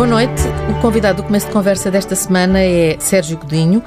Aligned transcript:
Boa 0.00 0.08
noite. 0.08 0.40
O 0.70 0.80
convidado 0.80 1.20
do 1.20 1.26
começo 1.26 1.46
de 1.46 1.52
conversa 1.52 1.90
desta 1.90 2.16
semana 2.16 2.58
é 2.58 2.96
Sérgio 2.98 3.36
Godinho. 3.36 3.84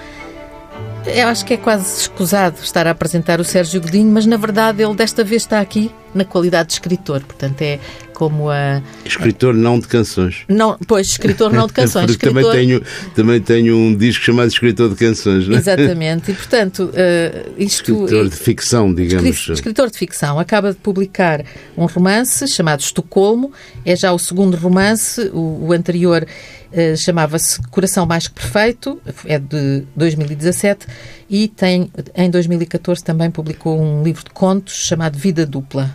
Eu 1.08 1.28
acho 1.28 1.44
que 1.44 1.55
é 1.55 1.58
quase 1.58 2.01
escusado 2.01 2.60
estar 2.62 2.86
a 2.86 2.92
apresentar 2.92 3.40
o 3.40 3.44
Sérgio 3.44 3.81
Godinho, 3.81 4.12
mas 4.12 4.28
na 4.28 4.37
verdade 4.37 4.83
ele 4.83 4.94
desta 4.94 5.23
vez 5.23 5.41
está 5.41 5.60
aqui 5.60 5.91
na 6.13 6.23
qualidade 6.23 6.68
de 6.68 6.73
escritor. 6.73 7.23
Portanto, 7.23 7.60
é 7.63 7.79
como 8.24 8.49
a. 8.49 8.81
Escritor 9.05 9.53
não 9.53 9.79
de 9.79 9.87
canções. 9.87 10.44
Não, 10.47 10.78
pois, 10.87 11.08
escritor 11.08 11.51
não 11.51 11.67
de 11.67 11.73
canções. 11.73 12.12
Escritor... 12.12 12.42
também, 12.42 12.51
tenho, 12.51 12.83
também 13.13 13.42
tenho 13.42 13.76
um 13.76 13.96
disco 13.96 14.23
chamado 14.23 14.47
Escritor 14.47 14.90
de 14.90 14.96
Canções, 14.96 15.47
não 15.47 15.55
é? 15.55 15.60
Exatamente. 15.60 16.31
E, 16.31 16.34
portanto, 16.34 16.86
uh, 16.86 17.54
isto. 17.58 17.91
Escritor 17.91 18.30
de 18.30 18.36
ficção, 18.36 18.94
digamos. 18.94 19.49
Escritor 19.49 19.91
de 19.91 19.98
ficção. 19.98 20.40
Acaba 20.40 20.72
de 20.72 20.77
publicar 20.77 21.44
um 21.76 21.86
romance 21.86 22.48
chamado 22.48 22.80
Estocolmo. 22.80 23.52
É 23.86 23.96
já 23.96 24.13
o 24.13 24.20
segundo 24.20 24.55
romance. 24.55 25.30
O, 25.34 25.68
o 25.68 25.74
anterior 25.74 26.26
Uh, 26.74 26.98
chamava-se 26.98 27.62
Coração 27.70 28.04
Mais 28.04 28.27
que 28.27 28.34
Perfeito, 28.34 28.99
é 29.27 29.38
de 29.38 29.84
2017, 29.96 30.88
e 31.30 31.48
tem, 31.48 31.91
em 32.16 32.32
2014 32.32 33.04
também 33.04 33.30
publicou 33.30 33.80
um 33.80 34.02
livro 34.02 34.24
de 34.24 34.32
contos 34.32 34.74
chamado 34.74 35.16
Vida 35.16 35.46
Dupla. 35.46 35.94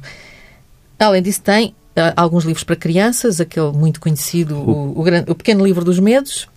Além 0.96 1.20
disso, 1.20 1.42
tem 1.42 1.74
alguns 2.16 2.45
livros 2.45 2.65
para 2.65 2.77
crianças, 2.77 3.41
aquele 3.41 3.73
muito 3.73 4.01
conhecido, 4.01 4.57
o, 4.57 4.98
o, 4.98 5.02
o 5.02 5.34
Pequeno 5.34 5.65
Livro 5.65 5.84
dos 5.84 5.98
Medos, 5.98 6.48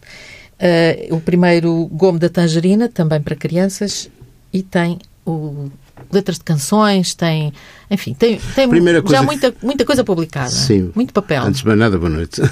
uh, 0.59 1.16
o 1.16 1.20
primeiro 1.20 1.88
Gomo 1.91 2.20
da 2.20 2.30
Tangerina, 2.30 2.88
também 2.88 3.22
para 3.22 3.36
crianças, 3.36 4.09
e 4.54 4.62
tem 4.62 5.00
o 5.26 5.70
letras 6.12 6.38
de 6.38 6.44
canções, 6.44 7.14
tem, 7.14 7.53
enfim, 7.89 8.14
tem, 8.14 8.39
tem 8.56 8.67
já 9.09 9.23
muita, 9.23 9.53
muita 9.61 9.86
coisa 9.86 10.03
publicada. 10.03 10.50
Sim. 10.50 10.92
Muito 10.95 11.14
papel. 11.14 11.44
Antes 11.44 11.61
de 11.61 11.67
mais 11.67 11.80
nada, 11.80 11.98
boa 11.98 12.09
noite. 12.09 12.42
uh, 12.42 12.48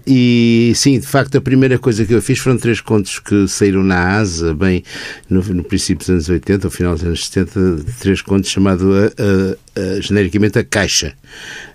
e 0.06 0.72
sim, 0.74 0.98
de 0.98 1.06
facto, 1.06 1.36
a 1.36 1.40
primeira 1.40 1.78
coisa 1.78 2.04
que 2.04 2.12
eu 2.14 2.22
fiz 2.22 2.38
foram 2.38 2.58
três 2.58 2.80
contos 2.80 3.18
que 3.18 3.48
saíram 3.48 3.82
na 3.82 4.18
ASA, 4.18 4.54
bem 4.54 4.82
no, 5.28 5.42
no 5.42 5.64
princípio 5.64 5.98
dos 5.98 6.10
anos 6.10 6.28
80, 6.28 6.66
ao 6.66 6.70
final 6.70 6.94
dos 6.94 7.04
anos 7.04 7.28
70, 7.28 7.84
três 8.00 8.22
contos 8.22 8.50
chamado 8.50 8.90
uh, 8.90 9.52
uh, 9.52 10.02
genericamente 10.02 10.58
A 10.58 10.64
Caixa. 10.64 11.14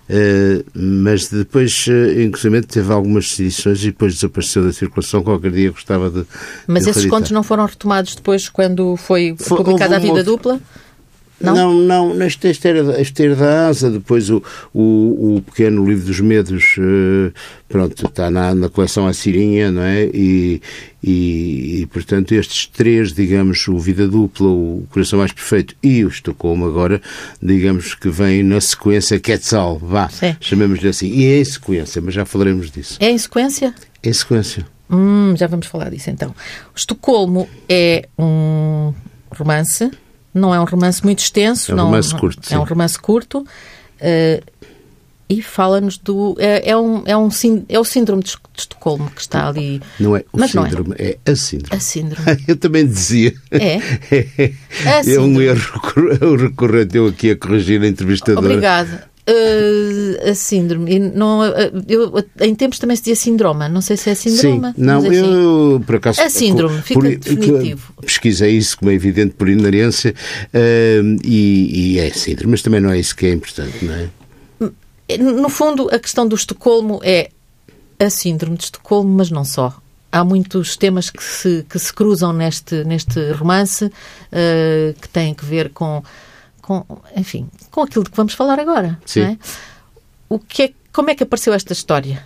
Uh, 0.08 0.64
mas 0.74 1.28
depois, 1.28 1.86
uh, 1.86 2.20
inclusive, 2.20 2.60
teve 2.62 2.92
algumas 2.92 3.38
edições 3.40 3.82
e 3.82 3.86
depois 3.86 4.14
desapareceu 4.14 4.62
da 4.62 4.72
circulação. 4.72 5.22
Qualquer 5.22 5.50
dia 5.50 5.70
gostava 5.70 6.10
de. 6.10 6.26
Mas 6.66 6.84
de 6.84 6.90
esses 6.90 7.06
contos 7.06 7.30
não 7.30 7.42
foram 7.42 7.64
retomados 7.64 8.14
depois 8.14 8.48
quando 8.48 8.96
foi, 8.96 9.34
foi 9.38 9.56
publicada 9.56 9.96
a 9.96 9.98
Vida 9.98 10.12
outro... 10.14 10.32
Dupla? 10.32 10.60
Não, 11.44 11.74
não, 11.74 12.14
não 12.14 12.26
este, 12.26 12.48
este, 12.48 12.68
era, 12.68 13.00
este 13.00 13.24
era 13.24 13.36
da 13.36 13.68
ASA, 13.68 13.90
depois 13.90 14.30
o, 14.30 14.42
o, 14.72 15.36
o 15.36 15.42
pequeno 15.42 15.84
livro 15.86 16.06
dos 16.06 16.20
medos, 16.20 16.76
uh, 16.78 17.32
pronto, 17.68 18.06
está 18.06 18.30
na, 18.30 18.54
na 18.54 18.68
coleção 18.68 19.06
Assirinha, 19.06 19.70
não 19.70 19.82
é? 19.82 20.04
E, 20.06 20.62
e, 21.02 21.82
e, 21.82 21.86
portanto, 21.86 22.32
estes 22.32 22.66
três, 22.66 23.12
digamos, 23.12 23.66
o 23.68 23.78
Vida 23.78 24.08
Dupla, 24.08 24.48
o 24.48 24.86
Coração 24.90 25.18
Mais 25.18 25.32
Perfeito 25.32 25.74
e 25.82 26.04
o 26.04 26.08
Estocolmo 26.08 26.66
agora, 26.66 27.00
digamos 27.42 27.94
que 27.94 28.08
vem 28.08 28.42
na 28.42 28.60
sequência 28.60 29.20
Quetzal, 29.20 29.78
vá, 29.78 30.08
chamemos-lhe 30.40 30.88
assim. 30.88 31.08
E 31.08 31.26
é 31.26 31.40
em 31.40 31.44
sequência, 31.44 32.00
mas 32.00 32.14
já 32.14 32.24
falaremos 32.24 32.70
disso. 32.70 32.96
É 33.00 33.10
em 33.10 33.18
sequência? 33.18 33.74
É 34.02 34.08
em 34.08 34.12
sequência. 34.12 34.66
Hum, 34.90 35.34
já 35.36 35.46
vamos 35.46 35.66
falar 35.66 35.90
disso 35.90 36.10
então. 36.10 36.30
O 36.30 36.76
Estocolmo 36.76 37.48
é 37.68 38.08
um 38.18 38.92
romance 39.30 39.90
não 40.34 40.54
é 40.54 40.60
um 40.60 40.64
romance 40.64 41.02
muito 41.04 41.20
extenso. 41.20 41.70
É 41.70 41.74
um 41.74 41.78
não, 41.78 41.84
romance 41.86 42.14
curto. 42.14 42.52
É 42.52 42.58
um 42.58 42.64
romance 42.64 42.98
curto. 42.98 43.46
Uh, 44.00 44.54
e 45.28 45.40
fala-nos 45.40 45.96
do. 45.96 46.36
É, 46.38 46.70
é, 46.70 46.76
um, 46.76 47.02
é, 47.06 47.16
um, 47.16 47.28
é 47.68 47.78
o 47.78 47.84
síndrome 47.84 48.22
de 48.22 48.36
Estocolmo 48.56 49.10
que 49.10 49.20
está 49.20 49.48
ali. 49.48 49.80
Não 49.98 50.14
é 50.14 50.24
o 50.32 50.38
Mas 50.38 50.50
síndrome, 50.50 50.94
é. 50.98 51.16
é. 51.24 51.30
a 51.30 51.36
síndrome. 51.36 51.76
A 51.76 51.80
síndrome. 51.80 52.26
Eu 52.46 52.56
também 52.56 52.86
dizia. 52.86 53.32
É? 53.50 53.76
é, 54.44 55.14
é 55.14 55.20
um 55.20 55.40
erro 55.40 55.80
recorrente. 56.36 56.96
Eu 56.96 57.06
aqui 57.06 57.30
a 57.30 57.36
corrigir 57.36 57.80
a 57.82 57.86
entrevistadora. 57.86 58.46
Obrigada. 58.46 59.13
Uh, 59.26 60.28
a 60.30 60.34
síndrome. 60.34 60.98
Não, 60.98 61.40
uh, 61.40 61.82
eu, 61.88 62.12
em 62.42 62.54
tempos 62.54 62.78
também 62.78 62.94
se 62.94 63.04
dizia 63.04 63.16
síndrome. 63.16 63.70
Não 63.70 63.80
sei 63.80 63.96
se 63.96 64.10
é 64.10 64.14
síndrome. 64.14 64.66
Sim, 64.66 64.74
não, 64.76 64.98
assim. 64.98 65.14
eu 65.14 65.82
por 65.86 65.96
acaso. 65.96 66.20
A 66.20 66.28
síndrome, 66.28 66.82
fica 66.82 67.00
por, 67.00 67.08
definitivo. 67.08 67.94
Pesquisei 68.02 68.50
isso, 68.50 68.76
como 68.76 68.90
é 68.90 68.94
evidente, 68.94 69.34
por 69.34 69.48
inerência, 69.48 70.14
uh, 70.52 71.18
e, 71.24 71.94
e, 71.94 71.98
é 72.00 72.10
síndrome, 72.10 72.50
mas 72.50 72.60
também 72.60 72.80
não 72.80 72.90
é 72.90 72.98
isso 72.98 73.16
que 73.16 73.24
é 73.24 73.32
importante, 73.32 73.82
não 73.82 73.94
é? 73.94 74.08
No 75.18 75.48
fundo, 75.48 75.88
a 75.90 75.98
questão 75.98 76.28
do 76.28 76.36
Estocolmo 76.36 77.00
é 77.02 77.30
a 77.98 78.10
síndrome 78.10 78.58
de 78.58 78.64
Estocolmo, 78.64 79.08
mas 79.08 79.30
não 79.30 79.44
só. 79.44 79.74
Há 80.12 80.22
muitos 80.22 80.76
temas 80.76 81.08
que 81.08 81.24
se, 81.24 81.64
que 81.68 81.78
se 81.78 81.92
cruzam 81.92 82.32
neste, 82.32 82.84
neste 82.84 83.32
romance 83.32 83.90
que 85.00 85.08
têm 85.08 85.34
que 85.34 85.44
ver 85.44 85.70
com 85.70 86.02
com, 86.64 86.82
enfim, 87.14 87.50
com 87.70 87.82
aquilo 87.82 88.04
de 88.04 88.10
que 88.10 88.16
vamos 88.16 88.32
falar 88.32 88.58
agora. 88.58 88.98
Sim. 89.04 89.22
É? 89.22 89.38
O 90.30 90.38
que 90.38 90.62
é, 90.62 90.72
como 90.90 91.10
é 91.10 91.14
que 91.14 91.22
apareceu 91.22 91.52
esta 91.52 91.74
história? 91.74 92.24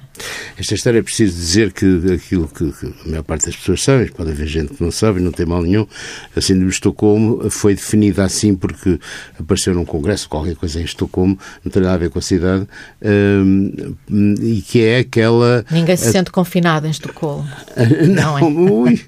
Esta 0.59 0.75
história 0.75 0.99
é 0.99 1.03
preciso 1.03 1.37
dizer 1.37 1.73
que 1.73 2.13
aquilo 2.13 2.49
que, 2.49 2.73
que, 2.73 2.87
a 2.87 3.09
maior 3.09 3.23
parte 3.23 3.47
das 3.47 3.57
pessoas 3.57 3.83
sabe, 3.83 4.11
pode 4.11 4.31
haver 4.31 4.47
gente 4.47 4.75
que 4.75 4.83
não 4.83 4.91
sabe, 4.91 5.21
não 5.21 5.33
tem 5.33 5.47
mal 5.47 5.63
nenhum, 5.63 5.87
a 6.35 6.41
Síndrome 6.41 6.69
de 6.69 6.75
Estocolmo 6.75 7.51
foi 7.51 7.75
definida 7.75 8.25
assim 8.25 8.55
porque 8.55 8.99
apareceu 9.39 9.75
num 9.75 9.85
congresso, 9.85 10.29
qualquer 10.29 10.57
coisa 10.57 10.81
em 10.81 10.85
Estocolmo, 10.85 11.39
não 11.65 11.71
tem 11.71 11.83
nada 11.83 11.95
a 11.95 11.99
ver 11.99 12.11
com 12.11 12.19
a 12.19 12.23
cidade, 12.23 12.67
um, 13.03 13.95
e 14.41 14.63
que 14.63 14.83
é 14.83 14.99
aquela... 14.99 15.65
Ninguém 15.71 15.97
se 15.97 16.09
a... 16.09 16.13
sente 16.13 16.31
confinado 16.31 16.87
em 16.87 16.91
Estocolmo. 16.91 17.49
não, 18.09 18.39
não 18.39 18.39
é? 18.39 18.71
Ui, 18.71 19.01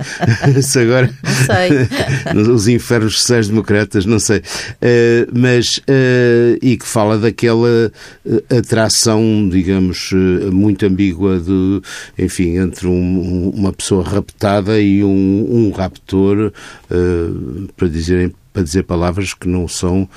isso 0.56 0.78
agora... 0.78 1.10
Não 1.22 1.47
sei. 1.47 2.50
Os 2.53 2.69
infernos 2.69 3.21
sociais-democratas, 3.21 4.04
não 4.06 4.19
sei. 4.19 4.38
Uh, 4.38 5.38
mas, 5.38 5.78
uh, 5.78 6.59
e 6.62 6.77
que 6.77 6.87
fala 6.87 7.19
daquela 7.19 7.92
uh, 8.25 8.56
atração, 8.59 9.48
digamos, 9.50 10.10
muito 10.53 10.84
ambígua 10.87 11.00
ambígua 11.00 11.41
de, 11.41 11.81
enfim, 12.19 12.59
entre 12.59 12.87
um, 12.87 13.50
uma 13.50 13.72
pessoa 13.72 14.05
raptada 14.05 14.78
e 14.81 15.03
um, 15.03 15.47
um 15.50 15.71
raptor, 15.71 16.53
uh, 16.91 17.69
para, 17.77 17.88
dizer, 17.88 18.34
para 18.53 18.62
dizer 18.62 18.84
palavras 18.84 19.33
que 19.33 19.49
não 19.49 19.66
são 19.66 20.09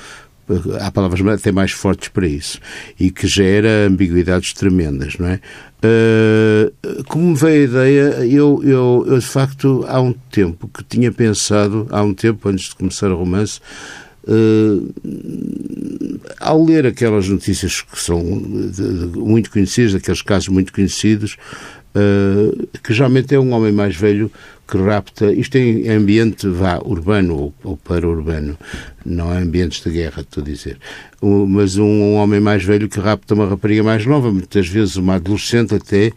há 0.78 0.90
palavras 0.90 1.26
até 1.40 1.50
mais 1.50 1.72
fortes 1.72 2.10
para 2.10 2.26
isso 2.26 2.60
e 3.00 3.10
que 3.10 3.26
gera 3.26 3.86
ambiguidades 3.86 4.52
tremendas, 4.52 5.16
não 5.18 5.26
é? 5.26 5.40
Uh, 5.82 7.04
como 7.04 7.30
me 7.30 7.34
veio 7.34 7.62
a 7.62 7.64
ideia, 7.64 8.02
eu, 8.26 8.60
eu, 8.62 9.04
eu, 9.08 9.18
de 9.18 9.24
facto 9.24 9.86
há 9.88 9.98
um 10.02 10.12
tempo 10.30 10.68
que 10.68 10.84
tinha 10.84 11.10
pensado, 11.10 11.86
há 11.90 12.02
um 12.02 12.12
tempo 12.12 12.46
antes 12.46 12.68
de 12.68 12.76
começar 12.76 13.10
o 13.10 13.16
romance, 13.16 13.58
Uh, 14.26 14.92
ao 16.40 16.64
ler 16.64 16.86
aquelas 16.86 17.28
notícias 17.28 17.82
que 17.82 18.00
são 18.00 18.22
de, 18.22 19.18
muito 19.18 19.50
conhecidas, 19.50 19.94
aqueles 19.94 20.22
casos 20.22 20.48
muito 20.48 20.72
conhecidos, 20.72 21.36
uh, 21.94 22.66
que 22.82 22.92
geralmente 22.92 23.34
é 23.34 23.40
um 23.40 23.52
homem 23.52 23.72
mais 23.72 23.96
velho 23.96 24.30
que 24.66 24.78
rapta, 24.78 25.30
isto 25.32 25.56
em 25.56 25.90
ambiente 25.90 26.48
vá, 26.48 26.78
urbano 26.82 27.36
ou, 27.36 27.54
ou 27.62 27.76
para 27.76 28.08
urbano, 28.08 28.58
não 29.04 29.32
é 29.32 29.38
ambientes 29.38 29.82
de 29.82 29.90
guerra, 29.90 30.22
estou 30.22 30.42
a 30.42 30.46
dizer, 30.46 30.78
um, 31.22 31.44
mas 31.46 31.76
um, 31.76 31.84
um 31.84 32.14
homem 32.14 32.40
mais 32.40 32.64
velho 32.64 32.88
que 32.88 32.98
rapta 32.98 33.34
uma 33.34 33.46
rapariga 33.46 33.82
mais 33.82 34.06
nova, 34.06 34.32
muitas 34.32 34.66
vezes 34.66 34.96
uma 34.96 35.16
adolescente 35.16 35.74
até, 35.74 36.12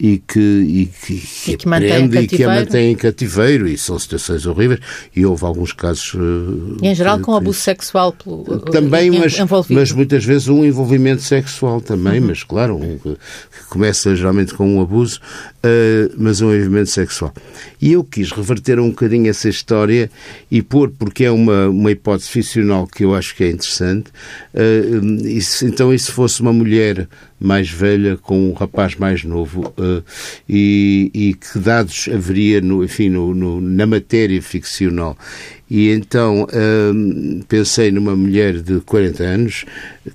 e 0.00 0.18
que, 0.18 0.38
e 0.38 0.86
que, 0.86 1.52
e 1.52 1.56
que 1.56 1.68
aprende 1.68 2.18
e 2.18 2.26
que 2.28 2.44
a 2.44 2.48
mantém 2.48 2.92
em 2.92 2.96
cativeiro 2.96 3.66
e 3.66 3.76
são 3.76 3.98
situações 3.98 4.46
horríveis 4.46 4.80
e 5.14 5.26
houve 5.26 5.44
alguns 5.44 5.72
casos 5.72 6.14
e 6.80 6.86
em 6.86 6.94
geral 6.94 7.18
com 7.18 7.34
abuso 7.34 7.58
sexual 7.58 8.12
pelo, 8.12 8.60
também 8.60 9.10
mas, 9.10 9.36
mas 9.68 9.90
muitas 9.90 10.24
vezes 10.24 10.46
um 10.46 10.64
envolvimento 10.64 11.22
sexual 11.22 11.80
também 11.80 12.20
uhum. 12.20 12.28
mas 12.28 12.44
claro 12.44 12.76
um, 12.76 12.96
que 12.98 13.18
começa 13.68 14.14
geralmente 14.14 14.54
com 14.54 14.76
um 14.76 14.80
abuso 14.80 15.20
uh, 15.64 16.14
mas 16.16 16.40
um 16.40 16.52
envolvimento 16.52 16.90
sexual 16.90 17.32
e 17.80 17.92
eu 17.92 18.04
quis 18.04 18.30
reverter 18.30 18.78
um 18.78 18.90
bocadinho 18.90 19.28
essa 19.28 19.48
história 19.48 20.10
e 20.50 20.62
pôr 20.62 20.90
porque 20.90 21.24
é 21.24 21.30
uma, 21.30 21.68
uma 21.68 21.90
hipótese 21.90 22.28
ficcional 22.28 22.86
que 22.86 23.04
eu 23.04 23.14
acho 23.14 23.34
que 23.34 23.44
é 23.44 23.50
interessante 23.50 24.10
uh, 24.54 25.26
e 25.26 25.40
se, 25.40 25.66
então 25.66 25.92
e 25.92 25.98
se 25.98 26.10
fosse 26.10 26.40
uma 26.40 26.52
mulher 26.52 27.08
mais 27.40 27.70
velha 27.70 28.16
com 28.16 28.50
um 28.50 28.52
rapaz 28.52 28.96
mais 28.96 29.22
novo 29.24 29.72
uh, 29.78 30.02
e, 30.48 31.10
e, 31.14 31.34
que 31.34 31.58
dados 31.58 32.08
haveria 32.12 32.60
no, 32.60 32.82
enfim, 32.82 33.08
no, 33.08 33.34
no, 33.34 33.60
na 33.60 33.86
matéria 33.86 34.40
ficcional. 34.42 35.16
E 35.70 35.90
então 35.90 36.46
hum, 36.94 37.42
pensei 37.48 37.90
numa 37.90 38.16
mulher 38.16 38.60
de 38.60 38.80
40 38.80 39.22
anos 39.22 39.64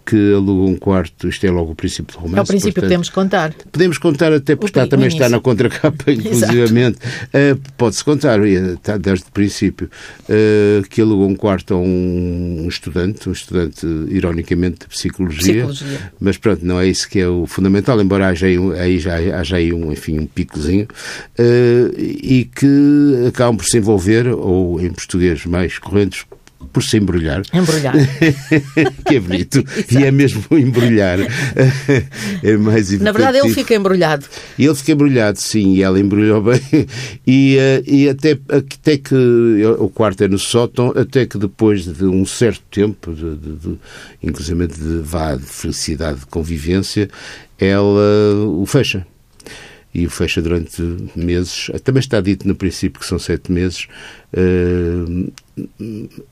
que 0.05 0.33
alugou 0.33 0.67
um 0.67 0.75
quarto, 0.75 1.27
isto 1.27 1.45
é 1.45 1.51
logo 1.51 1.71
o 1.71 1.75
princípio 1.75 2.15
do 2.15 2.19
romance. 2.19 2.39
Ao 2.39 2.45
princípio 2.45 2.73
portanto, 2.73 2.89
podemos 2.89 3.09
contar. 3.09 3.53
Podemos 3.71 3.97
contar 3.97 4.33
até 4.33 4.55
porque 4.55 4.79
está, 4.79 4.88
também 4.88 5.07
está 5.07 5.29
na 5.29 5.39
contracapa, 5.39 6.09
inclusivamente. 6.11 6.97
Uh, 7.27 7.59
Pode-se 7.77 8.03
contar, 8.03 8.44
está 8.45 8.97
desde 8.97 9.25
o 9.27 9.31
princípio, 9.31 9.89
uh, 10.23 10.88
que 10.89 11.01
alugou 11.01 11.27
um 11.27 11.35
quarto 11.35 11.73
a 11.73 11.77
um, 11.77 12.63
um, 12.63 12.67
estudante, 12.67 13.29
um 13.29 13.31
estudante, 13.31 13.85
ironicamente, 14.09 14.79
de 14.81 14.88
psicologia, 14.88 15.67
psicologia, 15.67 16.11
mas 16.19 16.38
pronto, 16.38 16.65
não 16.65 16.79
é 16.79 16.88
isso 16.88 17.07
que 17.07 17.19
é 17.19 17.27
o 17.27 17.45
fundamental, 17.45 18.01
embora 18.01 18.27
haja 18.27 18.47
aí, 18.47 18.57
aí 18.79 18.99
já 18.99 19.15
haja 19.15 19.57
aí 19.57 19.73
um, 19.73 19.91
enfim, 19.91 20.19
um 20.19 20.25
picozinho, 20.25 20.88
uh, 21.38 21.99
e 21.99 22.45
que 22.45 23.27
acabam 23.27 23.57
por 23.57 23.65
se 23.65 23.77
envolver, 23.77 24.27
ou 24.27 24.81
em 24.81 24.91
português 24.91 25.43
mais 25.45 25.80
correntes, 25.80 26.25
por 26.72 26.84
se 26.84 26.98
embrulhar. 26.98 27.42
Embrulhar. 27.54 27.94
que 29.06 29.16
é 29.16 29.19
bonito. 29.19 29.63
e 29.92 30.04
é 30.04 30.12
mesmo 30.12 30.44
embrulhar. 30.57 31.19
é 32.42 32.57
mais 32.57 32.92
Na 33.00 33.12
verdade, 33.12 33.40
ele 33.40 33.54
fica 33.54 33.75
embrulhado. 33.75 34.25
Ele 34.57 34.75
fica 34.75 34.94
embrulhado, 34.94 35.40
sim, 35.40 35.74
e 35.74 35.84
ela 35.84 36.00
embrulhou 36.00 36.42
bem. 36.42 36.88
E, 37.25 37.57
eh, 37.57 37.84
e 37.86 38.10
até, 38.10 38.38
até 38.50 38.98
que 38.98 39.16
o 39.80 39.90
quarto 39.90 40.24
é 40.24 40.28
no 40.28 40.40
sótão, 40.40 40.94
até 40.95 41.25
que 41.25 41.38
depois 41.38 41.86
de 41.86 42.06
um 42.06 42.25
certo 42.25 42.63
tempo, 42.72 43.13
de, 43.13 43.36
de, 43.36 43.56
de, 43.56 43.80
inclusive 44.22 44.68
de, 44.68 45.00
vá, 45.04 45.36
de 45.36 45.45
felicidade, 45.45 46.22
de 46.22 46.25
convivência, 46.25 47.10
ela 47.60 48.36
o 48.48 48.66
fecha 48.66 49.06
e 49.94 50.06
o 50.06 50.10
fecha 50.10 50.42
durante 50.42 50.81
meses. 51.16 51.69
Também 51.84 52.00
está 52.00 52.19
dito 52.19 52.48
no 52.48 52.56
princípio 52.56 53.00
que 53.00 53.06
são 53.06 53.19
sete 53.19 53.51
meses. 53.51 53.88
Uh, 54.34 55.31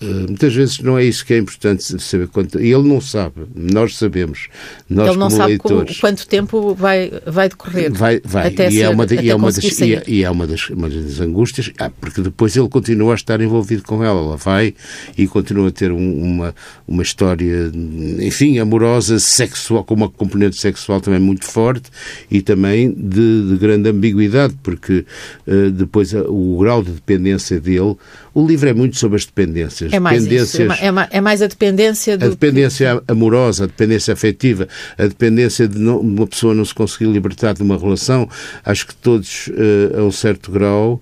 muitas 0.01 0.53
vezes 0.53 0.79
não 0.79 0.97
é 0.97 1.05
isso 1.05 1.23
que 1.23 1.33
é 1.33 1.37
importante 1.37 1.83
saber 2.01 2.27
quanto. 2.27 2.59
E 2.59 2.73
ele 2.73 2.87
não 2.87 2.99
sabe, 2.99 3.41
nós 3.55 3.95
sabemos. 3.97 4.47
Nós, 4.89 5.09
ele 5.09 5.17
não 5.17 5.27
como 5.27 5.37
sabe 5.37 5.49
leitores, 5.49 5.99
quanto 5.99 6.27
tempo 6.27 6.73
vai, 6.73 7.11
vai 7.25 7.47
decorrer. 7.47 7.91
Vai, 7.93 8.19
vai. 8.23 8.47
Até 8.47 8.69
e, 8.69 8.71
ser, 8.71 8.81
é 8.81 8.89
uma 8.89 9.05
de, 9.05 9.15
e, 9.15 9.29
é 9.29 9.35
uma 9.35 9.51
das, 9.51 9.79
e, 9.79 9.95
é, 9.95 10.03
e 10.07 10.23
é 10.23 10.29
uma 10.29 10.47
das, 10.47 10.69
uma 10.69 10.89
das 10.89 11.19
angústias, 11.19 11.71
ah, 11.77 11.89
porque 11.89 12.21
depois 12.21 12.55
ele 12.55 12.67
continua 12.67 13.13
a 13.13 13.15
estar 13.15 13.39
envolvido 13.41 13.83
com 13.83 14.03
ela. 14.03 14.21
Ela 14.21 14.37
vai 14.37 14.73
e 15.17 15.27
continua 15.27 15.67
a 15.67 15.71
ter 15.71 15.91
um, 15.91 16.23
uma, 16.23 16.55
uma 16.87 17.03
história, 17.03 17.71
enfim, 18.19 18.57
amorosa, 18.57 19.19
sexual, 19.19 19.83
com 19.83 19.93
uma 19.93 20.09
componente 20.09 20.57
sexual 20.57 20.99
também 20.99 21.19
muito 21.19 21.45
forte 21.45 21.89
e 22.29 22.41
também 22.41 22.91
de, 22.91 23.49
de 23.49 23.57
grande 23.57 23.89
ambiguidade, 23.89 24.55
porque 24.63 25.05
uh, 25.47 25.71
depois 25.71 26.13
o 26.13 26.57
grau 26.59 26.81
de 26.81 26.91
dependência 26.91 27.59
dele 27.59 27.95
o 28.33 28.45
livro 28.45 28.69
é 28.69 28.73
muito 28.73 28.97
sobre 28.97 29.17
as 29.17 29.25
dependências. 29.25 29.91
É 29.91 29.99
mais, 29.99 30.23
dependências, 30.23 30.53
isso, 30.53 30.61
é, 30.61 30.91
mais, 30.91 31.09
é 31.11 31.21
mais 31.21 31.41
a 31.41 31.47
dependência 31.47 32.17
do... 32.17 32.25
A 32.25 32.29
dependência 32.29 33.03
amorosa, 33.07 33.65
a 33.65 33.67
dependência 33.67 34.13
afetiva, 34.13 34.67
a 34.97 35.05
dependência 35.05 35.67
de 35.67 35.77
não, 35.77 35.99
uma 35.99 36.27
pessoa 36.27 36.53
não 36.53 36.63
se 36.63 36.73
conseguir 36.73 37.11
libertar 37.11 37.53
de 37.53 37.61
uma 37.61 37.77
relação. 37.77 38.29
Acho 38.63 38.87
que 38.87 38.95
todos, 38.95 39.47
uh, 39.47 39.99
a 39.99 40.03
um 40.03 40.11
certo 40.11 40.51
grau, 40.51 41.01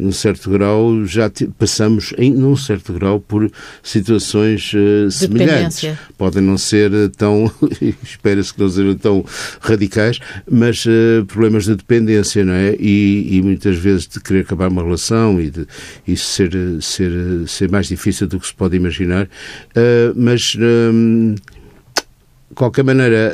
num 0.00 0.12
certo 0.12 0.50
grau, 0.50 1.04
já 1.04 1.30
passamos, 1.58 2.12
em 2.16 2.32
num 2.32 2.56
certo 2.56 2.92
grau, 2.92 3.20
por 3.20 3.50
situações 3.82 4.72
uh, 4.72 5.10
semelhantes. 5.10 5.96
Podem 6.16 6.42
não 6.42 6.56
ser 6.56 6.92
eh, 6.92 7.08
tão, 7.16 7.50
espera-se 8.02 8.54
que 8.54 8.60
não 8.60 8.68
sejam 8.68 8.94
tão 8.94 9.24
radicais, 9.60 10.18
mas 10.50 10.84
uh, 10.86 11.24
problemas 11.26 11.64
de 11.64 11.76
dependência, 11.76 12.44
não 12.44 12.54
é? 12.54 12.74
E, 12.78 13.36
e, 13.36 13.42
muitas 13.42 13.76
vezes 13.76 14.06
de 14.06 14.20
querer 14.20 14.40
acabar 14.40 14.68
uma 14.68 14.82
relação 14.82 15.40
e 15.40 15.50
de 15.50 15.66
isso 16.06 16.26
ser, 16.26 16.50
ser, 16.80 17.12
ser 17.46 17.70
mais 17.70 17.86
difícil 17.86 18.26
do 18.26 18.40
que 18.40 18.46
se 18.46 18.54
pode 18.54 18.76
imaginar. 18.76 19.26
Uh, 19.26 20.14
mas. 20.16 20.56
Um, 20.58 21.34
de 21.34 22.56
qualquer 22.56 22.82
maneira, 22.82 23.32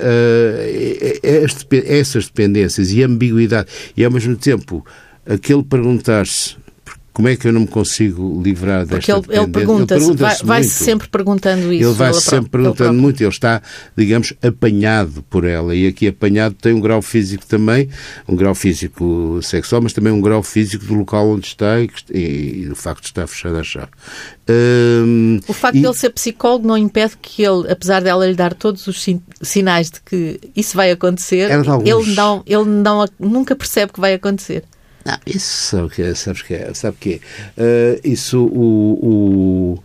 essas 1.23 2.27
dependências 2.27 2.93
e 2.93 3.03
ambiguidade, 3.03 3.67
e 3.97 4.05
ao 4.05 4.11
mesmo 4.11 4.37
tempo 4.37 4.85
aquele 5.27 5.63
perguntar-se 5.63 6.57
como 7.17 7.29
é 7.29 7.35
que 7.35 7.49
eu 7.49 7.53
não 7.53 7.63
me 7.63 7.67
consigo 7.67 8.43
livrar 8.43 8.85
desta 8.85 9.15
Porque 9.15 9.33
ele, 9.33 9.41
ele 9.41 9.51
pergunta-se, 9.51 10.05
ele 10.05 10.19
pergunta 10.19 10.23
vai, 10.23 10.37
vai-se 10.45 10.85
sempre 10.85 11.09
perguntando 11.09 11.73
isso. 11.73 11.89
Ele 11.89 11.95
vai-se 11.95 12.21
sempre 12.21 12.51
perguntando 12.51 12.93
ele 12.93 13.01
muito, 13.01 13.23
ele 13.23 13.31
está, 13.31 13.63
digamos, 13.97 14.35
apanhado 14.43 15.25
por 15.31 15.45
ela. 15.47 15.75
E 15.75 15.87
aqui 15.87 16.09
apanhado 16.09 16.55
tem 16.57 16.75
um 16.75 16.81
grau 16.81 17.01
físico 17.01 17.47
também, 17.47 17.89
um 18.29 18.37
grau 18.37 18.55
físico 18.55 19.41
sexual, 19.43 19.81
mas 19.81 19.95
também 19.95 20.13
um 20.13 20.21
grau 20.21 20.43
físico 20.43 20.85
do 20.85 20.93
local 20.93 21.31
onde 21.31 21.47
está 21.47 21.81
e, 21.81 21.89
e, 22.13 22.65
e 22.65 22.69
do 22.69 22.77
facto 22.77 23.01
de 23.01 23.07
estar 23.07 23.27
fechada 23.27 23.61
a 23.61 23.65
chave. 23.65 23.89
Hum, 24.47 25.41
o 25.49 25.55
facto 25.55 25.77
e... 25.77 25.81
de 25.81 25.87
ele 25.87 25.95
ser 25.95 26.11
psicólogo 26.11 26.69
não 26.69 26.77
impede 26.77 27.17
que 27.17 27.43
ele, 27.43 27.73
apesar 27.73 28.03
dela 28.03 28.27
lhe 28.27 28.35
dar 28.35 28.53
todos 28.53 28.87
os 28.87 29.07
sinais 29.41 29.91
de 29.91 30.03
que 30.03 30.39
isso 30.55 30.77
vai 30.77 30.91
acontecer, 30.91 31.51
alguns... 31.51 31.89
ele, 31.89 32.15
não, 32.15 32.43
ele 32.45 32.65
não, 32.67 33.07
nunca 33.19 33.57
percebe 33.57 33.95
que 33.95 34.01
vai 34.01 34.13
acontecer. 34.13 34.65
Não, 35.07 35.17
isso 35.25 35.89
que 35.91 36.15
sabes 36.17 36.43
que 36.43 36.55
é, 36.55 36.75
sabe 36.75 36.97
que 36.99 37.21
é. 37.57 37.97
Uh, 37.97 38.01
isso 38.03 38.45
o, 38.45 39.79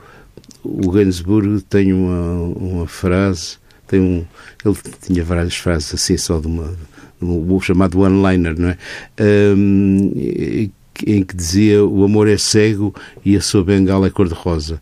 o, 0.64 0.88
o 0.88 0.92
Gainsbourg 0.92 1.62
tem 1.70 1.94
uma, 1.94 2.42
uma 2.58 2.88
frase, 2.88 3.58
tem 3.88 4.00
um, 4.00 4.26
ele 4.66 4.76
tinha 5.00 5.24
várias 5.24 5.56
frases 5.56 5.94
assim 5.94 6.18
só 6.18 6.40
de 6.40 6.48
uma, 6.48 6.76
de 7.22 7.26
um, 7.26 7.62
chamado 7.62 8.00
one-liner, 8.00 8.60
não 8.60 8.70
é? 8.70 8.78
Um, 9.20 10.72
em 11.06 11.24
que 11.24 11.36
dizia 11.36 11.84
o 11.84 12.04
amor 12.04 12.28
é 12.28 12.38
cego 12.38 12.94
e 13.26 13.36
a 13.36 13.42
sua 13.42 13.64
bengala 13.64 14.08
é 14.08 14.10
cor-de-rosa. 14.10 14.80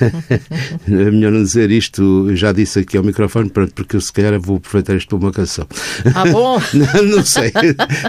é 0.00 1.10
melhor 1.10 1.32
não 1.32 1.42
dizer 1.42 1.70
isto, 1.70 2.26
eu 2.28 2.36
já 2.36 2.52
disse 2.52 2.80
aqui 2.80 2.96
ao 2.96 3.02
microfone, 3.02 3.48
pronto, 3.48 3.72
porque 3.74 3.96
eu 3.96 4.00
se 4.00 4.12
calhar 4.12 4.38
vou 4.40 4.56
aproveitar 4.56 4.94
isto 4.96 5.08
para 5.08 5.18
uma 5.18 5.32
canção. 5.32 5.66
Ah, 6.14 6.26
bom? 6.26 6.60
não, 6.74 7.16
não, 7.16 7.24
sei, 7.24 7.52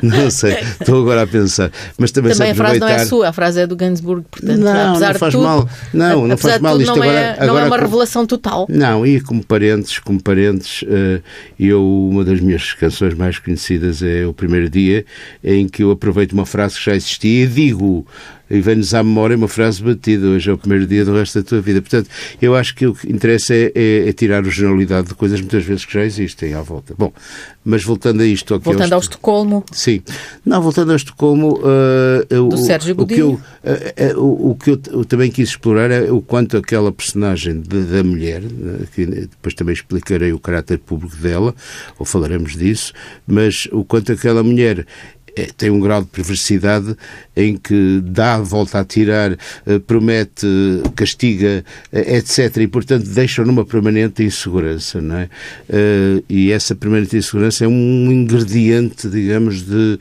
não 0.01 0.29
sei, 0.29 0.57
estou 0.79 1.01
agora 1.01 1.23
a 1.23 1.27
pensar. 1.27 1.71
Mas 1.97 2.11
também, 2.11 2.33
também 2.33 2.51
a 2.51 2.55
frase 2.55 2.79
não 2.79 2.87
é 2.87 3.05
sua, 3.05 3.29
a 3.29 3.33
frase 3.33 3.61
é 3.61 3.67
do 3.67 3.75
Gainsbourg, 3.75 4.25
portanto, 4.29 4.59
não, 4.59 4.91
apesar 4.91 5.13
não 5.13 5.19
faz 5.19 5.33
tudo, 5.33 5.43
mal. 5.43 5.69
Não, 5.93 6.27
não 6.27 6.37
faz 6.37 6.59
mal. 6.59 6.79
Isto 6.79 6.95
não, 6.95 7.03
agora, 7.03 7.19
é, 7.19 7.31
agora, 7.31 7.47
não 7.47 7.59
é 7.59 7.63
uma 7.65 7.77
revelação 7.77 8.25
total. 8.25 8.67
Não, 8.69 9.05
e 9.05 9.21
como 9.21 9.45
parentes, 9.45 9.99
como 9.99 10.21
parentes, 10.21 10.83
eh, 10.87 11.21
eu, 11.59 11.83
uma 12.09 12.23
das 12.23 12.39
minhas 12.39 12.73
canções 12.73 13.13
mais 13.13 13.39
conhecidas 13.39 14.01
é 14.01 14.25
O 14.25 14.33
Primeiro 14.33 14.69
Dia, 14.69 15.05
em 15.43 15.67
que 15.67 15.83
eu 15.83 15.91
aproveito 15.91 16.33
uma 16.33 16.45
frase 16.45 16.77
que 16.77 16.85
já 16.85 16.95
existia 16.95 17.44
e 17.45 17.47
digo 17.47 18.05
e 18.49 18.61
vem-nos 18.61 18.93
à 18.93 19.01
memória 19.01 19.35
uma 19.35 19.47
frase 19.47 19.81
batida, 19.81 20.27
hoje 20.27 20.49
é 20.49 20.53
o 20.53 20.57
primeiro 20.57 20.85
dia 20.85 21.03
do 21.03 21.13
resto 21.13 21.41
da 21.41 21.49
tua 21.49 21.61
vida. 21.61 21.81
Portanto, 21.81 22.09
eu 22.41 22.55
acho 22.55 22.75
que 22.75 22.85
o 22.85 22.93
que 22.93 23.11
interessa 23.11 23.53
é, 23.55 23.71
é, 23.73 24.09
é 24.09 24.13
tirar 24.13 24.45
a 24.45 24.49
generalidade 24.49 25.07
de 25.07 25.15
coisas 25.15 25.39
muitas 25.39 25.63
vezes 25.63 25.83
que 25.83 25.93
já 25.93 26.03
existem 26.03 26.53
à 26.53 26.61
volta. 26.61 26.93
Bom, 26.97 27.11
mas 27.63 27.83
voltando 27.83 28.21
a 28.21 28.25
isto... 28.25 28.59
Voltando 28.59 28.93
ao 28.93 28.99
Estocolmo. 28.99 29.63
Sim. 29.71 30.01
Não, 30.45 30.61
voltando 30.61 30.91
ao 30.91 30.95
Estocolmo... 30.95 31.59
Uh, 31.59 32.49
do 32.49 32.55
o, 32.55 32.57
Sérgio 32.57 32.93
Godinho. 32.93 33.33
O 33.33 33.37
que, 33.37 34.11
eu, 34.11 34.15
uh, 34.15 34.21
uh, 34.21 34.51
o 34.51 34.55
que 34.55 34.69
eu, 34.69 34.79
eu, 34.91 35.05
também 35.05 35.31
quis 35.31 35.49
explorar 35.49 35.89
é 35.89 36.11
o 36.11 36.21
quanto 36.21 36.55
aquela 36.55 36.91
personagem 36.91 37.59
de, 37.59 37.81
da 37.83 38.03
mulher, 38.03 38.43
que 38.93 39.05
depois 39.05 39.55
também 39.55 39.73
explicarei 39.73 40.31
o 40.31 40.39
caráter 40.39 40.77
público 40.77 41.15
dela, 41.15 41.55
ou 41.97 42.05
falaremos 42.05 42.55
disso, 42.55 42.93
mas 43.25 43.67
o 43.71 43.83
quanto 43.83 44.11
aquela 44.11 44.43
mulher 44.43 44.85
é, 45.35 45.49
tem 45.55 45.69
um 45.69 45.79
grau 45.79 46.01
de 46.01 46.07
perversidade 46.07 46.95
em 47.35 47.57
que 47.57 48.01
dá 48.03 48.35
a 48.35 48.41
volta 48.41 48.79
a 48.79 48.85
tirar, 48.85 49.33
eh, 49.65 49.79
promete, 49.85 50.47
castiga, 50.95 51.65
eh, 51.91 52.17
etc. 52.17 52.57
E, 52.57 52.67
portanto, 52.67 53.05
deixa 53.07 53.43
numa 53.43 53.65
permanente 53.65 54.23
insegurança, 54.23 55.01
não 55.01 55.17
é? 55.17 55.29
Eh, 55.69 56.23
e 56.29 56.51
essa 56.51 56.73
permanente 56.73 57.17
insegurança 57.17 57.65
é 57.65 57.67
um 57.67 58.11
ingrediente, 58.11 59.09
digamos, 59.09 59.63
de, 59.63 59.99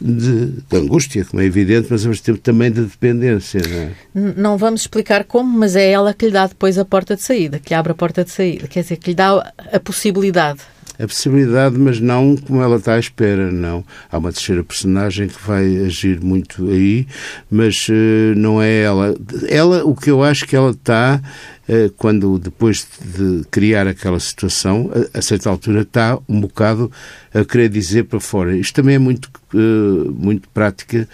de, 0.00 0.46
de 0.68 0.76
angústia, 0.76 1.24
como 1.24 1.40
é 1.40 1.44
evidente, 1.44 1.86
mas 1.90 2.04
ao 2.04 2.10
mesmo 2.10 2.24
tempo 2.24 2.38
também 2.38 2.72
de 2.72 2.82
dependência, 2.82 3.60
não 3.68 3.78
é? 3.78 4.32
Não 4.36 4.58
vamos 4.58 4.80
explicar 4.80 5.24
como, 5.24 5.58
mas 5.58 5.76
é 5.76 5.90
ela 5.90 6.12
que 6.12 6.26
lhe 6.26 6.32
dá 6.32 6.46
depois 6.46 6.76
a 6.76 6.84
porta 6.84 7.14
de 7.14 7.22
saída, 7.22 7.60
que 7.60 7.72
abre 7.72 7.92
a 7.92 7.94
porta 7.94 8.24
de 8.24 8.30
saída, 8.30 8.66
quer 8.66 8.82
dizer, 8.82 8.96
que 8.96 9.10
lhe 9.10 9.14
dá 9.14 9.52
a 9.72 9.78
possibilidade 9.78 10.60
a 10.98 11.06
possibilidade, 11.06 11.78
mas 11.78 12.00
não 12.00 12.36
como 12.36 12.62
ela 12.62 12.76
está 12.76 12.94
à 12.94 12.98
espera, 12.98 13.50
não. 13.50 13.84
Há 14.10 14.18
uma 14.18 14.32
terceira 14.32 14.64
personagem 14.64 15.28
que 15.28 15.42
vai 15.46 15.84
agir 15.84 16.20
muito 16.20 16.68
aí, 16.68 17.06
mas 17.50 17.88
uh, 17.88 18.36
não 18.36 18.60
é 18.60 18.82
ela. 18.82 19.14
Ela, 19.48 19.84
o 19.84 19.94
que 19.94 20.10
eu 20.10 20.22
acho 20.22 20.46
que 20.46 20.56
ela 20.56 20.70
está, 20.70 21.20
uh, 21.68 21.90
quando 21.96 22.38
depois 22.38 22.86
de 23.00 23.42
criar 23.50 23.86
aquela 23.86 24.20
situação, 24.20 24.90
a, 25.14 25.18
a, 25.18 25.22
certa 25.22 25.50
altura 25.50 25.82
está 25.82 26.18
um 26.28 26.40
bocado 26.40 26.90
a 27.32 27.44
querer 27.44 27.68
dizer 27.68 28.04
para 28.04 28.20
fora. 28.20 28.56
Isto 28.56 28.76
também 28.76 28.96
é 28.96 28.98
muito, 28.98 29.30
uh, 29.54 30.12
muito 30.12 30.48
prática 30.48 31.08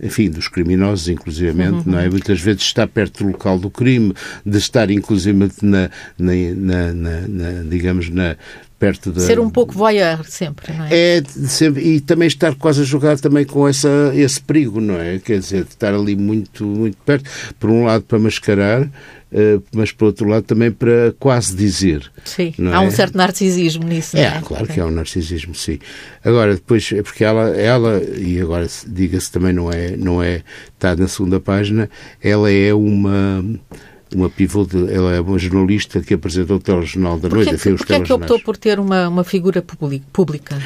enfim, 0.00 0.28
dos 0.28 0.48
criminosos, 0.48 1.08
inclusivamente, 1.08 1.86
uhum. 1.86 1.92
não 1.92 1.98
é? 1.98 2.08
Muitas 2.08 2.40
vezes 2.40 2.62
está 2.62 2.86
perto 2.86 3.24
do 3.24 3.30
local 3.30 3.58
do 3.58 3.70
crime, 3.70 4.12
de 4.44 4.58
estar, 4.58 4.90
inclusivamente, 4.90 5.64
na, 5.64 5.90
na, 6.18 6.32
na, 6.92 6.92
na 6.92 7.62
digamos, 7.68 8.10
na, 8.10 8.36
perto 8.78 9.10
da... 9.10 9.20
Ser 9.20 9.40
um 9.40 9.50
pouco 9.50 9.72
voyeur 9.72 10.24
sempre, 10.24 10.72
não 10.72 10.84
é? 10.84 11.18
É, 11.18 11.22
sempre, 11.24 11.82
e 11.82 12.00
também 12.00 12.28
estar 12.28 12.54
quase 12.54 12.82
a 12.82 12.84
jogar 12.84 13.18
também 13.18 13.44
com 13.44 13.66
essa, 13.66 14.12
esse 14.14 14.40
perigo, 14.40 14.80
não 14.80 15.00
é? 15.00 15.18
Quer 15.18 15.38
dizer, 15.38 15.62
estar 15.62 15.94
ali 15.94 16.14
muito, 16.16 16.64
muito 16.64 16.96
perto. 16.98 17.28
Por 17.58 17.70
um 17.70 17.84
lado 17.84 18.04
para 18.04 18.18
mascarar, 18.18 18.88
Uh, 19.32 19.60
mas 19.74 19.90
por 19.90 20.06
outro 20.06 20.26
lado 20.28 20.44
também 20.44 20.70
para 20.70 21.12
quase 21.18 21.54
dizer. 21.54 22.10
Sim, 22.24 22.54
há 22.72 22.82
é? 22.82 22.86
um 22.86 22.90
certo 22.92 23.18
narcisismo 23.18 23.84
nisso. 23.84 24.16
É, 24.16 24.22
é? 24.22 24.40
claro 24.42 24.68
que 24.68 24.78
há 24.78 24.86
um 24.86 24.90
narcisismo, 24.90 25.52
sim. 25.52 25.80
Agora, 26.24 26.54
depois, 26.54 26.90
é 26.92 27.02
porque 27.02 27.24
ela, 27.24 27.50
ela 27.50 28.00
e 28.16 28.40
agora 28.40 28.68
diga-se 28.86 29.30
também 29.30 29.52
não 29.52 29.70
é, 29.70 29.96
não 29.96 30.22
é, 30.22 30.42
está 30.72 30.94
na 30.94 31.08
segunda 31.08 31.40
página, 31.40 31.90
ela 32.22 32.50
é 32.50 32.72
uma 32.72 33.44
uma 34.14 34.30
pivô, 34.30 34.64
de, 34.64 34.92
ela 34.92 35.14
é 35.14 35.20
uma 35.20 35.38
jornalista 35.38 36.00
que 36.00 36.14
apresentou 36.14 36.56
o 36.56 36.60
telejornal 36.60 37.18
da 37.18 37.28
noite. 37.28 37.50
Porquê, 37.50 37.70
porquê 37.74 37.94
é 37.94 38.00
que 38.00 38.12
optou 38.12 38.40
por 38.40 38.56
ter 38.56 38.78
uma, 38.78 39.08
uma 39.08 39.24
figura 39.24 39.64
pública? 40.12 40.60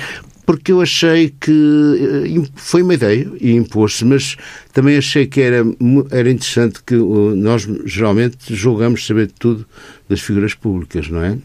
Porque 0.44 0.72
eu 0.72 0.80
achei 0.80 1.32
que 1.40 1.52
eh, 2.26 2.48
foi 2.56 2.82
uma 2.82 2.94
ideia 2.94 3.30
e 3.40 3.52
impôs-se, 3.52 4.04
mas 4.04 4.36
também 4.72 4.96
achei 4.96 5.26
que 5.26 5.40
era, 5.40 5.64
era 6.10 6.30
interessante 6.30 6.82
que 6.84 6.96
nós 6.96 7.68
geralmente 7.84 8.54
julgamos 8.54 9.06
saber 9.06 9.30
tudo 9.38 9.64
das 10.08 10.20
figuras 10.20 10.54
públicas, 10.54 11.08
não 11.08 11.22
é? 11.22 11.38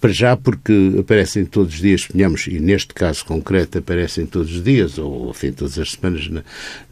Para 0.00 0.12
já 0.12 0.36
porque 0.36 0.96
aparecem 0.98 1.44
todos 1.44 1.74
os 1.74 1.80
dias, 1.80 2.06
ponhamos, 2.06 2.48
e 2.48 2.58
neste 2.58 2.92
caso 2.92 3.24
concreto 3.24 3.78
aparecem 3.78 4.26
todos 4.26 4.52
os 4.52 4.62
dias, 4.62 4.98
ou 4.98 5.30
enfim, 5.30 5.52
todas 5.52 5.78
as 5.78 5.92
semanas 5.92 6.28
na, 6.28 6.42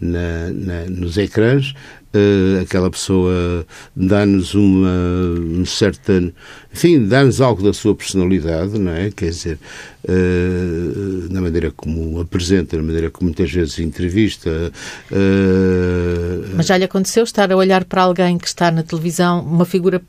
na, 0.01 0.51
na, 0.53 0.85
nos 0.87 1.19
ecrãs, 1.19 1.75
uh, 2.15 2.63
aquela 2.63 2.91
pessoa 2.91 3.67
dá-nos 3.95 4.55
uma, 4.55 4.95
uma 5.39 5.67
certa, 5.67 6.33
enfim, 6.73 7.07
dá-nos 7.07 7.41
algo 7.41 7.63
da 7.63 7.73
sua 7.73 7.95
personalidade, 7.95 8.79
não 8.79 8.93
é? 8.93 9.11
Quer 9.11 9.31
dizer, 9.31 9.59
uh, 10.05 11.33
na 11.33 11.41
maneira 11.41 11.71
como 11.71 12.21
apresenta, 12.21 12.77
na 12.77 12.83
maneira 12.83 13.11
como 13.11 13.29
muitas 13.29 13.51
vezes 13.51 13.79
entrevista. 13.79 14.73
Uh, 15.11 16.55
Mas 16.55 16.67
já 16.67 16.77
lhe 16.77 16.85
aconteceu 16.85 17.25
estar 17.25 17.51
a 17.51 17.57
olhar 17.57 17.85
para 17.85 18.03
alguém 18.03 18.39
que 18.39 18.47
está 18.47 18.71
na 18.71 18.83
televisão, 18.83 19.41
uma 19.43 19.65
figura, 19.65 20.03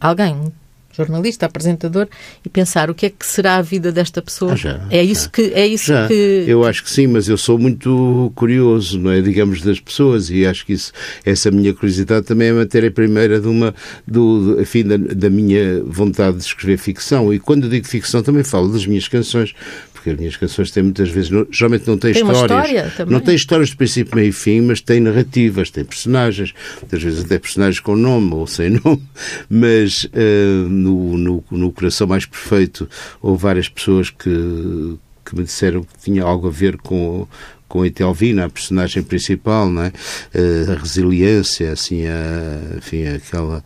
alguém, 0.00 0.52
jornalista, 0.92 1.46
apresentador, 1.46 2.08
e 2.44 2.48
pensar 2.48 2.90
o 2.90 2.94
que 2.94 3.06
é 3.06 3.10
que 3.10 3.26
será 3.26 3.56
a 3.56 3.62
vida 3.62 3.92
desta 3.92 4.20
pessoa. 4.20 4.52
Ah, 4.52 4.56
já, 4.56 4.86
é 4.90 5.02
isso 5.02 5.24
já. 5.24 5.30
que 5.30 5.42
é 5.54 5.66
isso 5.66 5.86
já. 5.86 6.08
que 6.08 6.44
eu 6.46 6.64
acho 6.64 6.82
que 6.82 6.90
sim, 6.90 7.06
mas 7.06 7.28
eu 7.28 7.38
sou 7.38 7.58
muito 7.58 8.32
curioso, 8.34 8.98
não 8.98 9.10
é, 9.10 9.20
digamos 9.20 9.62
das 9.62 9.80
pessoas 9.80 10.30
e 10.30 10.46
acho 10.46 10.66
que 10.66 10.72
isso 10.72 10.92
essa 11.24 11.50
minha 11.50 11.72
curiosidade 11.72 12.26
também 12.26 12.48
é 12.48 12.50
a 12.50 12.54
matéria 12.54 12.90
primeira 12.90 13.40
de 13.40 13.48
uma 13.48 13.74
do, 14.06 14.60
enfim, 14.60 14.84
da, 14.84 14.96
da 14.96 15.30
minha 15.30 15.82
vontade 15.84 16.38
de 16.38 16.44
escrever 16.44 16.78
ficção 16.78 17.32
e 17.32 17.38
quando 17.38 17.68
digo 17.68 17.86
ficção 17.86 18.22
também 18.22 18.42
falo 18.42 18.68
das 18.68 18.86
minhas 18.86 19.08
canções, 19.08 19.54
porque 20.00 20.10
as 20.10 20.16
minhas 20.16 20.36
canções 20.36 20.70
têm 20.70 20.82
muitas 20.82 21.10
vezes, 21.10 21.30
geralmente 21.50 21.86
não 21.86 21.98
têm 21.98 22.14
tem 22.14 22.22
histórias. 22.22 22.88
História 22.88 23.06
não 23.06 23.20
têm 23.20 23.34
histórias 23.34 23.68
de 23.68 23.76
princípio, 23.76 24.16
meio 24.16 24.30
e 24.30 24.32
fim, 24.32 24.62
mas 24.62 24.80
têm 24.80 24.98
narrativas, 24.98 25.70
têm 25.70 25.84
personagens, 25.84 26.54
muitas 26.80 27.02
vezes 27.02 27.24
até 27.24 27.38
personagens 27.38 27.80
com 27.80 27.94
nome 27.94 28.34
ou 28.34 28.46
sem 28.46 28.70
nome, 28.82 29.02
mas 29.48 30.04
uh, 30.04 30.68
no, 30.68 31.18
no, 31.18 31.44
no 31.50 31.70
Coração 31.70 32.06
Mais 32.06 32.24
Perfeito 32.24 32.88
houve 33.20 33.42
várias 33.42 33.68
pessoas 33.68 34.08
que, 34.08 34.98
que 35.24 35.36
me 35.36 35.44
disseram 35.44 35.82
que 35.82 35.98
tinha 36.02 36.24
algo 36.24 36.48
a 36.48 36.50
ver 36.50 36.78
com 36.78 37.28
com 37.68 37.82
a 37.82 37.86
Etelvina, 37.86 38.46
a 38.46 38.50
personagem 38.50 39.00
principal, 39.00 39.70
não 39.70 39.84
é? 39.84 39.92
Uh, 40.34 40.72
a 40.72 40.74
resiliência, 40.74 41.70
assim, 41.70 42.04
a, 42.04 42.76
enfim, 42.76 43.06
aquela 43.06 43.62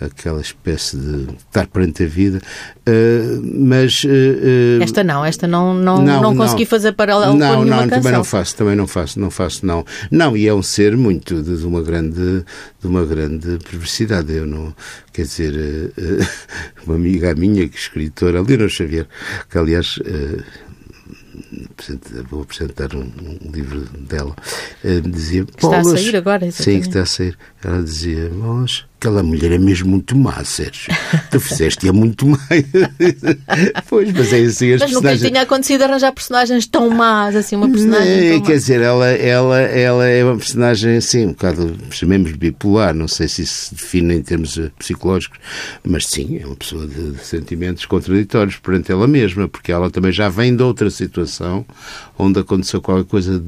aquela 0.00 0.40
espécie 0.40 0.96
de 0.96 1.28
estar 1.34 1.66
perante 1.68 2.02
a 2.02 2.06
vida, 2.06 2.38
uh, 2.38 3.42
mas... 3.58 4.02
Uh, 4.04 4.82
esta 4.82 5.04
não, 5.04 5.24
esta 5.24 5.46
não, 5.46 5.72
não, 5.72 6.02
não, 6.02 6.20
não 6.20 6.36
consegui 6.36 6.66
fazer 6.66 6.92
paralelo 6.92 7.34
não, 7.34 7.58
com 7.58 7.64
não, 7.64 7.78
canção. 7.78 7.98
também 7.98 8.12
não 8.12 8.24
faço, 8.24 8.56
também 8.56 8.76
não 8.76 8.86
faço, 8.86 9.20
não 9.20 9.30
faço, 9.30 9.64
não. 9.64 9.84
Não, 10.10 10.36
e 10.36 10.48
é 10.48 10.54
um 10.54 10.62
ser 10.62 10.96
muito 10.96 11.42
de, 11.42 11.56
de 11.58 11.66
uma 11.66 11.82
grande 11.82 12.44
de 12.80 12.86
uma 12.86 13.04
grande 13.04 13.58
perversidade, 13.58 14.32
eu 14.32 14.46
não, 14.46 14.74
quer 15.12 15.22
dizer, 15.22 15.54
uh, 15.54 16.26
uma 16.86 16.96
amiga 16.96 17.34
minha, 17.34 17.68
que 17.68 17.78
escritora, 17.78 18.42
Leonor 18.42 18.68
Xavier, 18.68 19.06
que 19.48 19.58
aliás 19.58 19.98
vou 22.30 22.42
apresentar 22.42 22.94
um, 22.94 23.10
um 23.44 23.50
livro 23.50 23.80
dela, 24.00 24.34
dizia... 25.04 25.44
Que 25.44 25.64
está 25.64 25.78
a 25.78 25.84
sair 25.84 26.16
agora, 26.16 26.46
exatamente. 26.46 26.62
Sim, 26.62 26.80
que 26.80 26.88
está 26.88 27.02
a 27.02 27.06
sair. 27.06 27.38
Ela 27.62 27.82
dizia, 27.82 28.30
mas 28.30 28.84
aquela 29.04 29.22
mulher 29.22 29.52
é 29.52 29.58
mesmo 29.58 29.90
muito 29.90 30.16
má, 30.16 30.42
Sérgio. 30.44 30.90
Tu 31.30 31.38
fizeste-a 31.38 31.92
muito 31.92 32.24
má. 32.26 32.38
pois, 33.86 34.10
mas 34.10 34.32
é 34.32 34.38
assim. 34.40 34.72
As 34.72 34.80
mas 34.80 34.90
personagens... 34.90 35.20
nunca 35.20 35.30
tinha 35.30 35.42
acontecido 35.42 35.82
arranjar 35.82 36.12
personagens 36.12 36.66
tão 36.66 36.88
más, 36.88 37.36
assim, 37.36 37.54
uma 37.56 37.68
personagem. 37.68 38.32
Não, 38.32 38.40
quer 38.40 38.52
má. 38.52 38.56
dizer, 38.56 38.80
ela, 38.80 39.06
ela, 39.08 39.60
ela 39.60 40.06
é 40.06 40.24
uma 40.24 40.36
personagem, 40.36 40.96
assim, 40.96 41.26
um 41.26 41.32
bocado, 41.32 41.76
chamemos 41.90 42.32
bipolar, 42.32 42.94
não 42.94 43.06
sei 43.06 43.28
se 43.28 43.42
isso 43.42 43.66
se 43.66 43.74
define 43.74 44.14
em 44.14 44.22
termos 44.22 44.56
eh, 44.56 44.70
psicológicos, 44.78 45.38
mas 45.84 46.06
sim, 46.06 46.38
é 46.42 46.46
uma 46.46 46.56
pessoa 46.56 46.86
de, 46.86 47.12
de 47.12 47.24
sentimentos 47.24 47.84
contraditórios 47.84 48.56
perante 48.56 48.90
ela 48.90 49.06
mesma, 49.06 49.46
porque 49.48 49.70
ela 49.70 49.90
também 49.90 50.12
já 50.12 50.30
vem 50.30 50.56
de 50.56 50.62
outra 50.62 50.88
situação 50.88 51.66
onde 52.18 52.40
aconteceu 52.40 52.80
qualquer 52.80 53.08
coisa 53.08 53.42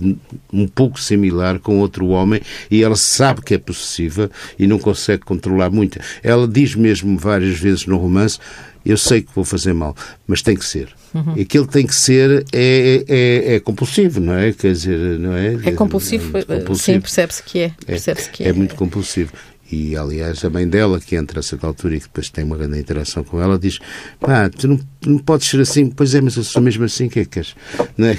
um 0.52 0.66
pouco 0.66 1.00
similar 1.00 1.58
com 1.58 1.78
outro 1.78 2.08
homem 2.08 2.40
e 2.70 2.82
ela 2.82 2.96
sabe 2.96 3.42
que 3.42 3.54
é 3.54 3.58
possessiva 3.58 4.30
e 4.58 4.66
não 4.66 4.78
consegue 4.78 5.24
controlar 5.24 5.70
muito. 5.70 5.98
Ela 6.22 6.46
diz 6.46 6.74
mesmo 6.74 7.16
várias 7.18 7.58
vezes 7.58 7.86
no 7.86 7.96
romance: 7.96 8.38
Eu 8.84 8.96
sei 8.96 9.22
que 9.22 9.30
vou 9.34 9.44
fazer 9.44 9.72
mal, 9.72 9.94
mas 10.26 10.42
tem 10.42 10.56
que 10.56 10.64
ser. 10.64 10.88
Uhum. 11.14 11.40
Aquilo 11.40 11.66
tem 11.66 11.86
que 11.86 11.94
ser 11.94 12.44
é, 12.52 13.04
é, 13.08 13.54
é, 13.54 13.60
compulsivo, 13.60 14.20
não 14.20 14.34
é? 14.34 14.52
Quer 14.52 14.72
dizer, 14.72 15.18
não 15.18 15.34
é? 15.34 15.54
É 15.64 15.72
compulsivo, 15.72 16.36
é 16.36 16.42
compulsivo. 16.42 16.76
sim, 16.76 17.00
percebe-se 17.00 17.42
que 17.42 17.58
é. 17.60 17.72
Percebe 17.86 18.22
que 18.30 18.44
é, 18.44 18.48
é 18.48 18.52
muito 18.52 18.74
compulsivo. 18.74 19.32
E, 19.70 19.96
aliás, 19.96 20.44
a 20.44 20.50
mãe 20.50 20.68
dela, 20.68 21.00
que 21.00 21.16
entra 21.16 21.40
a 21.40 21.42
certa 21.42 21.66
altura 21.66 21.96
e 21.96 22.00
que 22.00 22.06
depois 22.06 22.30
tem 22.30 22.44
uma 22.44 22.56
grande 22.56 22.78
interação 22.78 23.24
com 23.24 23.40
ela, 23.40 23.58
diz: 23.58 23.78
pá, 24.20 24.48
tu 24.48 24.68
não, 24.68 24.80
não 25.04 25.18
podes 25.18 25.48
ser 25.48 25.60
assim. 25.60 25.90
Pois 25.90 26.14
é, 26.14 26.20
mas 26.20 26.36
eu 26.36 26.44
sou 26.44 26.62
mesmo 26.62 26.84
assim, 26.84 27.06
o 27.06 27.10
que 27.10 27.20
é 27.20 27.24
que 27.24 27.30
queres? 27.30 27.54
Não 27.96 28.08
é? 28.08 28.16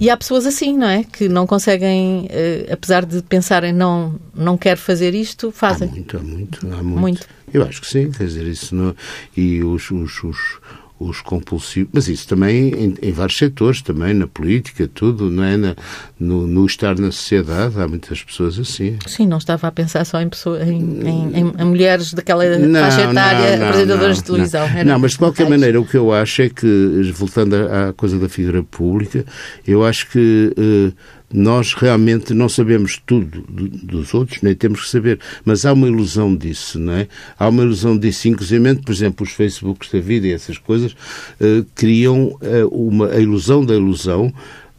E 0.00 0.10
há 0.10 0.16
pessoas 0.16 0.44
assim, 0.44 0.76
não 0.76 0.86
é? 0.86 1.04
Que 1.04 1.26
não 1.26 1.46
conseguem, 1.46 2.26
eh, 2.30 2.68
apesar 2.70 3.06
de 3.06 3.22
pensarem 3.22 3.72
não, 3.72 4.20
não 4.34 4.58
quero 4.58 4.78
fazer 4.78 5.14
isto, 5.14 5.50
fazem. 5.50 5.88
Há 5.88 5.92
muito, 5.92 6.16
há 6.16 6.20
muito, 6.20 6.66
há 6.66 6.82
muito. 6.82 7.00
muito. 7.00 7.26
Eu 7.52 7.62
acho 7.62 7.80
que 7.80 7.86
sim, 7.86 8.10
quer 8.10 8.24
dizer, 8.24 8.46
isso 8.46 8.74
não... 8.74 8.94
E 9.34 9.62
os, 9.62 9.90
os, 9.90 10.22
os 10.22 10.58
os 10.98 11.20
compulsivos, 11.20 11.90
mas 11.92 12.08
isso 12.08 12.26
também 12.26 12.70
em, 12.70 12.94
em, 13.02 13.12
vários 13.12 13.36
setores, 13.36 13.82
também 13.82 14.14
na 14.14 14.26
política, 14.26 14.88
tudo, 14.92 15.30
não 15.30 15.44
é? 15.44 15.56
Na, 15.56 15.76
no, 16.18 16.46
no, 16.46 16.64
estar 16.64 16.98
na 16.98 17.12
sociedade, 17.12 17.78
há 17.78 17.86
muitas 17.86 18.22
pessoas 18.22 18.58
assim. 18.58 18.98
Sim, 19.06 19.26
não 19.26 19.36
estava 19.36 19.66
a 19.68 19.72
pensar 19.72 20.04
só 20.06 20.20
em, 20.20 20.28
pessoas, 20.28 20.66
em, 20.66 21.30
em, 21.34 21.64
mulheres 21.64 22.14
daquela 22.14 22.44
não, 22.58 22.80
faixa 22.80 23.10
etária, 23.10 23.56
não, 23.58 23.68
apresentadoras 23.68 24.16
de 24.16 24.24
televisão. 24.24 24.68
Não, 24.74 24.84
não 24.84 24.98
mas 24.98 25.12
de 25.12 25.18
qualquer 25.18 25.48
maneira, 25.48 25.78
o 25.78 25.86
que 25.86 25.96
eu 25.96 26.12
acho 26.12 26.42
é 26.42 26.48
que, 26.48 27.12
voltando 27.14 27.54
à 27.54 27.92
coisa 27.92 28.18
da 28.18 28.28
figura 28.28 28.62
pública, 28.62 29.24
eu 29.66 29.84
acho 29.84 30.08
que. 30.10 30.54
Uh, 30.56 31.15
nós 31.32 31.74
realmente 31.74 32.32
não 32.32 32.48
sabemos 32.48 33.00
tudo 33.04 33.42
dos 33.48 34.14
outros, 34.14 34.42
nem 34.42 34.54
temos 34.54 34.84
que 34.84 34.90
saber, 34.90 35.18
mas 35.44 35.66
há 35.66 35.72
uma 35.72 35.88
ilusão 35.88 36.34
disso, 36.34 36.78
não 36.78 36.92
é? 36.92 37.08
Há 37.38 37.48
uma 37.48 37.62
ilusão 37.62 37.98
disso, 37.98 38.28
inclusive, 38.28 38.76
por 38.76 38.92
exemplo, 38.92 39.26
os 39.26 39.32
Facebooks 39.32 39.90
da 39.90 40.00
vida 40.00 40.26
e 40.26 40.32
essas 40.32 40.58
coisas 40.58 40.92
uh, 40.92 41.66
criam 41.74 42.38
uh, 42.40 42.68
uma, 42.70 43.08
a 43.08 43.18
ilusão 43.18 43.64
da 43.64 43.74
ilusão 43.74 44.32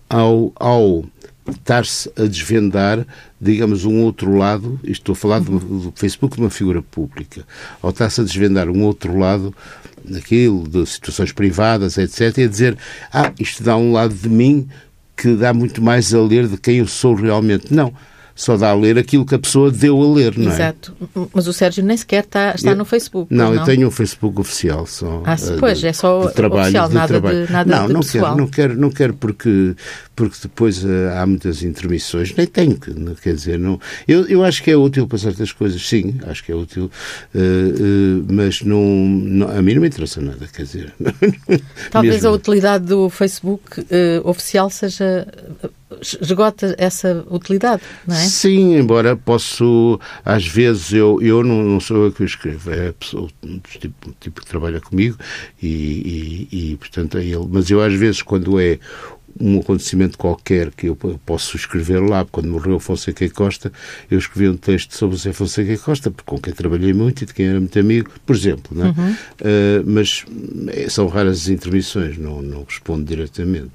ao, 0.10 0.54
ao 0.56 1.06
estar-se 1.52 2.12
a 2.16 2.24
desvendar, 2.24 3.06
digamos, 3.40 3.86
um 3.86 4.02
outro 4.02 4.36
lado, 4.36 4.80
estou 4.84 5.14
a 5.14 5.16
falar 5.16 5.40
do, 5.40 5.60
do 5.60 5.94
Facebook 5.96 6.36
de 6.36 6.42
uma 6.42 6.50
figura 6.50 6.82
pública, 6.82 7.46
ao 7.82 7.90
estar-se 7.90 8.22
a 8.22 8.24
desvendar 8.24 8.70
um 8.70 8.84
outro 8.84 9.18
lado 9.18 9.54
daquilo, 10.04 10.68
de 10.68 10.86
situações 10.86 11.32
privadas, 11.32 11.98
etc., 11.98 12.38
e 12.38 12.44
a 12.44 12.48
dizer, 12.48 12.78
ah, 13.12 13.32
isto 13.40 13.64
dá 13.64 13.76
um 13.76 13.92
lado 13.92 14.14
de 14.14 14.30
mim 14.30 14.68
que 15.18 15.36
dá 15.36 15.54
muito 15.54 15.82
mais 15.82 16.14
a 16.14 16.22
ler 16.22 16.48
de 16.48 16.58
quem 16.58 16.78
eu 16.78 16.88
sou 16.88 17.16
realmente. 17.16 17.74
Não 17.74 17.92
só 18.38 18.56
dá 18.56 18.70
a 18.70 18.76
ler 18.76 19.00
aquilo 19.00 19.26
que 19.26 19.34
a 19.34 19.40
pessoa 19.40 19.72
deu 19.72 20.00
a 20.00 20.14
ler, 20.14 20.38
não 20.38 20.52
é? 20.52 20.54
Exato. 20.54 20.96
Mas 21.34 21.48
o 21.48 21.54
Sérgio 21.54 21.84
nem 21.84 21.98
sequer 21.98 22.24
está, 22.24 22.54
está 22.54 22.70
eu, 22.70 22.76
no 22.76 22.86
Facebook. 22.86 23.34
Não, 23.34 23.46
não, 23.52 23.62
eu 23.62 23.66
tenho 23.66 23.88
um 23.88 23.92
Facebook 23.92 24.40
oficial 24.40 24.86
só. 24.86 25.24
Ah, 25.26 25.36
sim, 25.36 25.58
pois, 25.60 25.80
de, 25.80 25.88
é 25.88 25.94
só 25.94 26.28
de 26.28 26.34
trabalho, 26.36 26.62
oficial, 26.62 26.88
de 26.88 26.94
nada 26.94 27.08
trabalho. 27.08 27.48
de 27.48 27.52
nada 27.52 27.76
Não, 27.76 27.88
de 27.88 27.94
não 27.94 28.00
pessoal. 28.02 28.24
quero, 28.24 28.38
não 28.38 28.48
quero, 28.48 28.78
não 28.80 28.90
quero 28.92 29.14
porque, 29.16 29.76
porque 30.16 30.38
depois 30.44 30.84
uh, 30.84 30.88
há 31.20 31.26
muitas 31.26 31.64
intermissões. 31.64 32.32
Nem 32.36 32.46
tenho, 32.46 32.78
quer 32.78 33.34
dizer, 33.34 33.58
não. 33.58 33.82
Eu, 34.08 34.28
eu 34.28 34.44
acho 34.44 34.62
que 34.62 34.70
é 34.70 34.78
útil 34.78 35.08
para 35.08 35.18
certas 35.18 35.52
coisas, 35.52 35.82
sim, 35.82 36.20
acho 36.28 36.44
que 36.44 36.52
é 36.52 36.56
útil, 36.56 36.92
uh, 37.34 37.40
uh, 37.40 38.26
mas 38.30 38.62
não, 38.62 38.84
não, 38.84 39.50
a 39.50 39.62
mim 39.64 39.74
não 39.74 39.82
me 39.82 39.88
interessa 39.88 40.22
nada, 40.22 40.48
quer 40.54 40.62
dizer. 40.62 40.94
Talvez 41.90 42.16
Mesmo. 42.18 42.30
a 42.30 42.32
utilidade 42.34 42.86
do 42.86 43.10
Facebook 43.10 43.84
oficial 44.24 44.70
seja 44.70 45.28
esgota 46.02 46.76
essa 46.78 47.26
utilidade, 47.30 47.82
não 48.06 48.16
é? 48.16 48.20
Sim, 48.20 48.78
embora 48.78 49.16
posso, 49.16 50.00
às 50.24 50.46
vezes, 50.46 50.94
eu, 50.94 51.22
eu 51.22 51.44
não, 51.44 51.64
não 51.64 51.80
sou 51.80 52.06
eu 52.06 52.12
que 52.12 52.24
escrevo, 52.24 52.72
é 52.72 52.92
pessoa, 52.92 53.30
o 53.44 53.60
tipo, 53.80 54.10
o 54.10 54.14
tipo 54.20 54.42
que 54.42 54.48
trabalha 54.48 54.80
comigo 54.80 55.18
e, 55.62 56.48
e, 56.52 56.72
e, 56.72 56.78
portanto, 56.78 57.18
é 57.18 57.24
ele. 57.24 57.48
Mas 57.50 57.70
eu, 57.70 57.82
às 57.82 57.94
vezes, 57.94 58.22
quando 58.22 58.60
é 58.60 58.80
um 59.40 59.60
acontecimento 59.60 60.18
qualquer 60.18 60.72
que 60.72 60.88
eu 60.88 60.96
posso 61.26 61.56
escrever 61.56 62.00
lá, 62.00 62.26
quando 62.26 62.50
morreu 62.50 62.80
Fonseca 62.80 63.24
e 63.24 63.30
Costa, 63.30 63.72
eu 64.10 64.18
escrevi 64.18 64.50
um 64.50 64.58
texto 64.58 64.96
sobre 64.96 65.16
o 65.16 65.20
Zé 65.20 65.32
Fonseca 65.32 65.72
e 65.72 65.78
Costa, 65.78 66.12
com 66.26 66.40
quem 66.40 66.54
trabalhei 66.54 66.94
muito 66.94 67.24
e 67.24 67.26
de 67.26 67.34
quem 67.34 67.48
era 67.48 67.60
muito 67.60 67.78
amigo, 67.80 68.12
por 68.26 68.36
exemplo, 68.36 68.76
não 68.76 68.88
é? 68.88 68.90
Uhum. 68.90 69.12
Uh, 69.12 69.84
mas 69.86 70.26
é, 70.70 70.90
são 70.90 71.08
raras 71.08 71.42
as 71.42 71.48
intermissões, 71.50 72.18
não, 72.18 72.42
não 72.42 72.64
respondo 72.64 73.06
diretamente. 73.06 73.72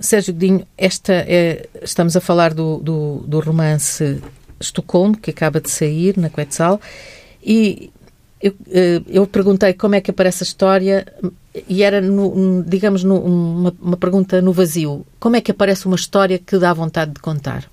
Sérgio 0.00 0.34
Godinho, 0.34 0.66
esta 0.76 1.12
é, 1.12 1.68
estamos 1.82 2.16
a 2.16 2.20
falar 2.20 2.52
do, 2.52 2.78
do, 2.78 3.24
do, 3.26 3.40
romance 3.40 4.20
Estocolmo, 4.60 5.16
que 5.16 5.30
acaba 5.30 5.60
de 5.60 5.70
sair 5.70 6.16
na 6.16 6.28
Quetzal, 6.28 6.80
e 7.42 7.90
eu, 8.40 8.54
eh, 8.70 9.02
eu 9.08 9.26
perguntei 9.26 9.72
como 9.72 9.94
é 9.94 10.00
que 10.00 10.10
aparece 10.10 10.42
a 10.42 10.46
história 10.46 11.06
e 11.68 11.82
era, 11.82 12.00
no, 12.00 12.62
digamos, 12.66 13.02
no, 13.02 13.18
uma, 13.18 13.74
uma 13.80 13.96
pergunta 13.96 14.42
no 14.42 14.52
vazio. 14.52 15.06
Como 15.18 15.36
é 15.36 15.40
que 15.40 15.50
aparece 15.50 15.86
uma 15.86 15.96
história 15.96 16.38
que 16.38 16.58
dá 16.58 16.72
vontade 16.74 17.12
de 17.12 17.20
contar? 17.20 17.64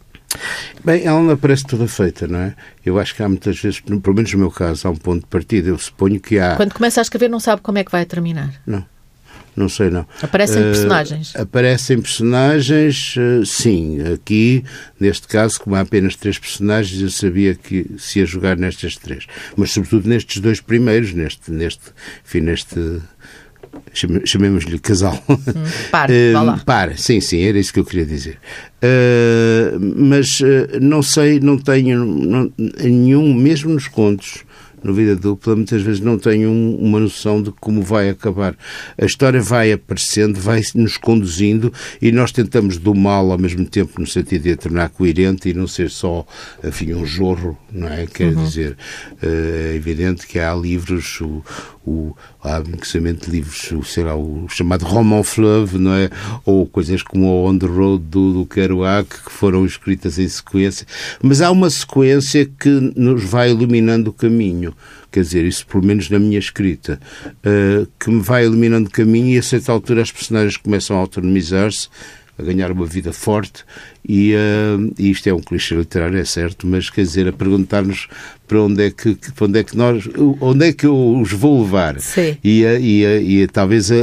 Bem, 0.84 1.04
ela 1.04 1.22
não 1.22 1.32
aparece 1.32 1.66
toda 1.66 1.88
feita, 1.88 2.25
não 2.25 2.40
é? 2.40 2.56
Eu 2.86 3.00
acho 3.00 3.13
que 3.13 3.22
há 3.22 3.28
muitas 3.28 3.60
vezes, 3.60 3.82
pelo 3.82 4.16
menos 4.16 4.32
no 4.32 4.40
meu 4.40 4.51
caso, 4.51 4.88
há 4.88 4.92
um 4.92 4.96
ponto 4.96 5.22
de 5.22 5.28
partida. 5.28 5.70
Eu 5.70 5.78
suponho 5.78 6.20
que 6.20 6.40
há. 6.40 6.56
Quando 6.56 6.74
começa 6.74 7.01
a 7.01 7.04
escrever, 7.04 7.30
não 7.30 7.40
sabe 7.40 7.62
como 7.62 7.78
é 7.78 7.84
que 7.84 7.92
vai 7.92 8.06
terminar? 8.06 8.54
Não. 8.66 8.86
Não 9.55 9.67
sei, 9.67 9.89
não. 9.89 10.05
Aparecem 10.22 10.62
uh, 10.62 10.65
personagens? 10.65 11.36
Aparecem 11.36 12.01
personagens, 12.01 13.15
uh, 13.17 13.46
sim. 13.46 14.00
Aqui, 14.13 14.63
neste 15.00 15.27
caso, 15.27 15.60
como 15.60 15.75
há 15.75 15.81
apenas 15.81 16.15
três 16.15 16.38
personagens, 16.38 17.01
eu 17.01 17.10
sabia 17.10 17.53
que 17.55 17.86
se 17.98 18.20
ia 18.20 18.25
jogar 18.25 18.58
nestas 18.58 18.96
três. 18.96 19.27
Mas, 19.55 19.72
sobretudo, 19.72 20.08
nestes 20.08 20.41
dois 20.41 20.62
primeiros, 20.62 21.13
neste, 21.13 21.51
neste, 21.51 21.91
enfim, 22.25 22.41
neste 22.41 23.01
chamemos-lhe 23.93 24.79
casal. 24.79 25.22
Hum, 25.29 25.38
para, 25.91 26.12
uh, 26.12 26.34
vá 26.34 26.41
lá. 26.41 26.62
Para, 26.65 26.98
sim, 26.98 27.20
sim, 27.20 27.41
era 27.41 27.60
isso 27.60 27.74
que 27.74 27.79
eu 27.79 27.86
queria 27.86 28.05
dizer. 28.05 28.38
Uh, 28.84 29.79
mas 29.98 30.39
uh, 30.39 30.79
não 30.81 31.01
sei, 31.01 31.39
não 31.39 31.58
tenho 31.58 32.05
não, 32.05 32.51
nenhum, 32.58 33.34
mesmo 33.34 33.74
nos 33.74 33.88
contos, 33.88 34.43
no 34.84 34.94
Vida 34.94 35.16
Dupla, 35.16 35.56
muitas 35.56 35.82
vezes 35.82 36.00
não 36.00 36.18
tenho 36.18 36.50
um, 36.50 36.76
uma 36.76 37.00
noção 37.00 37.42
de 37.42 37.52
como 37.52 37.82
vai 37.82 38.10
acabar. 38.10 38.56
A 38.98 39.06
história 39.06 39.42
vai 39.42 39.72
aparecendo, 39.72 40.40
vai 40.40 40.62
nos 40.76 40.98
conduzindo 40.98 41.72
e 42.02 42.12
nós 42.12 42.32
tentamos 42.32 42.78
do 42.78 42.94
mal 42.96 43.32
ao 43.32 43.38
mesmo 43.38 43.66
tempo, 43.66 44.00
no 44.00 44.08
sentido 44.08 44.44
de 44.44 44.52
a 44.52 44.58
tornar 44.58 44.90
coerente 44.90 45.50
e 45.50 45.54
não 45.54 45.68
ser 45.68 45.90
só, 45.90 46.26
enfim, 46.64 46.94
um 46.94 47.06
jorro, 47.06 47.58
não 47.72 47.88
é? 47.88 48.08
Quer 48.08 48.34
uhum. 48.36 48.44
dizer, 48.44 48.78
eh, 49.22 49.72
é 49.72 49.76
evidente 49.76 50.26
que 50.28 50.40
há 50.40 50.54
livros, 50.54 51.22
o, 51.22 51.44
o 51.86 52.16
há 52.44 52.60
inclusivamente 52.60 53.30
livros, 53.30 53.72
o, 53.72 53.84
sei 53.84 54.04
lá, 54.04 54.16
o 54.16 54.48
chamado 54.50 54.86
Roman 54.86 55.24
Fleuve, 55.24 55.78
não 55.78 55.94
é? 55.94 56.10
Ou 56.46 56.66
coisas 56.66 57.02
como 57.02 57.26
o 57.26 57.50
On 57.50 57.58
the 57.58 57.66
Road 57.66 58.04
do, 58.04 58.34
do 58.34 58.46
Kerouac, 58.46 59.08
que 59.10 59.32
foram 59.32 59.66
escritas 59.66 60.20
em 60.20 60.28
sequência. 60.28 60.86
Mas 61.22 61.42
há 61.42 61.50
uma 61.52 61.70
sequência 61.70 62.46
que 62.46 62.70
nos 62.96 63.24
vai 63.24 63.52
iluminando 63.52 64.10
o 64.10 64.14
caminho. 64.14 64.74
Quer 65.12 65.22
dizer, 65.22 65.46
isso 65.46 65.66
pelo 65.68 65.86
menos 65.86 66.10
na 66.10 66.20
minha 66.20 66.40
escrita, 66.40 67.00
uh, 67.28 67.88
que 68.00 68.10
me 68.10 68.22
vai 68.22 68.46
iluminando 68.46 68.88
o 68.88 68.92
caminho 68.92 69.36
e 69.36 69.38
a 69.38 69.44
certa 69.44 69.72
altura 69.72 70.02
as 70.02 70.12
personagens 70.12 70.56
começam 70.58 70.96
a 70.96 71.00
autonomizar-se, 71.00 71.90
a 72.38 72.44
ganhar 72.44 72.72
uma 72.72 72.86
vida 72.86 73.12
forte 73.12 73.66
e, 74.08 74.34
uh, 74.34 74.93
e, 74.98 75.12
isto 75.12 75.27
é 75.27 75.34
um 75.34 75.39
clichê 75.39 75.75
literário, 75.75 76.17
é 76.17 76.25
certo, 76.25 76.65
mas 76.65 76.89
quer 76.89 77.03
dizer, 77.03 77.27
a 77.27 77.34
perguntar-nos 77.34 78.08
para 78.48 78.62
onde 78.63 78.84
é 78.84 78.91
que, 78.91 79.15
para 79.34 79.46
onde 79.46 79.60
é 79.60 79.63
que 79.63 79.77
nós, 79.77 80.10
onde 80.41 80.67
é 80.67 80.74
que 80.74 80.86
eu 80.86 81.17
os 81.22 81.31
vou 81.31 81.62
levar? 81.62 81.98
Sim. 82.01 82.38
E, 82.43 82.65
a, 82.65 82.77
e, 82.77 83.05
a, 83.05 83.17
e 83.22 83.43
a, 83.43 83.48
talvez 83.48 83.89
a, 83.89 83.96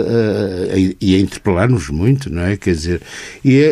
e 0.99 1.14
a 1.14 1.19
interpelar-nos 1.19 1.90
muito, 1.90 2.33
não 2.33 2.43
é? 2.43 2.57
Quer 2.57 2.73
dizer, 2.73 3.02
e 3.45 3.62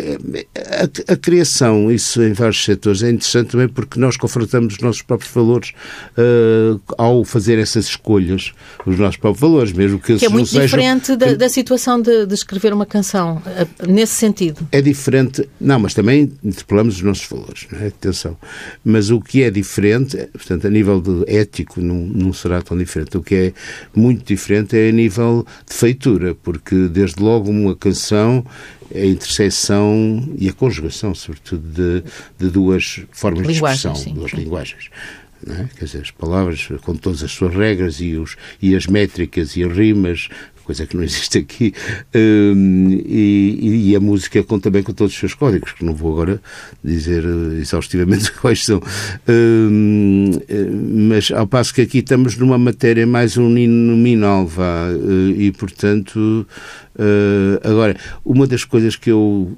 a, 1.07 1.17
criação, 1.17 1.91
isso 1.91 2.21
em 2.21 2.31
vários 2.31 2.63
setores, 2.63 3.01
é 3.01 3.09
interessante 3.09 3.47
também 3.47 3.67
porque 3.67 3.99
nós 3.99 4.17
confrontamos 4.17 4.75
os 4.75 4.79
nossos 4.79 5.01
próprios 5.01 5.33
valores 5.33 5.71
uh, 6.15 6.79
ao 6.95 7.25
fazer 7.25 7.57
essas 7.57 7.85
escolhas, 7.85 8.53
os 8.85 8.99
nossos 8.99 9.17
próprios 9.17 9.41
valores, 9.41 9.71
mesmo 9.73 9.97
que, 9.99 10.15
que 10.15 10.25
é 10.25 10.29
muito 10.29 10.51
diferente 10.51 11.15
da, 11.15 11.33
da, 11.33 11.49
situação 11.49 11.99
de, 11.99 12.27
de 12.27 12.33
escrever 12.35 12.71
uma 12.71 12.85
canção, 12.85 13.41
nesse 13.87 14.13
sentido. 14.13 14.67
É 14.71 14.79
diferente, 14.79 15.49
não, 15.59 15.79
mas 15.79 15.95
também 15.95 16.16
também 16.17 16.31
interpelamos 16.43 16.95
os 16.95 17.01
nossos 17.01 17.25
valores, 17.27 17.67
é? 17.73 17.87
Atenção. 17.87 18.37
Mas 18.83 19.09
o 19.09 19.21
que 19.21 19.43
é 19.43 19.51
diferente, 19.51 20.17
portanto, 20.33 20.65
a 20.65 20.69
nível 20.69 21.01
ético 21.27 21.81
não, 21.81 21.95
não 21.95 22.33
será 22.33 22.61
tão 22.61 22.77
diferente. 22.77 23.17
O 23.17 23.23
que 23.23 23.35
é 23.35 23.53
muito 23.95 24.25
diferente 24.25 24.75
é 24.75 24.89
a 24.89 24.91
nível 24.91 25.45
de 25.67 25.75
feitura, 25.75 26.35
porque 26.35 26.87
desde 26.87 27.21
logo 27.21 27.49
uma 27.49 27.75
canção 27.75 28.45
é 28.89 29.01
a 29.01 29.05
interseção 29.05 30.27
e 30.37 30.49
a 30.49 30.53
conjugação, 30.53 31.13
sobretudo, 31.13 31.61
de, 31.61 32.03
de 32.37 32.51
duas 32.51 33.01
formas 33.11 33.45
de 33.45 33.53
expressão, 33.53 33.93
sim. 33.95 34.13
duas 34.13 34.31
linguagens. 34.31 34.89
É? 35.47 35.67
Quer 35.77 35.85
dizer, 35.85 36.01
as 36.01 36.11
palavras 36.11 36.67
com 36.81 36.95
todas 36.95 37.21
as 37.21 37.31
suas 37.31 37.53
regras 37.53 38.01
e, 38.01 38.15
os, 38.15 38.35
e 38.59 38.75
as 38.75 38.87
métricas 38.87 39.55
e 39.55 39.63
as 39.63 39.71
rimas 39.71 40.29
coisa 40.67 40.85
que 40.85 40.97
não 40.97 41.03
existe 41.03 41.37
aqui, 41.37 41.73
um, 42.13 42.89
e, 43.05 43.91
e, 43.91 43.95
a 43.95 43.99
música 44.01 44.43
com, 44.43 44.59
também 44.59 44.83
com 44.83 44.91
todos 44.91 45.13
os 45.13 45.19
seus 45.19 45.33
códigos, 45.33 45.71
que 45.71 45.85
não 45.85 45.95
vou 45.95 46.11
agora 46.11 46.41
dizer 46.83 47.23
eh, 47.23 47.61
exaustivamente 47.61 48.33
quais 48.41 48.65
são. 48.65 48.81
Um, 49.27 50.31
eh, 50.49 50.65
mas 51.09 51.31
ao 51.31 51.47
passo 51.47 51.73
que 51.73 51.81
aqui 51.81 51.99
estamos 51.99 52.35
numa 52.35 52.57
matéria 52.57 53.07
mais 53.07 53.37
uninominal, 53.37 54.45
vá, 54.45 54.89
eh, 54.89 55.41
e 55.41 55.51
portanto, 55.53 56.45
uh, 56.95 57.59
agora, 57.63 57.95
uma 58.25 58.45
das 58.45 58.65
coisas 58.65 58.97
que 58.97 59.09
eu 59.09 59.57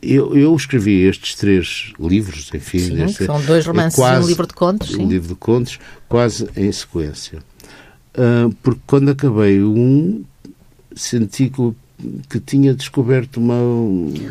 eu, 0.00 0.36
eu, 0.36 0.54
escrevi 0.54 1.02
estes 1.02 1.34
três 1.34 1.92
livros, 1.98 2.48
enfim. 2.54 2.78
Sim, 2.78 3.08
são 3.26 3.42
dois 3.42 3.66
romances 3.66 3.96
quase, 3.96 4.20
e 4.20 4.24
um 4.24 4.28
livro 4.28 4.46
de 4.46 4.54
contos. 4.54 4.90
Sim. 4.92 5.02
Um 5.02 5.08
livro 5.08 5.28
de 5.30 5.34
contos, 5.34 5.80
quase 6.08 6.48
em 6.56 6.70
sequência. 6.70 7.40
Uh, 8.14 8.54
porque 8.62 8.80
quando 8.86 9.10
acabei 9.10 9.62
um, 9.62 10.22
senti 10.94 11.50
que, 11.50 11.72
que 12.28 12.40
tinha 12.40 12.74
descoberto 12.74 13.38
uma. 13.38 13.56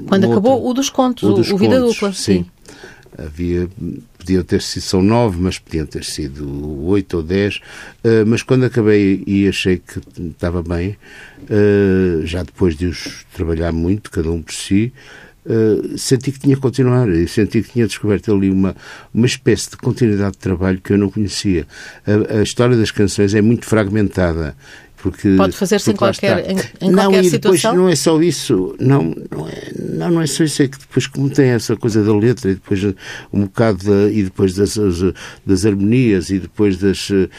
Quando 0.08 0.26
uma 0.26 0.34
acabou 0.34 0.54
outra, 0.54 0.70
o 0.70 0.74
dos 0.74 0.90
contos, 0.90 1.24
o, 1.24 1.34
dos 1.34 1.52
o 1.52 1.58
Vida 1.58 1.80
contos, 1.80 1.96
Dupla. 1.96 2.14
Sim. 2.14 2.44
sim. 2.44 2.46
Havia, 3.18 3.68
podiam 4.18 4.44
ter 4.44 4.62
sido, 4.62 4.84
são 4.84 5.02
nove, 5.02 5.38
mas 5.40 5.60
podiam 5.60 5.86
ter 5.86 6.04
sido 6.04 6.86
oito 6.86 7.18
ou 7.18 7.24
dez. 7.24 7.58
Uh, 8.04 8.26
mas 8.26 8.42
quando 8.44 8.66
acabei 8.66 9.24
e 9.28 9.48
achei 9.48 9.78
que 9.78 10.00
estava 10.20 10.64
bem, 10.64 10.96
uh, 11.44 12.26
já 12.26 12.44
depois 12.44 12.76
de 12.76 12.86
os 12.86 13.26
trabalhar 13.34 13.72
muito, 13.72 14.12
cada 14.12 14.32
um 14.32 14.42
por 14.42 14.54
si, 14.54 14.94
Uh, 15.44 15.98
senti 15.98 16.32
que 16.32 16.40
tinha 16.40 16.56
que 16.56 16.62
continuar 16.62 17.10
e 17.10 17.28
senti 17.28 17.64
que 17.64 17.72
tinha 17.72 17.88
descoberto 17.88 18.32
ali 18.32 18.52
uma, 18.52 18.76
uma 19.12 19.26
espécie 19.26 19.72
de 19.72 19.78
continuidade 19.78 20.34
de 20.34 20.38
trabalho 20.38 20.80
que 20.80 20.94
eu 20.94 21.00
não 21.00 21.10
conhecia. 21.10 21.66
A, 22.06 22.40
a 22.40 22.44
história 22.44 22.78
das 22.78 22.92
canções 22.92 23.34
é 23.34 23.42
muito 23.42 23.66
fragmentada 23.66 24.56
porque, 25.02 25.36
Pode 25.36 25.58
fazer-se 25.58 25.92
em 25.92 25.96
qualquer, 25.96 26.48
em, 26.48 26.58
em 26.80 26.92
não, 26.92 27.06
qualquer 27.06 27.26
e 27.26 27.30
depois 27.32 27.60
situação? 27.60 27.76
não 27.76 27.90
é 27.90 27.96
só 27.96 28.22
isso. 28.22 28.76
Não, 28.80 29.16
não, 29.32 29.48
é, 29.48 29.72
não, 29.80 30.12
não 30.12 30.22
é 30.22 30.28
só 30.28 30.44
isso. 30.44 30.62
É 30.62 30.68
que 30.68 30.78
depois, 30.78 31.08
como 31.08 31.28
tem 31.28 31.50
essa 31.50 31.76
coisa 31.76 32.04
da 32.04 32.16
letra 32.16 32.52
e 32.52 32.54
depois 32.54 32.84
um 33.34 33.42
bocado 33.42 33.84
da, 33.84 34.12
e 34.12 34.24
depois 34.24 34.54
das, 34.54 34.78
das 35.44 35.66
harmonias 35.66 36.30
e 36.30 36.38
depois 36.38 36.78
das. 36.78 37.10
Uh, 37.10 37.30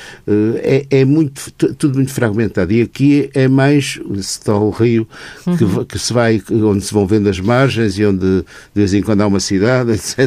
é, 0.57 0.87
é 0.91 1.05
muito, 1.05 1.53
tudo 1.53 1.95
muito 1.95 2.13
fragmentado. 2.13 2.73
E 2.73 2.83
aqui 2.83 3.31
é 3.33 3.47
mais. 3.47 4.01
Está 4.13 4.57
o 4.57 4.71
rio 4.71 5.07
que, 5.57 5.65
uhum. 5.65 5.85
que, 5.85 5.99
se 6.01 6.13
vai, 6.13 6.43
onde 6.51 6.85
se 6.85 6.93
vão 6.93 7.07
vendo 7.07 7.29
as 7.29 7.39
margens 7.39 7.97
e 7.97 8.05
onde 8.05 8.41
de 8.41 8.45
vez 8.75 8.93
em 8.93 9.03
quando 9.03 9.21
há 9.21 9.27
uma 9.29 9.41
cidade, 9.41 9.93
etc. 9.95 10.19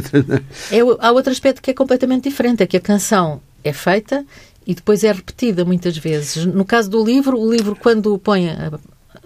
É, 0.72 0.80
há 1.00 1.12
outro 1.12 1.34
aspecto 1.34 1.62
que 1.62 1.72
é 1.72 1.74
completamente 1.74 2.30
diferente. 2.30 2.64
É 2.64 2.66
que 2.68 2.78
a 2.78 2.82
canção 2.82 3.42
é 3.62 3.74
feita 3.74 4.24
e 4.66 4.74
depois 4.74 5.04
é 5.04 5.12
repetida 5.12 5.64
muitas 5.64 5.98
vezes. 5.98 6.46
No 6.46 6.66
caso 6.66 6.90
do 6.90 7.04
livro, 7.04 7.40
o 7.40 7.52
livro, 7.52 7.76
quando 7.76 8.18
põe, 8.18 8.50
a, 8.50 8.72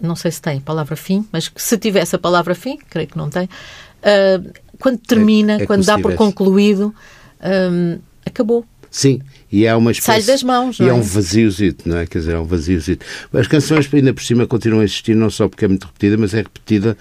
não 0.01 0.15
sei 0.15 0.31
se 0.31 0.41
tem 0.41 0.59
palavra 0.59 0.95
fim, 0.95 1.25
mas 1.31 1.51
se 1.55 1.77
tivesse 1.77 2.15
a 2.15 2.19
palavra 2.19 2.53
fim, 2.55 2.77
creio 2.89 3.07
que 3.07 3.17
não 3.17 3.29
tem, 3.29 3.45
uh, 3.45 4.51
quando 4.79 4.97
termina, 4.99 5.53
é, 5.53 5.63
é 5.63 5.65
quando 5.65 5.85
dá 5.85 5.97
por 5.97 6.13
concluído, 6.15 6.93
uh, 7.39 8.01
acabou. 8.25 8.65
Sim, 8.91 9.21
e 9.51 9.67
há 9.67 9.77
uma 9.77 9.91
espécie... 9.91 10.23
Sai 10.23 10.33
das 10.33 10.41
mãos, 10.41 10.79
E 10.79 10.83
é? 10.83 10.87
é 10.87 10.93
um 10.93 11.01
vaziozito, 11.01 11.87
não 11.87 11.97
é? 11.97 12.07
Quer 12.07 12.19
dizer, 12.19 12.33
é 12.33 12.39
um 12.39 12.45
vaziozito. 12.45 13.05
As 13.31 13.47
canções, 13.47 13.87
ainda 13.93 14.13
por 14.13 14.23
cima, 14.23 14.47
continuam 14.47 14.81
a 14.81 14.83
existir, 14.83 15.15
não 15.15 15.29
só 15.29 15.47
porque 15.47 15.65
é 15.65 15.67
muito 15.67 15.85
repetida, 15.85 16.17
mas 16.17 16.33
é 16.33 16.37
repetida 16.37 16.97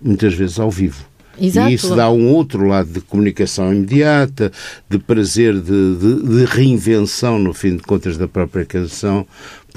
muitas 0.00 0.34
vezes 0.34 0.58
ao 0.58 0.70
vivo. 0.70 1.04
Exato. 1.40 1.70
E 1.70 1.74
isso 1.74 1.94
dá 1.94 2.10
um 2.10 2.32
outro 2.32 2.66
lado 2.66 2.90
de 2.90 3.00
comunicação 3.00 3.72
imediata, 3.72 4.52
de 4.88 4.98
prazer, 4.98 5.54
de, 5.54 5.96
de, 5.96 6.22
de 6.22 6.44
reinvenção, 6.44 7.38
no 7.38 7.52
fim 7.52 7.76
de 7.76 7.82
contas, 7.82 8.16
da 8.16 8.26
própria 8.26 8.64
canção, 8.64 9.26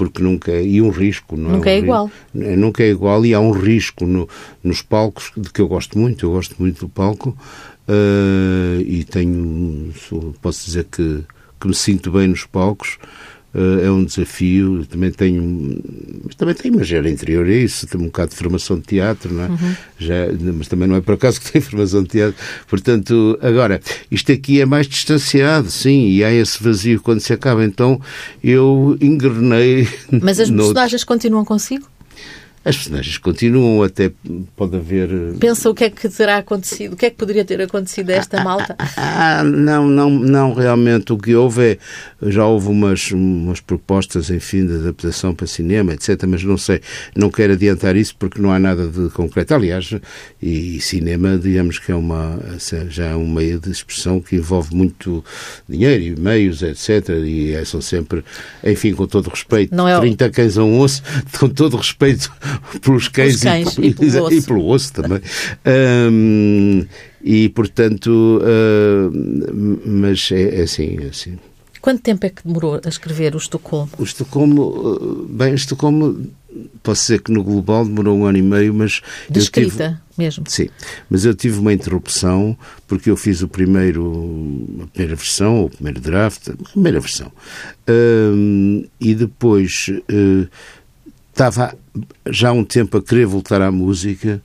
porque 0.00 0.22
nunca 0.22 0.50
é, 0.50 0.64
e 0.64 0.80
um 0.80 0.88
risco 0.88 1.36
não 1.36 1.50
nunca 1.50 1.68
é, 1.68 1.74
um 1.74 1.76
é 1.76 1.78
igual 1.78 2.10
nunca 2.32 2.82
é 2.82 2.88
igual 2.88 3.26
e 3.26 3.34
há 3.34 3.40
um 3.40 3.50
risco 3.50 4.06
no, 4.06 4.26
nos 4.64 4.80
palcos 4.80 5.30
de 5.36 5.52
que 5.52 5.60
eu 5.60 5.68
gosto 5.68 5.98
muito 5.98 6.24
eu 6.24 6.30
gosto 6.30 6.56
muito 6.58 6.80
do 6.80 6.88
palco 6.88 7.36
uh, 7.86 8.80
e 8.80 9.04
tenho 9.04 9.92
posso 10.40 10.64
dizer 10.64 10.86
que, 10.90 11.22
que 11.60 11.68
me 11.68 11.74
sinto 11.74 12.10
bem 12.10 12.28
nos 12.28 12.46
palcos 12.46 12.96
é 13.52 13.90
um 13.90 14.04
desafio. 14.04 14.86
Também 14.86 15.10
tenho, 15.10 15.82
mas 16.24 16.34
também 16.34 16.54
tenho 16.54 16.74
uma 16.74 16.84
gera 16.84 17.10
interior, 17.10 17.48
é 17.48 17.54
isso. 17.54 17.86
Tenho 17.86 18.04
um 18.04 18.06
bocado 18.06 18.30
de 18.30 18.36
formação 18.36 18.78
de 18.78 18.82
teatro, 18.84 19.32
não 19.34 19.44
é? 19.44 19.48
Uhum. 19.48 19.76
Já, 19.98 20.14
mas 20.54 20.68
também 20.68 20.88
não 20.88 20.96
é 20.96 21.00
por 21.00 21.14
acaso 21.14 21.40
que 21.40 21.50
tenho 21.50 21.64
formação 21.64 22.02
de 22.02 22.08
teatro. 22.08 22.36
Portanto, 22.68 23.38
agora, 23.42 23.80
isto 24.10 24.30
aqui 24.32 24.60
é 24.60 24.66
mais 24.66 24.86
distanciado, 24.86 25.70
sim, 25.70 26.08
e 26.10 26.24
há 26.24 26.32
esse 26.32 26.62
vazio 26.62 27.00
quando 27.00 27.20
se 27.20 27.32
acaba. 27.32 27.64
Então, 27.64 28.00
eu 28.42 28.96
engrenei. 29.00 29.88
Mas 30.22 30.38
as 30.38 30.48
personagens 30.50 31.04
continuam 31.04 31.44
consigo? 31.44 31.86
As 32.62 32.76
personagens 32.76 33.16
continuam, 33.16 33.82
até 33.82 34.12
pode 34.54 34.76
haver. 34.76 35.10
Eh, 35.10 35.38
Pensa 35.40 35.70
o 35.70 35.74
que 35.74 35.84
é 35.84 35.88
que 35.88 36.06
terá 36.10 36.36
acontecido, 36.36 36.92
o 36.92 36.96
que 36.96 37.06
é 37.06 37.10
que 37.10 37.16
poderia 37.16 37.42
ter 37.42 37.58
acontecido 37.62 38.10
a 38.10 38.12
esta 38.12 38.38
ah, 38.38 38.44
malta? 38.44 38.76
Ah, 38.78 39.38
ah, 39.38 39.44
não, 39.44 39.88
não, 39.88 40.10
não, 40.10 40.52
realmente. 40.52 41.10
O 41.10 41.16
que 41.16 41.34
houve 41.34 41.62
é. 41.62 41.78
Já 42.30 42.44
houve 42.44 42.68
umas, 42.68 43.12
umas 43.12 43.60
propostas, 43.60 44.28
enfim, 44.28 44.66
de 44.66 44.74
adaptação 44.74 45.34
para 45.34 45.46
cinema, 45.46 45.94
etc., 45.94 46.22
mas 46.28 46.44
não 46.44 46.58
sei, 46.58 46.82
não 47.16 47.30
quero 47.30 47.54
adiantar 47.54 47.96
isso 47.96 48.14
porque 48.18 48.38
não 48.38 48.52
há 48.52 48.58
nada 48.58 48.86
de 48.88 49.08
concreto. 49.08 49.54
Aliás, 49.54 49.94
e, 50.42 50.76
e 50.76 50.80
cinema, 50.82 51.38
digamos 51.38 51.78
que 51.78 51.90
é 51.90 51.94
uma. 51.94 52.38
já 52.90 53.06
é 53.06 53.16
um 53.16 53.26
meio 53.26 53.58
de 53.58 53.70
expressão 53.70 54.20
que 54.20 54.36
envolve 54.36 54.74
muito 54.74 55.24
dinheiro 55.66 56.02
e 56.02 56.20
meios, 56.20 56.60
etc., 56.60 57.08
e 57.24 57.54
é, 57.54 57.64
são 57.64 57.80
sempre, 57.80 58.22
enfim, 58.62 58.92
com 58.92 59.06
todo 59.06 59.30
respeito, 59.30 59.74
não 59.74 59.88
é 59.88 59.98
30 59.98 60.28
cães 60.28 60.58
a 60.58 60.62
um 60.62 60.78
osso, 60.78 61.02
com 61.40 61.48
todo 61.48 61.78
respeito 61.78 62.30
pelos 62.80 63.08
cães, 63.08 63.40
cães 63.40 63.76
e, 63.78 63.86
e, 63.86 63.94
pelo 63.94 64.24
osso. 64.24 64.34
e, 64.34 64.42
pelo 64.42 64.68
osso 64.68 64.92
também. 64.92 65.20
um, 66.10 66.86
e, 67.22 67.48
portanto, 67.50 68.40
uh, 68.40 69.80
mas 69.86 70.30
é, 70.32 70.60
é 70.60 70.62
assim, 70.62 70.98
é 71.00 71.06
assim. 71.06 71.38
Quanto 71.80 72.02
tempo 72.02 72.26
é 72.26 72.30
que 72.30 72.42
demorou 72.44 72.78
a 72.84 72.88
escrever 72.88 73.34
o 73.34 73.38
Estocolmo? 73.38 73.90
O 73.98 74.02
Estocolmo, 74.02 75.26
bem, 75.30 75.52
o 75.52 75.54
Estocolmo, 75.54 76.26
posso 76.82 77.02
dizer 77.02 77.22
que 77.22 77.32
no 77.32 77.42
global 77.42 77.86
demorou 77.86 78.18
um 78.18 78.26
ano 78.26 78.36
e 78.36 78.42
meio, 78.42 78.74
mas... 78.74 79.00
De 79.30 79.38
escrita 79.38 79.88
tive, 79.88 80.22
mesmo? 80.22 80.44
Sim, 80.46 80.68
mas 81.08 81.24
eu 81.24 81.34
tive 81.34 81.58
uma 81.58 81.72
interrupção 81.72 82.56
porque 82.86 83.10
eu 83.10 83.16
fiz 83.16 83.40
o 83.40 83.48
primeiro, 83.48 84.66
a 84.82 84.86
primeira 84.88 85.16
versão, 85.16 85.64
o 85.64 85.70
primeiro 85.70 86.00
draft, 86.00 86.48
a 86.50 86.70
primeira 86.70 87.00
versão. 87.00 87.32
Um, 87.88 88.84
e 89.00 89.14
depois... 89.14 89.86
Uh, 90.10 90.48
estava 91.32 91.74
já 92.28 92.50
há 92.50 92.52
um 92.52 92.64
tempo 92.64 92.96
a 92.96 93.02
querer 93.02 93.26
voltar 93.26 93.60
à 93.62 93.70
música 93.70 94.42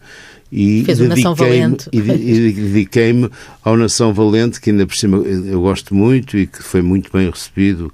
e 0.52 0.84
dediquei-me 0.84 1.78
dediquei-me 1.92 3.30
ao 3.64 3.76
Nação 3.76 4.14
Valente, 4.14 4.62
que 4.62 4.70
ainda 4.70 4.86
por 4.86 4.96
cima 4.96 5.18
eu 5.18 5.62
gosto 5.62 5.94
muito 5.94 6.38
e 6.38 6.48
que 6.48 6.62
foi 6.64 6.82
muito 6.82 7.12
bem 7.12 7.30
recebido 7.30 7.92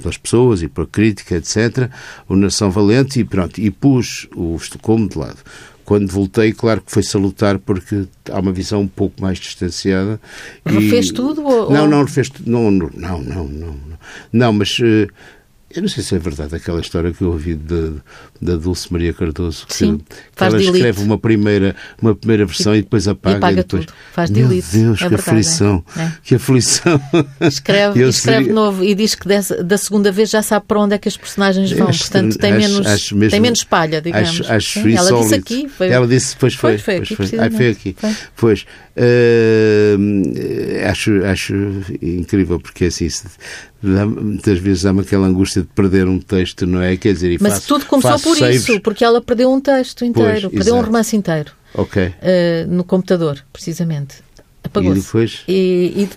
pelas 0.00 0.16
pessoas 0.16 0.62
e 0.62 0.68
pela 0.68 0.86
crítica, 0.86 1.36
etc. 1.36 1.90
O 2.28 2.36
Nação 2.36 2.70
Valente 2.70 3.20
e 3.20 3.24
pronto, 3.24 3.60
e 3.60 3.70
pus 3.70 4.28
o 4.36 4.56
Estocolmo 4.56 5.08
de 5.08 5.18
lado. 5.18 5.38
Quando 5.84 6.10
voltei, 6.10 6.52
claro 6.52 6.80
que 6.80 6.90
foi 6.90 7.02
salutar 7.02 7.60
porque 7.60 8.06
há 8.30 8.40
uma 8.40 8.52
visão 8.52 8.80
um 8.82 8.88
pouco 8.88 9.22
mais 9.22 9.38
distanciada. 9.38 10.20
Refez 10.64 11.06
e... 11.06 11.12
tudo? 11.12 11.44
Ou... 11.44 11.72
Não, 11.72 11.86
não 11.86 12.02
refez. 12.02 12.30
Não, 12.44 12.72
não, 12.72 12.90
não, 12.92 13.22
não, 13.22 13.44
não. 13.46 13.76
Não, 14.32 14.52
mas 14.52 14.76
uh, 14.80 15.08
eu 15.76 15.82
não 15.82 15.88
sei 15.88 16.02
se 16.02 16.14
é 16.14 16.18
verdade 16.18 16.54
aquela 16.54 16.80
história 16.80 17.12
que 17.12 17.22
eu 17.22 17.32
ouvi 17.32 17.54
da 17.54 18.56
Dulce 18.56 18.92
Maria 18.92 19.12
Cardoso, 19.12 19.66
que, 19.66 19.74
Sim, 19.74 20.00
ela 20.38 20.50
delete. 20.50 20.76
escreve 20.76 21.02
uma 21.02 21.18
primeira, 21.18 21.76
uma 22.00 22.14
primeira 22.14 22.46
versão 22.46 22.74
e, 22.74 22.78
e 22.78 22.82
depois 22.82 23.06
apaga. 23.06 23.34
E 23.34 23.38
apaga 23.38 23.52
e 23.52 23.56
depois, 23.56 23.86
tudo. 23.86 23.96
Faz 24.12 24.30
Meu 24.30 24.48
delete. 24.48 24.68
Deus, 24.72 25.00
é 25.00 25.04
que 25.04 25.08
verdade, 25.08 25.30
aflição. 25.30 25.84
É. 25.96 26.12
Que 26.22 26.34
aflição. 26.34 27.00
Escreve, 27.40 28.00
e 28.00 28.08
escreve 28.08 28.38
seria... 28.44 28.52
novo 28.52 28.84
e 28.84 28.94
diz 28.94 29.14
que 29.14 29.28
dessa, 29.28 29.62
da 29.62 29.78
segunda 29.78 30.10
vez 30.10 30.30
já 30.30 30.42
sabe 30.42 30.64
para 30.66 30.80
onde 30.80 30.94
é 30.94 30.98
que 30.98 31.08
as 31.08 31.16
personagens 31.16 31.70
vão. 31.72 31.88
Acho, 31.88 32.00
Portanto, 32.00 32.38
tem, 32.38 32.52
acho, 32.52 32.60
menos, 32.60 32.86
acho 32.86 33.16
mesmo, 33.16 33.30
tem 33.30 33.40
menos 33.40 33.64
palha, 33.64 34.00
digamos. 34.00 34.28
Acho, 34.28 34.52
acho 34.52 34.88
ela 34.88 35.20
disse 35.20 35.34
aqui. 35.34 35.68
Foi, 35.68 35.88
ela 35.88 36.06
disse, 36.06 36.36
pois 36.38 36.54
foi. 36.54 36.78
Foi, 36.78 37.04
foi, 37.04 37.16
foi, 37.16 37.26
foi, 37.26 37.50
foi 37.50 37.68
aqui. 37.68 37.96
Foi. 37.98 38.16
Pois. 38.36 38.66
Uh, 38.96 40.88
acho, 40.90 41.24
acho 41.24 41.54
incrível 42.00 42.58
porque 42.58 42.86
assim 42.86 43.08
muitas 43.82 44.58
vezes 44.58 44.82
dá-me 44.82 45.02
aquela 45.02 45.26
angústia 45.26 45.62
de 45.62 45.68
perder 45.68 46.06
um 46.08 46.18
texto, 46.18 46.66
não 46.66 46.80
é? 46.80 46.96
Quer 46.96 47.12
dizer, 47.12 47.32
e 47.32 47.38
Mas 47.40 47.54
faço, 47.54 47.68
tudo 47.68 47.84
começou 47.86 48.18
por 48.18 48.36
saves. 48.36 48.62
isso, 48.68 48.80
porque 48.80 49.04
ela 49.04 49.20
perdeu 49.20 49.52
um 49.52 49.60
texto 49.60 50.04
inteiro, 50.04 50.30
Pois, 50.30 50.42
perdeu 50.42 50.60
exato. 50.74 50.76
um 50.76 50.80
romance 50.86 51.16
inteiro. 51.16 51.52
Uh, 52.22 52.66
no 52.68 52.84
computador, 52.84 53.44
precisamente. 53.52 54.16
E 54.16 54.66
Apagou-se. 54.66 55.00
depois? 55.02 55.44
E, 55.46 55.92
e, 56.04 56.08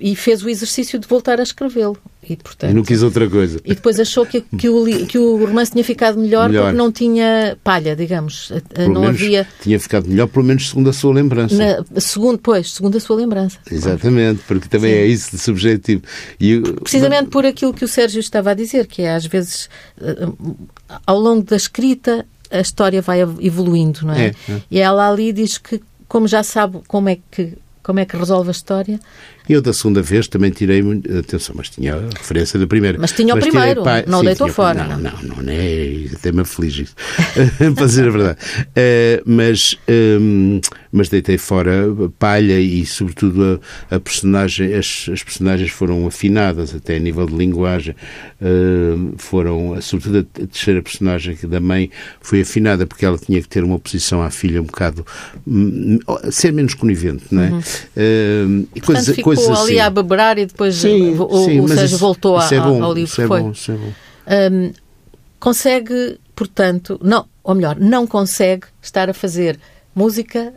e, 0.00 0.16
fez 0.16 0.42
o 0.42 0.48
exercício 0.48 0.98
de 0.98 1.06
voltar 1.06 1.40
a 1.40 1.42
escrevê-lo. 1.42 1.96
E, 2.28 2.36
portanto, 2.36 2.70
E 2.70 2.74
não 2.74 2.84
quis 2.84 3.02
outra 3.02 3.28
coisa. 3.28 3.60
e 3.64 3.74
depois 3.74 3.98
achou 3.98 4.24
que, 4.24 4.42
que, 4.42 4.68
o, 4.68 5.06
que 5.06 5.18
o 5.18 5.44
romance 5.44 5.72
tinha 5.72 5.82
ficado 5.82 6.18
melhor, 6.20 6.48
Melhor. 6.48 6.66
porque 6.66 6.78
não 6.78 6.92
tinha 6.92 7.56
palha, 7.64 7.96
digamos. 7.96 8.52
Pelo 8.72 8.92
não 8.94 9.04
havia. 9.08 9.46
tinha 9.60 9.78
ficado 9.80 10.08
melhor, 10.08 10.28
pelo 10.28 10.44
menos 10.44 10.68
segundo 10.68 10.88
a 10.90 10.92
sua 10.92 11.12
lembrança. 11.12 11.56
Na, 11.56 12.00
segundo, 12.00 12.38
pois, 12.38 12.72
segundo 12.72 12.96
a 12.96 13.00
sua 13.00 13.16
lembrança. 13.16 13.58
Exatamente, 13.70 14.42
porque 14.46 14.68
também 14.68 14.92
Sim. 14.92 14.98
é 14.98 15.06
isso 15.06 15.30
de 15.32 15.38
subjetivo. 15.38 16.02
E, 16.40 16.60
Precisamente 16.82 17.28
por 17.30 17.44
aquilo 17.44 17.72
que 17.74 17.84
o 17.84 17.88
Sérgio 17.88 18.20
estava 18.20 18.52
a 18.52 18.54
dizer, 18.54 18.86
que 18.86 19.02
é 19.02 19.14
às 19.14 19.26
vezes, 19.26 19.68
eh, 20.00 20.28
ao 21.06 21.18
longo 21.18 21.42
da 21.42 21.56
escrita, 21.56 22.24
a 22.50 22.60
história 22.60 23.02
vai 23.02 23.20
evoluindo, 23.40 24.06
não 24.06 24.14
é? 24.14 24.26
É, 24.26 24.34
é. 24.48 24.62
E 24.70 24.78
ela 24.78 25.10
ali 25.10 25.32
diz 25.32 25.58
que, 25.58 25.80
como 26.06 26.28
já 26.28 26.42
sabe 26.42 26.78
como 26.86 27.08
é 27.08 27.18
que, 27.30 27.54
como 27.82 27.98
é 27.98 28.04
que 28.04 28.16
resolve 28.16 28.48
a 28.48 28.52
história, 28.52 29.00
Eu 29.48 29.60
da 29.60 29.72
segunda 29.72 30.00
vez 30.02 30.28
também 30.28 30.50
tirei 30.50 30.82
atenção, 31.18 31.54
mas 31.56 31.68
tinha 31.68 31.94
a 31.96 32.00
referência 32.18 32.58
da 32.58 32.66
primeira. 32.66 32.98
Mas 32.98 33.12
tinha 33.12 33.34
o 33.34 33.38
tirei 33.38 33.50
primeiro, 33.50 33.82
pa- 33.82 34.04
não 34.06 34.18
o 34.18 34.20
sim, 34.20 34.26
deitou 34.26 34.46
tinha- 34.46 34.54
fora, 34.54 34.84
Não, 34.84 34.98
não? 34.98 35.12
não, 35.12 35.22
não, 35.36 35.42
não 35.42 35.52
é, 35.52 36.06
até 36.14 36.30
me 36.32 36.40
aflige 36.40 36.82
isso, 36.84 36.94
para 37.74 37.86
dizer 37.86 38.06
a 38.08 38.10
verdade. 38.10 38.38
Eh, 38.76 39.22
mas, 39.26 39.76
ehm, 39.88 40.60
mas 40.92 41.08
deitei 41.08 41.38
fora 41.38 41.86
palha 42.18 42.58
e, 42.60 42.84
sobretudo, 42.86 43.60
a, 43.90 43.96
a 43.96 44.00
personagem, 44.00 44.74
as, 44.74 45.08
as 45.12 45.22
personagens 45.22 45.70
foram 45.70 46.06
afinadas 46.06 46.74
até 46.74 46.96
a 46.96 46.98
nível 47.00 47.26
de 47.26 47.34
linguagem. 47.34 47.94
Ehm, 48.40 49.12
foram, 49.16 49.80
sobretudo, 49.80 50.18
a 50.40 50.46
terceira 50.46 50.82
personagem 50.82 51.36
que 51.36 51.46
da 51.46 51.60
mãe 51.60 51.90
foi 52.20 52.42
afinada 52.42 52.86
porque 52.86 53.04
ela 53.04 53.18
tinha 53.18 53.40
que 53.40 53.48
ter 53.48 53.64
uma 53.64 53.74
oposição 53.76 54.22
à 54.22 54.30
filha 54.30 54.60
um 54.60 54.64
bocado 54.66 55.04
hum, 55.46 55.98
ser 56.30 56.52
menos 56.52 56.74
conivente, 56.74 57.24
não 57.30 57.42
é? 57.42 57.48
Ehm, 57.96 58.64
e 58.74 58.80
portanto, 58.80 58.82
coisa- 58.82 59.22
ficou 59.36 59.46
coisas 59.48 59.64
ali 59.64 59.78
assim. 59.80 59.86
a 59.86 59.90
beberar 59.90 60.38
e 60.38 60.46
depois 60.46 60.74
Sim, 60.76 61.16
o, 61.18 61.44
sim, 61.44 61.60
o 61.60 61.68
Sérgio 61.68 61.84
isso- 61.86 61.98
voltou 61.98 62.38
isso 62.38 62.54
é 62.54 62.60
bom, 62.60 62.82
ao 62.82 62.92
livro. 62.92 63.10
Isso 63.10 63.22
é 63.22 63.26
Foi. 63.26 63.40
bom, 63.40 63.50
isso 63.50 63.72
é 63.72 63.74
bom. 63.76 63.92
Hum, 64.52 64.72
consegue, 65.40 66.18
portanto, 66.36 66.98
não, 67.02 67.26
ou 67.42 67.54
melhor, 67.54 67.76
não 67.78 68.06
consegue 68.06 68.66
estar 68.80 69.10
a 69.10 69.14
fazer 69.14 69.58
música 69.94 70.54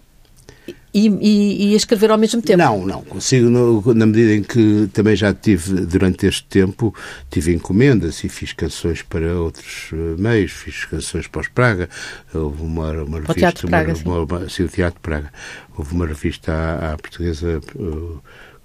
e, 0.93 1.07
e- 1.09 1.69
e 1.71 1.73
a 1.73 1.77
escrever 1.77 2.09
ao 2.09 2.17
mesmo 2.17 2.41
tempo. 2.41 2.57
Não, 2.57 2.85
não, 2.85 3.01
consigo, 3.03 3.49
no- 3.49 3.93
na 3.93 4.05
medida 4.05 4.33
em 4.33 4.41
que 4.41 4.87
também 4.93 5.15
já 5.15 5.33
tive, 5.33 5.85
durante 5.85 6.25
este 6.25 6.43
tempo, 6.45 6.95
tive 7.29 7.53
encomendas 7.53 8.23
e 8.23 8.29
fiz 8.29 8.53
canções 8.53 9.01
para 9.01 9.37
outros 9.39 9.89
eh, 9.91 10.15
meios, 10.17 10.51
fiz 10.51 10.85
canções 10.85 11.27
para 11.27 11.41
os 11.41 11.47
Praga, 11.49 11.89
houve 12.33 12.61
uma, 12.63 12.91
uma 13.03 13.17
revista... 13.17 13.33
Teatro 13.33 13.67
Praga, 13.67 13.93
uma, 13.93 13.95
sim. 13.97 14.25
uma- 14.35 14.49
sim, 14.49 14.63
o 14.63 14.67
Teatro 14.69 14.99
Praga. 15.01 15.31
Houve 15.77 15.93
uma 15.93 16.07
revista 16.07 16.51
à, 16.53 16.93
à 16.93 16.97
portuguesa 16.97 17.59
eh, 17.77 18.17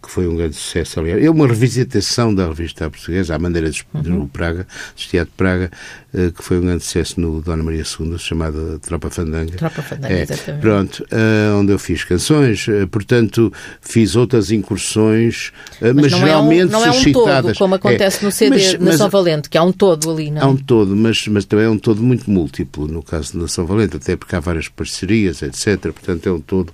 que 0.02 0.10
foi 0.10 0.26
um 0.26 0.36
grande 0.36 0.56
sucesso, 0.56 0.98
aliás. 1.00 1.22
É 1.24 1.28
uma 1.30 1.46
revisitação 1.46 2.34
da 2.34 2.46
revista 2.48 2.88
portuguesa, 2.90 3.34
à 3.34 3.38
maneira 3.38 3.70
Uhum. 3.94 4.20
do 4.20 4.26
Praga, 4.28 4.66
do 4.96 5.00
Teatro 5.08 5.32
Praga, 5.36 5.70
eh, 6.14 6.30
que 6.36 6.42
foi 6.42 6.58
um 6.58 6.62
grande 6.62 6.82
sucesso 6.84 7.20
no 7.20 7.40
Dona 7.42 7.62
Maria 7.62 7.82
II, 7.82 8.18
chamada 8.18 8.78
Tropa 8.78 9.10
Fandanga. 9.10 9.56
Tropa 9.56 9.82
Fandanga, 9.82 10.14
É, 10.14 10.22
exatamente. 10.22 10.60
Pronto, 10.62 11.06
eh, 11.10 11.52
onde 11.54 11.72
eu 11.72 11.78
fiz 11.78 12.02
canções, 12.04 12.66
eh, 12.68 12.86
portanto, 12.86 13.52
fiz 13.80 14.16
outras 14.16 14.50
incursões, 14.50 15.52
mas, 15.80 15.94
Mas, 15.94 16.12
não, 16.12 16.18
é 16.18 16.22
um, 16.22 16.26
geralmente 16.26 16.70
não 16.72 16.84
é 16.84 16.90
um 16.90 16.92
suscitadas. 16.94 17.42
todo, 17.52 17.58
como 17.58 17.74
acontece 17.74 18.20
É, 18.22 18.24
no 18.24 18.32
CD 18.32 18.50
mas- 18.56 18.72
na 18.74 18.84
mas 18.86 18.96
São 18.96 19.10
Valente, 19.10 19.48
que 19.50 19.58
há 19.58 19.62
um 19.62 19.72
todo 19.72 20.10
ali, 20.10 20.30
não 20.30 20.40
é? 20.40 20.44
Há 20.44 20.48
um 20.48 20.56
todo, 20.56 20.96
mas, 20.96 21.26
mas 21.28 21.44
também 21.44 21.66
é 21.66 21.68
um 21.68 21.78
todo 21.78 22.02
muito 22.02 22.30
múltiplo, 22.30 22.88
no 22.88 23.02
caso 23.02 23.38
da 23.38 23.46
São 23.48 23.66
Valente, 23.66 23.96
até 23.96 24.16
porque 24.16 24.34
há 24.34 24.40
várias 24.40 24.68
parcerias, 24.68 25.42
etc. 25.42 25.78
Portanto, 25.92 26.26
é 26.28 26.32
um 26.32 26.40
todo, 26.40 26.72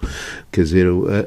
quer 0.52 0.62
dizer, 0.62 0.88
uh, 0.88 1.02
uh, 1.08 1.26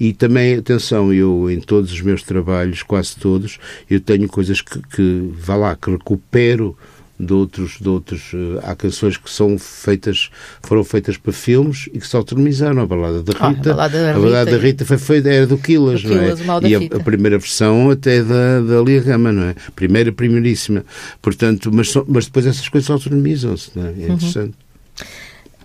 e 0.00 0.12
também, 0.12 0.54
atenção, 0.56 1.12
eu 1.12 1.25
em 1.50 1.60
todos 1.60 1.92
os 1.92 2.00
meus 2.00 2.22
trabalhos, 2.22 2.82
quase 2.82 3.16
todos, 3.16 3.58
eu 3.88 4.00
tenho 4.00 4.28
coisas 4.28 4.60
que, 4.60 4.80
que 4.88 5.30
vá 5.38 5.56
lá, 5.56 5.76
que 5.76 5.90
recupero 5.90 6.76
de 7.18 7.32
outros, 7.32 7.78
de 7.80 7.88
outros. 7.88 8.32
Uh, 8.32 8.60
há 8.62 8.76
canções 8.76 9.16
que 9.16 9.30
são 9.30 9.58
feitas, 9.58 10.30
foram 10.62 10.84
feitas 10.84 11.16
para 11.16 11.32
filmes 11.32 11.88
e 11.92 11.98
que 11.98 12.06
se 12.06 12.14
autonomizaram. 12.14 12.82
A 12.82 12.86
balada 12.86 13.22
da 13.22 13.32
Rita. 13.32 13.70
Ah, 13.70 13.72
a 13.72 13.74
balada 13.74 13.98
da 13.98 14.08
Rita, 14.08 14.20
balada 14.20 14.50
da 14.50 14.58
Rita 14.58 14.84
foi 14.84 14.98
feita, 14.98 15.28
era 15.30 15.46
do 15.46 15.58
Quilas, 15.58 16.04
não 16.04 16.16
é? 16.16 16.68
e 16.68 16.74
a, 16.74 16.78
a, 16.78 17.00
primeira 17.00 17.38
versão 17.38 17.90
até 17.90 18.22
da, 18.22 18.60
da 18.60 18.82
Lia 18.82 19.00
Gama, 19.00 19.32
não 19.32 19.44
é? 19.44 19.54
Primeira, 19.74 20.12
primeiríssima. 20.12 20.84
Portanto, 21.22 21.70
mas, 21.72 21.92
mas 22.06 22.26
depois 22.26 22.46
essas 22.46 22.68
coisas 22.68 22.90
autonomizam-se, 22.90 23.70
não 23.74 23.86
é? 23.86 23.90
É 23.90 23.92
uhum. 23.92 24.14
interessante. 24.14 24.54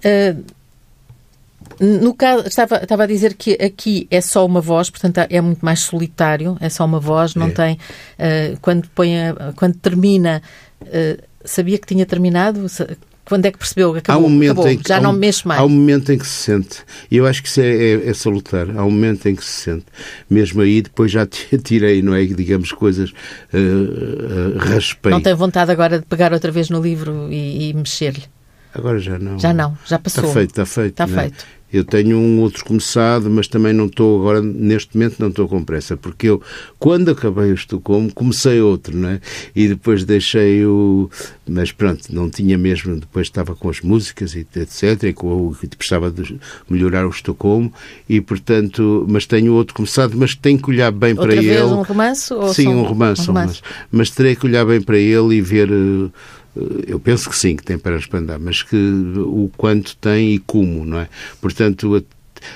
Uhum. 0.06 0.42
Uh 0.42 0.61
no 1.80 2.14
caso, 2.14 2.48
estava, 2.48 2.78
estava 2.78 3.04
a 3.04 3.08
dizer 3.08 3.34
que 3.36 3.54
aqui 3.54 4.08
é 4.10 4.22
só 4.22 4.46
uma 4.46 4.62
voz, 4.62 4.90
portanto 4.90 5.20
é 5.30 5.42
muito 5.42 5.64
mais 5.64 5.82
solitário, 5.82 6.58
é 6.60 6.70
só 6.70 6.86
uma 6.86 7.00
voz, 7.00 7.36
não 7.36 7.48
é. 7.48 7.52
tem. 7.52 7.74
Uh, 7.74 8.58
quando, 8.62 8.88
põe 8.90 9.18
a, 9.18 9.54
quando 9.56 9.76
termina, 9.76 10.42
uh, 10.82 11.22
sabia 11.44 11.78
que 11.78 11.88
tinha 11.88 12.06
terminado? 12.06 12.68
Quando 13.24 13.46
é 13.46 13.52
que 13.52 13.58
percebeu 13.58 13.96
acabou? 13.96 14.24
Há 14.24 14.26
um 14.26 14.30
momento 14.30 14.52
acabou, 14.52 14.72
em 14.72 14.78
que, 14.78 14.90
já 14.90 15.00
um, 15.00 15.04
não 15.04 15.14
mexe 15.14 15.48
mais. 15.48 15.62
Há 15.62 15.64
um 15.64 15.70
momento 15.70 16.12
em 16.12 16.18
que 16.18 16.28
se 16.28 16.44
sente. 16.44 16.84
E 17.10 17.18
eu 17.18 17.26
acho 17.26 17.42
que 17.42 17.48
isso 17.48 17.62
é, 17.62 17.66
é, 17.66 18.10
é 18.10 18.14
salutar. 18.14 18.68
Há 18.76 18.84
um 18.84 18.92
momento 18.92 19.26
em 19.28 19.36
que 19.36 19.46
se 19.46 19.62
sente. 19.64 19.86
Mesmo 20.30 20.62
aí, 20.62 20.82
depois 20.82 21.12
já 21.12 21.26
tirei, 21.64 22.02
não 22.02 22.14
é? 22.14 22.26
Digamos, 22.26 22.72
coisas. 22.72 23.12
Uh, 23.54 24.56
uh, 24.56 24.58
raspei. 24.58 25.12
Não 25.12 25.22
tem 25.22 25.34
vontade 25.34 25.72
agora 25.72 26.00
de 26.00 26.06
pegar 26.06 26.34
outra 26.34 26.52
vez 26.52 26.70
no 26.70 26.82
livro 26.82 27.32
e, 27.32 27.70
e 27.70 27.74
mexer-lhe? 27.74 28.24
Agora 28.74 29.00
já 29.00 29.20
não. 29.20 29.38
Já 29.38 29.54
não, 29.54 29.78
já 29.86 30.00
passou. 30.00 30.24
Está 30.24 30.34
feito, 30.34 30.50
está 30.50 30.66
feito. 30.66 30.92
Está 30.92 31.04
é? 31.04 31.08
feito. 31.08 31.46
Eu 31.72 31.84
tenho 31.84 32.18
um 32.18 32.40
outro 32.42 32.66
começado, 32.66 33.30
mas 33.30 33.48
também 33.48 33.74
não 33.74 33.86
estou 33.86 34.20
agora, 34.20 34.42
neste 34.42 34.98
momento, 34.98 35.20
não 35.20 35.30
estou 35.30 35.48
com 35.48 35.64
pressa, 35.64 35.96
porque 35.96 36.28
eu, 36.28 36.42
quando 36.78 37.12
acabei 37.12 37.52
o 37.52 37.56
Estocolmo, 37.56 38.14
comecei 38.14 38.62
outro, 38.62 38.98
não 38.98 39.10
é? 39.10 39.22
E 39.56 39.68
depois 39.68 40.04
deixei 40.04 40.66
o. 40.66 41.10
Mas 41.48 41.72
pronto, 41.72 42.14
não 42.14 42.30
tinha 42.30 42.58
mesmo, 42.58 42.96
depois 42.98 43.28
estava 43.28 43.56
com 43.56 43.70
as 43.70 43.82
músicas 43.82 44.36
e 44.36 44.40
etc, 44.40 45.04
e 45.04 45.14
com 45.14 45.48
o 45.48 45.56
que 45.56 45.68
precisava 45.68 46.12
de 46.12 46.40
melhorar 46.70 47.06
o 47.06 47.10
Estocolmo, 47.10 47.74
e 48.08 48.20
portanto, 48.22 49.06
mas 49.10 49.26
tenho 49.26 49.54
outro 49.54 49.76
começado, 49.76 50.14
mas 50.18 50.36
tenho 50.36 50.62
que 50.62 50.70
olhar 50.70 50.92
bem 50.92 51.12
Outra 51.12 51.28
para 51.28 51.42
vez 51.42 51.56
ele. 51.56 51.64
um 51.64 51.82
romance? 51.82 52.34
Sim, 52.54 52.68
um 52.68 52.84
romance, 52.84 53.22
um 53.24 53.26
romance. 53.28 53.62
Mas 53.92 54.10
terei 54.10 54.36
que 54.36 54.46
olhar 54.46 54.66
bem 54.66 54.82
para 54.82 54.98
ele 54.98 55.36
e 55.36 55.42
ver. 55.42 55.72
Uh, 55.72 56.12
eu 56.88 57.00
penso 57.00 57.30
que 57.30 57.36
sim, 57.36 57.56
que 57.56 57.64
tem 57.64 57.78
para 57.78 57.98
expandar, 57.98 58.40
mas 58.40 58.62
que 58.64 58.76
o 58.76 59.50
quanto 59.56 59.96
tem 59.98 60.36
e 60.36 60.40
como, 60.40 60.86
não 60.86 61.00
é? 61.00 61.08
Portanto, 61.40 62.06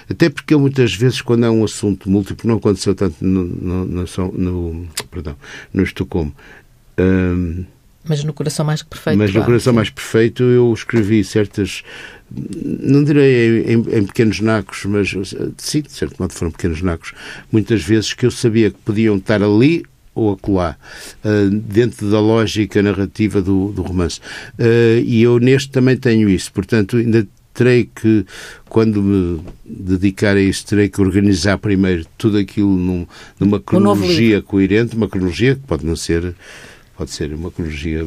até 0.10 0.30
porque 0.30 0.56
muitas 0.56 0.94
vezes, 0.94 1.22
quando 1.22 1.46
é 1.46 1.50
um 1.50 1.64
assunto 1.64 2.10
múltiplo, 2.10 2.50
não 2.50 2.58
aconteceu 2.58 2.94
tanto 2.96 3.24
no, 3.24 3.44
no, 3.44 3.86
no, 3.86 4.04
no 4.34 4.88
perdão, 5.10 5.36
no 5.74 5.84
Estocolmo. 5.84 6.34
Hum, 6.98 7.66
mas 8.08 8.24
no 8.24 8.34
Coração 8.34 8.66
Mais 8.66 8.84
Perfeito. 8.84 9.18
Mas 9.18 9.32
claro, 9.32 9.42
no 9.42 9.46
Coração 9.46 9.74
sim. 9.74 9.76
Mais 9.76 9.90
Perfeito 9.90 10.44
eu 10.44 10.72
escrevi 10.74 11.24
certas. 11.24 11.84
Não 12.32 13.04
direi 13.04 13.64
em, 13.66 13.74
em, 13.74 14.06
pequenos 14.06 14.40
nacos, 14.40 14.86
mas 14.86 15.14
sim, 15.58 15.82
de 15.82 15.92
certo 15.92 16.20
modo 16.20 16.34
foram 16.34 16.52
pequenos 16.52 16.82
nacos. 16.82 17.14
Muitas 17.52 17.84
vezes 17.84 18.14
que 18.14 18.26
eu 18.26 18.32
sabia 18.32 18.70
que 18.70 18.78
podiam 18.86 19.18
estar 19.18 19.42
ali 19.42 19.86
ou 20.16 20.32
acolá, 20.32 20.78
uh, 21.24 21.50
dentro 21.50 22.10
da 22.10 22.20
lógica 22.20 22.82
narrativa 22.82 23.42
do, 23.42 23.72
do 23.72 23.82
romance. 23.82 24.20
Uh, 24.58 25.04
e 25.04 25.22
eu 25.22 25.38
neste 25.38 25.70
também 25.70 25.98
tenho 25.98 26.30
isso, 26.30 26.52
portanto, 26.52 26.98
ainda 26.98 27.28
terei 27.54 27.90
que, 27.94 28.26
quando 28.68 29.02
me 29.02 29.42
dedicar 29.66 30.36
a 30.36 30.42
isso, 30.42 30.66
terei 30.66 30.90
que 30.90 31.02
organizar 31.02 31.58
primeiro 31.58 32.06
tudo 32.18 32.38
aquilo 32.38 32.76
num, 32.76 33.08
numa 33.40 33.60
cronologia 33.60 34.42
coerente, 34.42 34.96
uma 34.96 35.08
cronologia 35.08 35.56
que 35.56 35.62
pode 35.62 35.86
não 35.86 35.96
ser 35.96 36.36
pode 36.98 37.12
ser 37.12 37.34
uma 37.34 37.52
cronologia, 37.52 38.02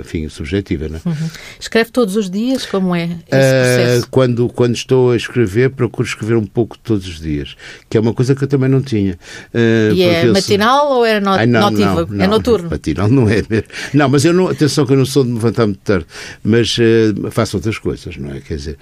enfim, 0.00 0.28
subjetiva, 0.28 0.88
não 0.88 0.96
é? 0.96 1.00
Uhum. 1.08 1.30
Escreve 1.58 1.90
todos 1.90 2.16
os 2.16 2.28
dias? 2.28 2.66
Como 2.66 2.94
é 2.94 3.04
esse 3.04 3.18
processo? 3.24 4.04
Uh, 4.04 4.08
quando, 4.10 4.48
quando 4.48 4.74
estou 4.74 5.12
a 5.12 5.16
escrever, 5.16 5.70
procuro 5.70 6.06
escrever 6.06 6.36
um 6.36 6.46
pouco 6.46 6.76
todos 6.78 7.06
os 7.06 7.20
dias, 7.20 7.56
que 7.88 7.96
é 7.96 8.00
uma 8.00 8.12
coisa 8.12 8.34
que 8.34 8.42
eu 8.44 8.48
também 8.48 8.68
não 8.68 8.82
tinha. 8.82 9.18
Uh, 9.54 9.94
e 9.94 10.02
é 10.02 10.24
matinal 10.26 10.92
ou 10.92 11.06
é 11.06 11.20
not 11.20 11.38
Ai, 11.38 11.46
não, 11.46 11.70
notivo? 11.70 12.14
Não, 12.14 12.24
é 12.24 12.28
noturno? 12.28 12.70
Matinal 12.70 13.08
não 13.08 13.28
é 13.28 13.42
mesmo. 13.48 13.68
Não, 13.94 14.08
mas 14.08 14.24
eu 14.24 14.32
não, 14.32 14.48
atenção 14.48 14.84
que 14.86 14.92
eu 14.92 14.98
não 14.98 15.06
sou 15.06 15.22
de 15.22 15.30
me 15.30 15.36
levantar 15.36 15.66
muito 15.66 15.80
tarde, 15.80 16.06
mas 16.42 16.76
uh, 16.78 17.30
faço 17.30 17.56
outras 17.56 17.78
coisas, 17.78 18.16
não 18.16 18.32
é? 18.32 18.40
Quer 18.40 18.56
dizer, 18.56 18.78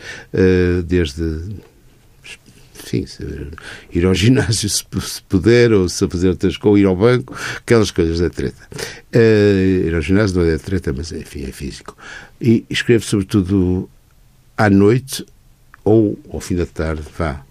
desde 0.87 1.23
sim, 2.85 3.05
ir 3.93 4.05
ao 4.05 4.15
ginásio 4.15 4.69
se, 4.69 4.85
puder, 5.29 5.73
ou 5.73 5.89
se 5.89 6.07
fazer 6.09 6.29
outras 6.29 6.57
coisas, 6.57 6.83
ir 6.83 6.87
ao 6.87 6.97
banco, 6.97 7.37
aquelas 7.57 7.91
coisas 7.91 8.21
da 8.21 8.31
treta. 8.31 8.69
Uh, 9.15 9.87
ir 9.87 9.95
ao 9.95 10.01
ginásio 10.01 10.37
não 10.37 10.47
é 10.47 10.53
da 10.53 10.59
treta, 10.59 10.93
mas 10.93 11.13
enfim, 11.13 11.45
é 11.45 11.53
físico. 11.53 11.97
E 12.41 12.65
escrevo 12.71 13.05
sobretudo 13.05 13.89
à 14.57 14.69
noite 14.69 15.25
ou 15.85 16.19
ao 16.33 16.41
fim 16.41 16.57
da 16.57 16.67
tarde, 16.67 17.03
vá, 17.17 17.45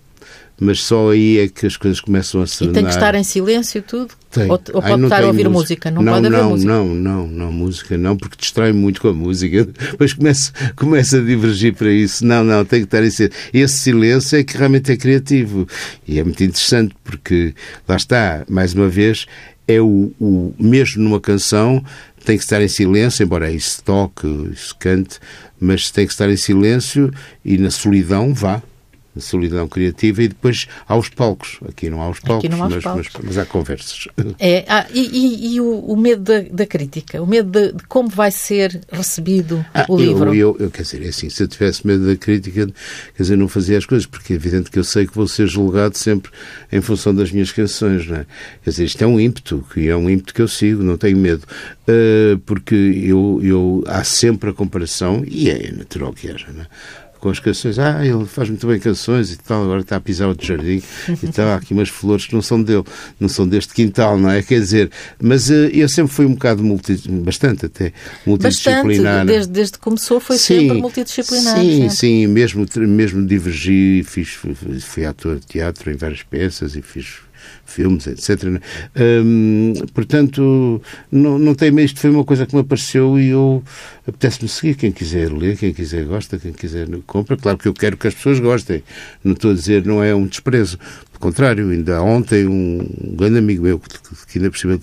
mas 0.60 0.84
só 0.84 1.12
aí 1.12 1.40
é 1.40 1.48
que 1.48 1.66
as 1.66 1.78
coisas 1.78 2.00
começam 2.00 2.42
a 2.42 2.48
se 2.48 2.64
E 2.66 2.68
tem 2.70 2.84
que 2.84 2.90
estar 2.90 3.16
em 3.16 3.24
silêncio 3.24 3.82
tudo? 3.82 4.14
Tem. 4.30 4.50
Ou, 4.50 4.62
ou 4.74 4.82
pode 4.82 5.04
estar 5.04 5.24
a 5.24 5.28
ouvir 5.28 5.50
música? 5.50 5.90
música? 5.90 5.92
Não, 5.92 6.04
não, 6.04 6.14
pode 6.14 6.30
não, 6.30 6.50
música? 6.50 6.72
Não, 6.72 6.88
não, 6.88 7.28
não, 7.28 7.52
música 7.52 7.98
não, 7.98 8.18
porque 8.18 8.38
distrai 8.38 8.74
muito 8.74 9.02
com 9.02 9.08
a 9.08 9.14
música. 9.14 9.66
Depois 9.92 10.14
começa, 10.14 10.52
começa 10.76 11.18
a 11.18 11.22
divergir 11.22 11.74
para 11.74 11.92
isso. 11.92 12.26
Não, 12.26 12.44
não, 12.44 12.66
tem 12.66 12.82
que 12.82 12.88
estar 12.88 13.04
em 13.04 13.10
silêncio. 13.10 13.40
Esse 13.54 13.80
silêncio 13.80 14.38
é 14.38 14.44
que 14.44 14.58
realmente 14.58 14.92
é 14.92 14.98
criativo. 14.98 15.68
E 16.08 16.20
é 16.20 16.24
muito 16.24 16.44
interessante, 16.44 16.94
porque 17.04 17.54
lá 17.88 17.96
está, 17.96 18.44
mais 18.50 18.74
uma 18.74 18.88
vez, 18.88 19.26
é 19.68 19.80
o, 19.80 20.12
o 20.20 20.54
mesmo 20.60 21.04
numa 21.04 21.20
canção 21.20 21.84
tem 22.26 22.38
que 22.38 22.44
estar 22.44 22.62
em 22.62 22.68
silêncio, 22.68 23.24
embora 23.24 23.50
isso 23.50 23.82
toque, 23.84 24.28
isso 24.52 24.76
cante, 24.78 25.20
mas 25.60 25.90
tem 25.90 26.06
que 26.06 26.12
estar 26.12 26.30
em 26.30 26.38
silêncio 26.38 27.12
e 27.44 27.58
na 27.58 27.72
solidão 27.72 28.34
vá 28.34 28.62
solidão 29.20 29.68
criativa 29.68 30.24
e 30.24 30.28
depois 30.28 30.68
há 30.88 30.96
os 30.96 31.10
palcos. 31.10 31.60
Aqui 31.68 31.90
não 31.90 32.02
há 32.02 32.10
os 32.10 32.20
palcos, 32.20 32.50
há 32.50 32.56
mas, 32.56 32.84
palcos. 32.84 33.10
Mas, 33.14 33.26
mas, 33.26 33.38
há 33.38 33.46
conversas. 33.46 34.08
É, 34.40 34.64
ah, 34.68 34.86
e, 34.94 35.02
e, 35.02 35.56
e 35.56 35.62
o, 35.62 35.80
o, 35.80 35.98
medo 35.98 36.24
da, 36.24 36.42
da, 36.42 36.66
crítica? 36.66 37.22
O 37.22 37.28
medo 37.28 37.50
de, 37.50 37.74
de, 37.74 37.84
como 37.88 38.08
vai 38.08 38.32
ser 38.32 38.80
recebido 38.92 39.66
ah, 39.74 39.86
o 39.90 39.98
livro? 39.98 40.34
Eu, 40.34 40.56
eu, 40.56 40.58
eu, 40.60 40.72
quer 40.72 40.84
dizer, 40.84 41.04
é 41.04 41.10
assim, 41.10 41.30
se 41.30 41.44
eu 41.44 41.48
tivesse 41.48 41.86
medo 41.86 42.06
da 42.06 42.16
crítica, 42.16 42.68
quer 42.68 43.22
dizer, 43.22 43.36
não 43.36 43.48
fazia 43.48 43.78
as 43.78 43.86
coisas, 43.86 44.06
porque 44.06 44.34
é 44.34 44.36
evidente 44.36 44.72
que 44.72 44.80
eu 44.80 44.84
sei 44.84 45.08
que 45.08 45.16
vou 45.16 45.28
ser 45.28 45.48
julgado 45.48 45.98
sempre 45.98 46.32
em 46.72 46.80
função 46.80 47.14
das 47.14 47.32
minhas 47.32 47.52
canções, 47.52 48.08
não 48.08 48.18
é? 48.18 48.26
Quer 48.64 48.70
dizer, 48.70 48.86
isto 48.86 49.04
é 49.04 49.08
um 49.08 49.20
ímpeto, 49.20 49.66
que 49.74 49.88
é 49.90 49.96
um 49.96 50.10
ímpeto 50.10 50.34
que 50.34 50.42
eu 50.42 50.48
sigo, 50.48 50.84
não 50.84 50.98
tenho 50.98 51.18
medo, 51.18 51.44
uh, 51.44 52.38
porque 52.46 52.76
eu, 52.76 53.40
eu, 53.44 53.84
há 53.88 54.04
sempre 54.04 54.50
a 54.50 54.54
comparação, 54.54 55.24
e 55.28 55.50
é 55.50 55.72
natural 55.72 56.14
que 56.14 56.30
haja, 56.30 56.48
não 56.54 56.62
é? 56.62 56.68
Com 57.20 57.30
as 57.30 57.40
canções. 57.40 57.78
Ah, 57.78 58.06
ele 58.06 58.26
faz 58.26 58.50
muito 58.50 58.66
bem 58.66 58.80
canções 58.80 59.32
e 59.32 59.38
tal, 59.38 59.64
agora 59.64 59.82
está 59.82 59.98
a 59.98 60.00
pisar 60.00 60.28
outro 60.28 60.46
jardim 60.46 60.82
e 61.22 61.28
tal. 61.28 61.48
Há 61.50 61.56
aqui 61.56 61.74
umas 61.74 61.90
flores 61.90 62.26
que 62.26 62.34
não 62.34 62.42
são 62.42 62.62
dele, 62.62 62.84
não 63.20 63.30
são 63.30 63.48
deste 63.48 63.74
quintal, 63.74 64.18
não 64.18 64.30
é? 64.30 64.42
Quer 64.42 64.60
dizer, 64.60 64.92
mas 65.22 65.50
uh, 65.50 65.70
eu 65.74 65.88
sempre 65.90 66.14
fui 66.14 66.26
um 66.26 66.34
bocado 66.34 66.64
multi, 66.64 67.00
bastante 67.10 67.66
até 67.66 67.94
multidisciplinar. 68.26 68.86
Bastante, 68.86 69.28
desde, 69.28 69.52
desde 69.52 69.74
que 69.74 69.80
começou 69.80 70.20
foi 70.20 70.38
sim, 70.38 70.60
sempre 70.60 70.82
multidisciplinar. 70.82 71.60
Sim, 71.60 71.72
sempre. 71.82 71.96
sim, 71.96 72.28
mesmo, 72.28 72.66
mesmo 72.76 73.26
divergi, 73.26 74.04
fiz, 74.06 74.38
fui 74.82 75.06
ator 75.06 75.40
de 75.40 75.46
teatro 75.46 75.92
em 75.92 75.96
várias 75.96 76.24
peças 76.24 76.76
e 76.76 76.82
fiz 76.82 77.29
filmes, 77.66 78.08
etc. 78.08 78.62
Hum, 78.96 79.74
portanto, 79.94 80.82
não, 81.12 81.38
não 81.40 81.56
tem 81.56 81.70
isto 81.80 82.00
foi 82.00 82.10
uma 82.10 82.24
coisa 82.24 82.46
que 82.46 82.56
me 82.56 82.62
apareceu 82.62 83.20
e 83.20 83.30
eu 83.30 83.64
apetece-me 84.08 84.50
seguir. 84.50 84.76
Quem 84.76 84.92
quiser 84.92 85.32
ler, 85.32 85.58
quem 85.58 85.74
quiser 85.74 86.06
gosta, 86.06 86.38
quem 86.38 86.52
quiser 86.52 86.88
compra. 87.06 87.38
Claro 87.38 87.58
que 87.58 87.68
eu 87.68 87.74
quero 87.74 87.98
que 87.98 88.08
as 88.08 88.14
pessoas 88.14 88.40
gostem. 88.40 88.84
Não 89.24 89.34
estou 89.34 89.52
a 89.52 89.54
dizer, 89.54 89.86
não 89.86 90.04
é 90.04 90.14
um 90.14 90.26
desprezo. 90.26 90.78
Contrário, 91.20 91.70
ainda 91.70 92.02
ontem 92.02 92.48
um 92.48 92.80
grande 93.18 93.40
amigo 93.40 93.64
meu, 93.64 93.78
que, 93.78 93.90
que 94.26 94.40
ainda 94.40 94.50
cima, 94.56 94.80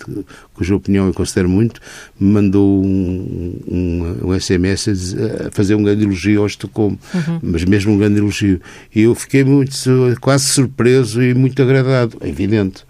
cuja 0.53 0.75
opinião 0.75 1.07
eu 1.07 1.13
considero 1.13 1.49
muito, 1.49 1.81
me 2.19 2.31
mandou 2.31 2.83
um, 2.85 3.59
um, 3.67 4.27
um 4.27 4.39
SMS 4.39 4.87
a, 4.87 5.47
a, 5.47 5.51
fazer 5.51 5.73
um 5.73 5.81
grande 5.81 6.03
elogio 6.03 6.41
ao 6.41 6.47
Estocolmo, 6.47 6.99
uhum. 7.13 7.39
mas 7.41 7.63
mesmo 7.65 7.93
um 7.93 7.97
grande 7.97 8.19
elogio. 8.19 8.61
E 8.93 9.01
eu 9.01 9.15
fiquei 9.15 9.43
muito, 9.43 9.75
quase 10.21 10.45
surpreso 10.45 11.23
e 11.23 11.33
muito 11.33 11.59
agradado, 11.59 12.17
é 12.21 12.29
evidente 12.29 12.85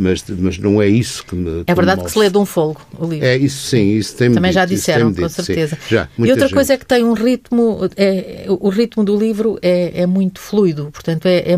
mas, 0.00 0.24
mas 0.26 0.58
não 0.58 0.80
é 0.80 0.88
isso 0.88 1.24
que 1.24 1.34
me. 1.34 1.62
É 1.66 1.74
verdade 1.74 2.02
que 2.02 2.10
se 2.10 2.18
lê 2.18 2.30
de 2.30 2.38
um 2.38 2.46
fogo 2.46 2.80
o 2.98 3.06
livro. 3.06 3.26
É 3.26 3.36
isso 3.36 3.68
sim, 3.68 3.96
isso 3.96 4.16
tem 4.16 4.32
Também 4.32 4.50
dito, 4.50 4.54
já 4.54 4.64
disseram, 4.64 5.12
com 5.12 5.28
certeza. 5.28 5.76
Sim, 5.76 5.94
já, 5.94 6.08
e 6.18 6.30
outra 6.30 6.46
gente. 6.46 6.54
coisa 6.54 6.72
é 6.72 6.76
que 6.78 6.86
tem 6.86 7.04
um 7.04 7.12
ritmo, 7.12 7.78
é, 7.96 8.46
o 8.48 8.68
ritmo 8.70 9.04
do 9.04 9.16
livro 9.16 9.58
é, 9.60 10.02
é 10.02 10.06
muito 10.06 10.40
fluido, 10.40 10.90
portanto, 10.90 11.26
é, 11.26 11.52
é, 11.52 11.56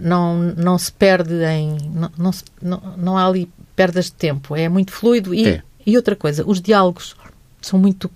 não, 0.00 0.54
não 0.56 0.78
se 0.78 0.92
perde 0.92 1.34
em. 1.44 1.76
Não, 1.92 2.10
não, 2.16 2.32
se, 2.32 2.44
não, 2.62 2.80
não 2.96 3.18
há 3.18 3.26
ali 3.26 3.48
perdas 3.74 4.06
de 4.06 4.12
tempo, 4.12 4.54
é 4.54 4.68
muito 4.68 4.92
fluido. 4.92 5.34
E, 5.34 5.48
é. 5.48 5.62
e 5.84 5.96
outra 5.96 6.14
coisa, 6.14 6.44
os 6.46 6.60
diálogos 6.60 7.16
são 7.60 7.78
muito 7.78 8.10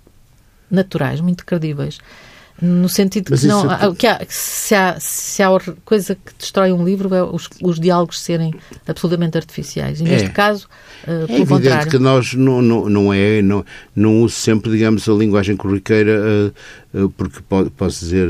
naturais, 0.71 1.19
muito 1.19 1.45
credíveis. 1.45 1.99
No 2.61 2.89
sentido 2.89 3.35
que, 3.35 3.47
não, 3.47 3.71
é... 3.71 3.95
que 3.95 4.05
há, 4.05 4.19
se, 4.27 4.75
há, 4.75 4.97
se 4.99 5.41
há 5.41 5.49
coisa 5.85 6.15
que 6.15 6.33
destrói 6.37 6.71
um 6.71 6.83
livro 6.83 7.13
é 7.15 7.23
os, 7.23 7.49
os 7.61 7.79
diálogos 7.79 8.19
serem 8.19 8.53
absolutamente 8.87 9.37
artificiais. 9.37 10.01
E 10.01 10.03
neste 10.03 10.27
é. 10.27 10.31
caso, 10.31 10.67
uh, 11.07 11.11
é 11.11 11.23
evidente 11.23 11.47
contrário. 11.47 11.91
que 11.91 11.99
nós 11.99 12.33
não, 12.33 12.61
não, 12.61 12.89
não 12.89 13.13
é, 13.13 13.41
não, 13.41 13.65
não 13.95 14.21
uso 14.21 14.35
sempre, 14.35 14.71
digamos, 14.71 15.07
a 15.07 15.13
linguagem 15.13 15.55
corriqueira 15.55 16.19
uh, 16.21 16.53
porque 17.15 17.39
posso 17.77 17.99
dizer, 17.99 18.27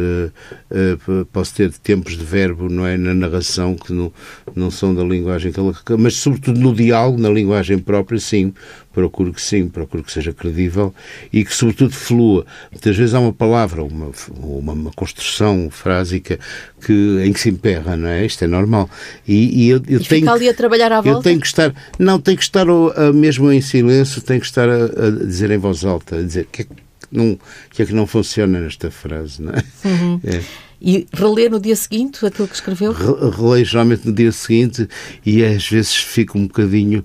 posso 1.31 1.55
ter 1.55 1.71
tempos 1.71 2.17
de 2.17 2.23
verbo, 2.25 2.69
não 2.69 2.85
é, 2.85 2.97
na 2.97 3.13
narração 3.13 3.75
que 3.75 3.93
não, 3.93 4.11
não 4.53 4.69
são 4.69 4.93
da 4.93 5.03
linguagem 5.03 5.51
que 5.51 5.59
ela, 5.59 5.73
mas 5.97 6.15
sobretudo 6.15 6.59
no 6.59 6.73
diálogo, 6.73 7.19
na 7.21 7.29
linguagem 7.29 7.79
própria, 7.79 8.19
sim, 8.19 8.53
procuro 8.91 9.31
que 9.31 9.41
sim, 9.41 9.69
procuro 9.69 10.03
que 10.03 10.11
seja 10.11 10.33
credível 10.33 10.93
e 11.31 11.45
que, 11.45 11.53
sobretudo, 11.53 11.93
flua. 11.93 12.45
Muitas 12.69 12.97
vezes 12.97 13.13
há 13.13 13.19
uma 13.19 13.31
palavra, 13.31 13.83
uma, 13.83 14.11
uma, 14.37 14.73
uma 14.73 14.91
construção 14.91 15.69
frásica 15.69 16.37
que, 16.85 17.23
em 17.23 17.31
que 17.31 17.39
se 17.39 17.49
emperra, 17.49 17.95
não 17.95 18.09
é? 18.09 18.25
Isto 18.25 18.43
é 18.43 18.47
normal. 18.47 18.89
E, 19.25 19.63
e 19.63 19.69
eu, 19.69 19.77
eu 19.87 20.01
e 20.01 20.03
tenho 20.03 20.21
fica 20.21 20.33
ali 20.33 20.49
a 20.49 20.53
trabalhar 20.53 20.91
à 20.91 20.99
volta? 20.99 21.19
Eu 21.19 21.23
tenho 21.23 21.39
que 21.39 21.47
estar, 21.47 21.73
não, 21.97 22.19
tenho 22.19 22.37
que 22.37 22.43
estar 22.43 22.65
mesmo 23.13 23.49
em 23.51 23.61
silêncio, 23.61 24.21
tenho 24.21 24.41
que 24.41 24.47
estar 24.47 24.67
a, 24.67 24.85
a 24.85 25.11
dizer 25.25 25.49
em 25.51 25.57
voz 25.57 25.85
alta, 25.85 26.17
a 26.17 26.21
dizer 26.21 26.47
que 26.51 26.63
é 26.63 26.65
que 26.65 26.88
não, 27.11 27.39
que 27.71 27.81
é 27.81 27.85
que 27.85 27.93
não 27.93 28.05
funciona 28.07 28.59
nesta 28.59 28.91
frase, 28.91 29.41
não 29.41 29.53
é? 29.53 29.63
Uhum. 29.85 30.21
é. 30.25 30.41
E 30.81 31.05
reler 31.11 31.51
no 31.51 31.59
dia 31.59 31.75
seguinte 31.75 32.25
aquilo 32.25 32.47
que 32.47 32.55
escreveu? 32.55 32.93
Releio 32.93 33.65
geralmente 33.65 34.07
no 34.07 34.13
dia 34.13 34.31
seguinte 34.31 34.87
e 35.25 35.43
às 35.43 35.67
vezes 35.67 35.93
fico 35.95 36.37
um 36.37 36.47
bocadinho 36.47 37.03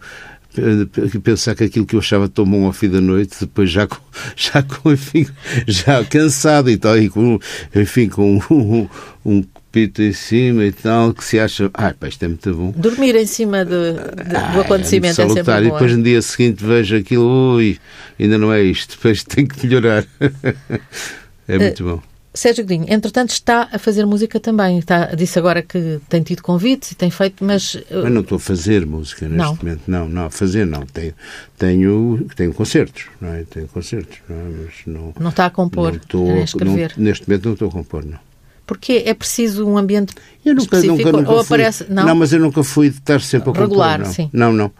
pensar 1.22 1.54
que 1.54 1.64
aquilo 1.64 1.86
que 1.86 1.96
eu 1.96 2.00
achava 2.00 2.28
tão 2.28 2.44
bom 2.44 2.64
ao 2.64 2.72
fim 2.72 2.88
da 2.88 3.00
noite, 3.00 3.36
depois 3.40 3.70
já 3.70 3.86
com, 3.86 3.98
já 4.36 4.62
com 4.62 4.92
enfim, 4.92 5.26
já 5.66 6.04
cansado 6.04 6.70
e 6.70 6.76
tal, 6.76 6.96
e 6.96 7.08
com, 7.08 7.38
enfim, 7.74 8.08
com 8.08 8.38
um, 8.50 8.88
um 9.24 9.44
copito 9.74 10.02
em 10.02 10.12
cima 10.12 10.64
e 10.64 10.70
tal, 10.70 11.12
que 11.12 11.24
se 11.24 11.38
acha, 11.38 11.68
ah, 11.74 11.92
pá, 11.98 12.06
isto 12.06 12.24
é 12.24 12.28
muito 12.28 12.54
bom. 12.54 12.72
Dormir 12.76 13.16
em 13.16 13.26
cima 13.26 13.64
de, 13.64 13.70
de, 13.70 14.36
ah, 14.36 14.52
do 14.52 14.60
acontecimento 14.60 15.20
é, 15.20 15.24
é 15.24 15.28
sempre 15.28 15.42
bom. 15.42 15.58
E 15.58 15.62
depois 15.64 15.92
é? 15.92 15.96
no 15.96 16.02
dia 16.04 16.22
seguinte 16.22 16.64
vejo 16.64 16.96
aquilo, 16.96 17.56
ui, 17.56 17.78
ainda 18.18 18.38
não 18.38 18.52
é 18.52 18.62
isto, 18.62 18.96
depois 18.96 19.24
tem 19.24 19.44
que 19.44 19.66
melhorar. 19.66 20.06
é 21.48 21.58
muito 21.58 21.84
uh, 21.84 21.96
bom. 21.96 22.02
Sérgio 22.32 22.64
Godinho, 22.64 22.86
entretanto, 22.88 23.30
está 23.30 23.68
a 23.72 23.78
fazer 23.78 24.04
música 24.06 24.40
também. 24.40 24.78
Está, 24.78 25.06
disse 25.14 25.38
agora 25.38 25.62
que 25.62 26.00
tem 26.08 26.20
tido 26.20 26.42
convites 26.42 26.92
e 26.92 26.94
tem 26.96 27.10
feito, 27.10 27.44
mas. 27.44 27.74
Uh... 27.74 28.02
Mas 28.02 28.12
não 28.12 28.20
estou 28.22 28.36
a 28.36 28.40
fazer 28.40 28.84
música 28.86 29.28
neste 29.28 29.38
não. 29.38 29.56
momento. 29.56 29.82
Não, 29.86 30.08
não, 30.08 30.26
a 30.26 30.30
fazer 30.30 30.66
não. 30.66 30.84
Tenho, 30.84 31.14
tenho, 31.56 32.26
tenho 32.34 32.52
concertos, 32.52 33.06
não 33.20 33.32
é? 33.32 33.44
Tenho 33.44 33.68
concertos, 33.68 34.18
não 34.28 34.36
é? 34.36 34.42
Mas 34.42 34.74
não. 34.86 35.14
Não 35.18 35.30
está 35.30 35.46
a 35.46 35.50
compor, 35.50 35.92
não 35.92 35.98
estou, 35.98 36.32
a 36.32 36.38
escrever. 36.40 36.94
Não, 36.96 37.04
neste 37.04 37.28
momento 37.28 37.44
não 37.44 37.52
estou 37.52 37.68
a 37.68 37.72
compor, 37.72 38.04
não. 38.04 38.18
Porque 38.66 39.02
é 39.04 39.12
preciso 39.12 39.66
um 39.66 39.76
ambiente 39.76 40.14
eu 40.44 40.54
nunca, 40.54 40.76
específico 40.76 40.96
nunca, 40.96 41.12
nunca 41.12 41.32
ou 41.32 41.44
fui, 41.44 41.56
aparece... 41.56 41.86
Não? 41.88 42.06
não, 42.06 42.14
mas 42.14 42.32
eu 42.32 42.40
nunca 42.40 42.62
fui 42.62 42.90
de 42.90 42.96
estar 42.96 43.20
sempre 43.20 43.50
a 43.50 43.52
compor. 43.52 43.62
Regular, 43.62 43.98
não. 43.98 44.06
sim. 44.06 44.30
Não, 44.32 44.52
não. 44.52 44.72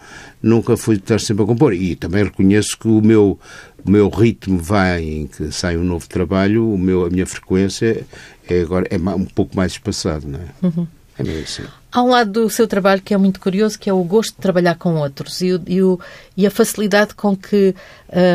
Nunca 0.42 0.76
fui 0.76 0.96
de 0.96 1.02
estar 1.02 1.20
sempre 1.20 1.44
a 1.44 1.46
compor. 1.46 1.74
E 1.74 1.94
também 1.94 2.24
reconheço 2.24 2.78
que 2.78 2.88
o 2.88 3.02
meu 3.02 3.38
o 3.84 3.90
meu 3.90 4.08
ritmo 4.08 4.58
vai 4.58 5.02
em 5.02 5.26
que 5.26 5.52
sai 5.52 5.76
um 5.76 5.84
novo 5.84 6.08
trabalho, 6.08 6.72
o 6.72 6.78
meu, 6.78 7.04
a 7.04 7.10
minha 7.10 7.26
frequência 7.26 8.04
é 8.48 8.60
agora 8.62 8.86
é 8.90 8.96
um 8.96 9.26
pouco 9.26 9.54
mais 9.54 9.72
espaçado, 9.72 10.26
não 10.26 10.40
é? 10.40 10.66
Uhum. 10.66 10.86
É 11.18 11.22
mesmo 11.22 11.42
assim. 11.42 11.62
Há 11.92 12.02
um 12.02 12.08
lado 12.08 12.32
do 12.32 12.50
seu 12.50 12.66
trabalho 12.66 13.00
que 13.00 13.14
é 13.14 13.16
muito 13.16 13.38
curioso, 13.38 13.78
que 13.78 13.88
é 13.88 13.92
o 13.92 14.02
gosto 14.02 14.34
de 14.34 14.40
trabalhar 14.40 14.74
com 14.74 14.96
outros 14.96 15.40
e, 15.40 15.52
o, 15.52 15.62
e, 15.66 15.82
o, 15.82 16.00
e 16.36 16.46
a 16.46 16.50
facilidade 16.50 17.14
com 17.14 17.36
que 17.36 17.74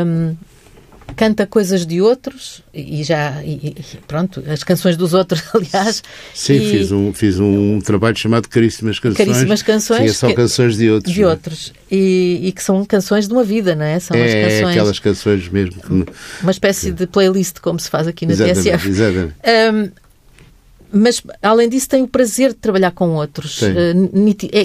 um, 0.05 0.35
canta 1.15 1.45
coisas 1.45 1.85
de 1.85 2.01
outros 2.01 2.61
e 2.73 3.03
já 3.03 3.43
e, 3.43 3.75
pronto 4.07 4.43
as 4.47 4.63
canções 4.63 4.95
dos 4.97 5.13
outros 5.13 5.43
aliás 5.53 6.03
sim 6.33 6.53
e, 6.53 6.71
fiz 6.71 6.91
um 6.91 7.13
fiz 7.13 7.39
um 7.39 7.79
trabalho 7.79 8.17
chamado 8.17 8.47
caríssimas 8.47 8.99
canções. 8.99 9.17
Caríssimas 9.17 9.61
canções 9.61 9.99
sim, 9.99 10.07
é 10.07 10.13
só 10.13 10.33
canções 10.33 10.77
de 10.77 10.89
outros 10.89 11.13
de 11.13 11.25
outros. 11.25 11.73
E, 11.91 12.39
e, 12.43 12.51
que 12.51 12.63
são 12.63 12.83
canções 12.85 13.27
de 13.27 13.33
uma 13.33 13.43
vida 13.43 13.75
não 13.75 13.85
é? 13.85 13.99
São 13.99 14.15
é, 14.17 14.25
as 14.25 14.33
canções 14.33 14.71
aquelas 14.71 14.99
canções 14.99 15.49
mesmo 15.49 15.81
que... 15.81 16.05
uma 16.41 16.51
espécie 16.51 16.91
de 16.91 17.07
playlist 17.07 17.59
como 17.59 17.79
se 17.79 17.89
faz 17.89 18.07
aqui 18.07 18.25
na 18.25 18.33
exatamente, 18.33 18.63
TSF 18.63 18.89
exatamente. 18.89 19.35
Um, 19.45 20.08
mas, 20.91 21.21
além 21.41 21.69
disso, 21.69 21.89
tem 21.89 22.03
o 22.03 22.07
prazer 22.07 22.49
de 22.49 22.55
trabalhar 22.55 22.91
com 22.91 23.09
outros. 23.15 23.61
Uh, 23.61 24.09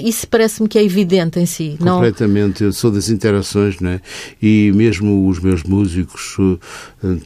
isso 0.03 0.27
parece-me 0.27 0.67
que 0.67 0.77
é 0.77 0.83
evidente 0.83 1.39
em 1.39 1.45
si. 1.45 1.77
Completamente. 1.79 2.61
Não... 2.61 2.69
Eu 2.69 2.73
sou 2.73 2.91
das 2.91 3.09
interações, 3.09 3.79
né? 3.79 4.01
E 4.41 4.71
mesmo 4.73 5.27
os 5.27 5.39
meus 5.39 5.63
músicos 5.63 6.37
uh, 6.39 6.59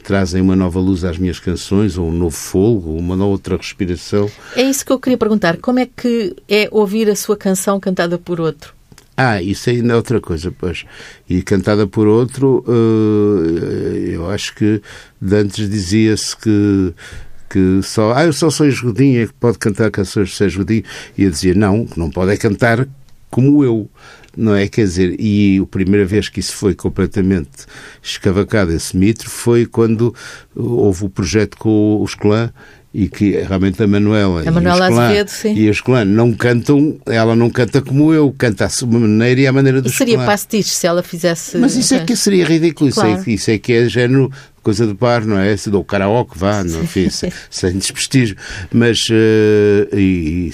trazem 0.02 0.40
uma 0.40 0.56
nova 0.56 0.78
luz 0.80 1.04
às 1.04 1.18
minhas 1.18 1.38
canções, 1.38 1.96
ou 1.96 2.08
um 2.08 2.12
novo 2.12 2.36
fogo, 2.36 2.96
uma 2.96 3.16
outra 3.24 3.56
respiração. 3.56 4.30
É 4.56 4.62
isso 4.62 4.84
que 4.84 4.92
eu 4.92 4.98
queria 4.98 5.18
perguntar. 5.18 5.56
Como 5.58 5.78
é 5.78 5.86
que 5.86 6.34
é 6.48 6.68
ouvir 6.70 7.08
a 7.08 7.16
sua 7.16 7.36
canção 7.36 7.78
cantada 7.80 8.18
por 8.18 8.40
outro? 8.40 8.74
Ah, 9.16 9.42
isso 9.42 9.68
ainda 9.68 9.92
é 9.92 9.96
outra 9.96 10.18
coisa, 10.18 10.50
pois. 10.50 10.86
E 11.28 11.42
cantada 11.42 11.86
por 11.86 12.06
outro, 12.06 12.64
uh, 12.66 13.44
eu 14.10 14.30
acho 14.30 14.54
que 14.54 14.80
antes 15.22 15.68
dizia-se 15.68 16.34
que 16.34 16.94
que 17.50 17.80
só, 17.82 18.14
ah, 18.14 18.24
eu 18.24 18.32
só 18.32 18.48
sou 18.48 18.66
Godinho, 18.82 19.24
é 19.24 19.26
que 19.26 19.34
pode 19.34 19.58
cantar 19.58 19.90
canções 19.90 20.28
de 20.28 20.36
Sérgio 20.36 20.60
Godinho. 20.60 20.84
E 21.18 21.24
eu 21.24 21.30
dizia, 21.30 21.52
não, 21.52 21.86
não 21.96 22.08
pode 22.08 22.32
é 22.32 22.36
cantar 22.36 22.86
como 23.28 23.64
eu. 23.64 23.90
Não 24.36 24.54
é? 24.54 24.68
Quer 24.68 24.84
dizer, 24.84 25.16
e 25.18 25.58
a 25.60 25.66
primeira 25.66 26.06
vez 26.06 26.28
que 26.28 26.38
isso 26.38 26.52
foi 26.52 26.72
completamente 26.74 27.66
escavacado, 28.00 28.72
esse 28.72 28.96
mito, 28.96 29.28
foi 29.28 29.66
quando 29.66 30.14
houve 30.54 31.04
o 31.04 31.10
projeto 31.10 31.58
com 31.58 32.00
os 32.00 32.14
clã 32.14 32.52
e 32.92 33.08
que 33.08 33.30
realmente 33.30 33.80
a 33.82 33.86
Manuela, 33.86 34.42
a 34.46 34.50
Manuela 34.50 34.90
e, 34.90 34.92
Azevedo, 34.92 35.28
sim. 35.28 35.54
e 35.54 35.70
os 35.70 35.80
clã 35.80 36.04
não 36.04 36.32
cantam, 36.32 36.98
ela 37.06 37.36
não 37.36 37.48
canta 37.48 37.80
como 37.80 38.12
eu, 38.12 38.34
canta 38.36 38.64
à 38.64 38.68
sua 38.68 38.88
maneira 38.88 39.40
e 39.40 39.46
à 39.46 39.52
maneira 39.52 39.80
dos 39.80 39.92
e 39.92 39.96
seria 39.96 40.18
pastiche 40.18 40.70
se 40.70 40.88
ela 40.88 41.02
fizesse... 41.02 41.56
Mas 41.56 41.76
isso 41.76 41.94
é 41.94 42.00
que 42.00 42.16
seria 42.16 42.44
ridículo, 42.44 42.90
claro. 42.90 43.20
isso, 43.20 43.30
é, 43.30 43.32
isso 43.32 43.50
é 43.52 43.58
que 43.58 43.72
é 43.72 43.88
género 43.88 44.30
coisa 44.62 44.86
de 44.86 44.94
bar, 44.94 45.26
não 45.26 45.38
é? 45.38 45.54
Dou 45.66 45.84
karaoke, 45.84 46.38
vá, 46.38 46.62
não, 46.64 46.82
enfim, 46.82 47.08
sem, 47.10 47.32
sem 47.50 47.78
desprestígio. 47.78 48.36
Mas, 48.72 49.08
uh, 49.08 49.96
e, 49.96 50.52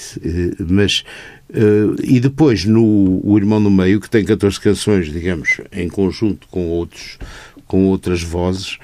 mas 0.61 1.05
uh, 1.51 1.97
e 2.03 2.21
depois 2.21 2.65
no 2.65 3.21
O 3.25 3.37
Irmão 3.37 3.61
no 3.61 3.71
Meio, 3.71 4.01
que 4.01 4.11
tem 4.11 4.25
14 4.25 4.61
canções, 4.61 5.13
digamos, 5.13 5.61
em 5.73 5.89
conjunto 5.89 6.47
com 6.49 6.69
outros 6.69 7.19
com 7.67 7.87
outras 7.87 8.23
vozes, 8.23 8.79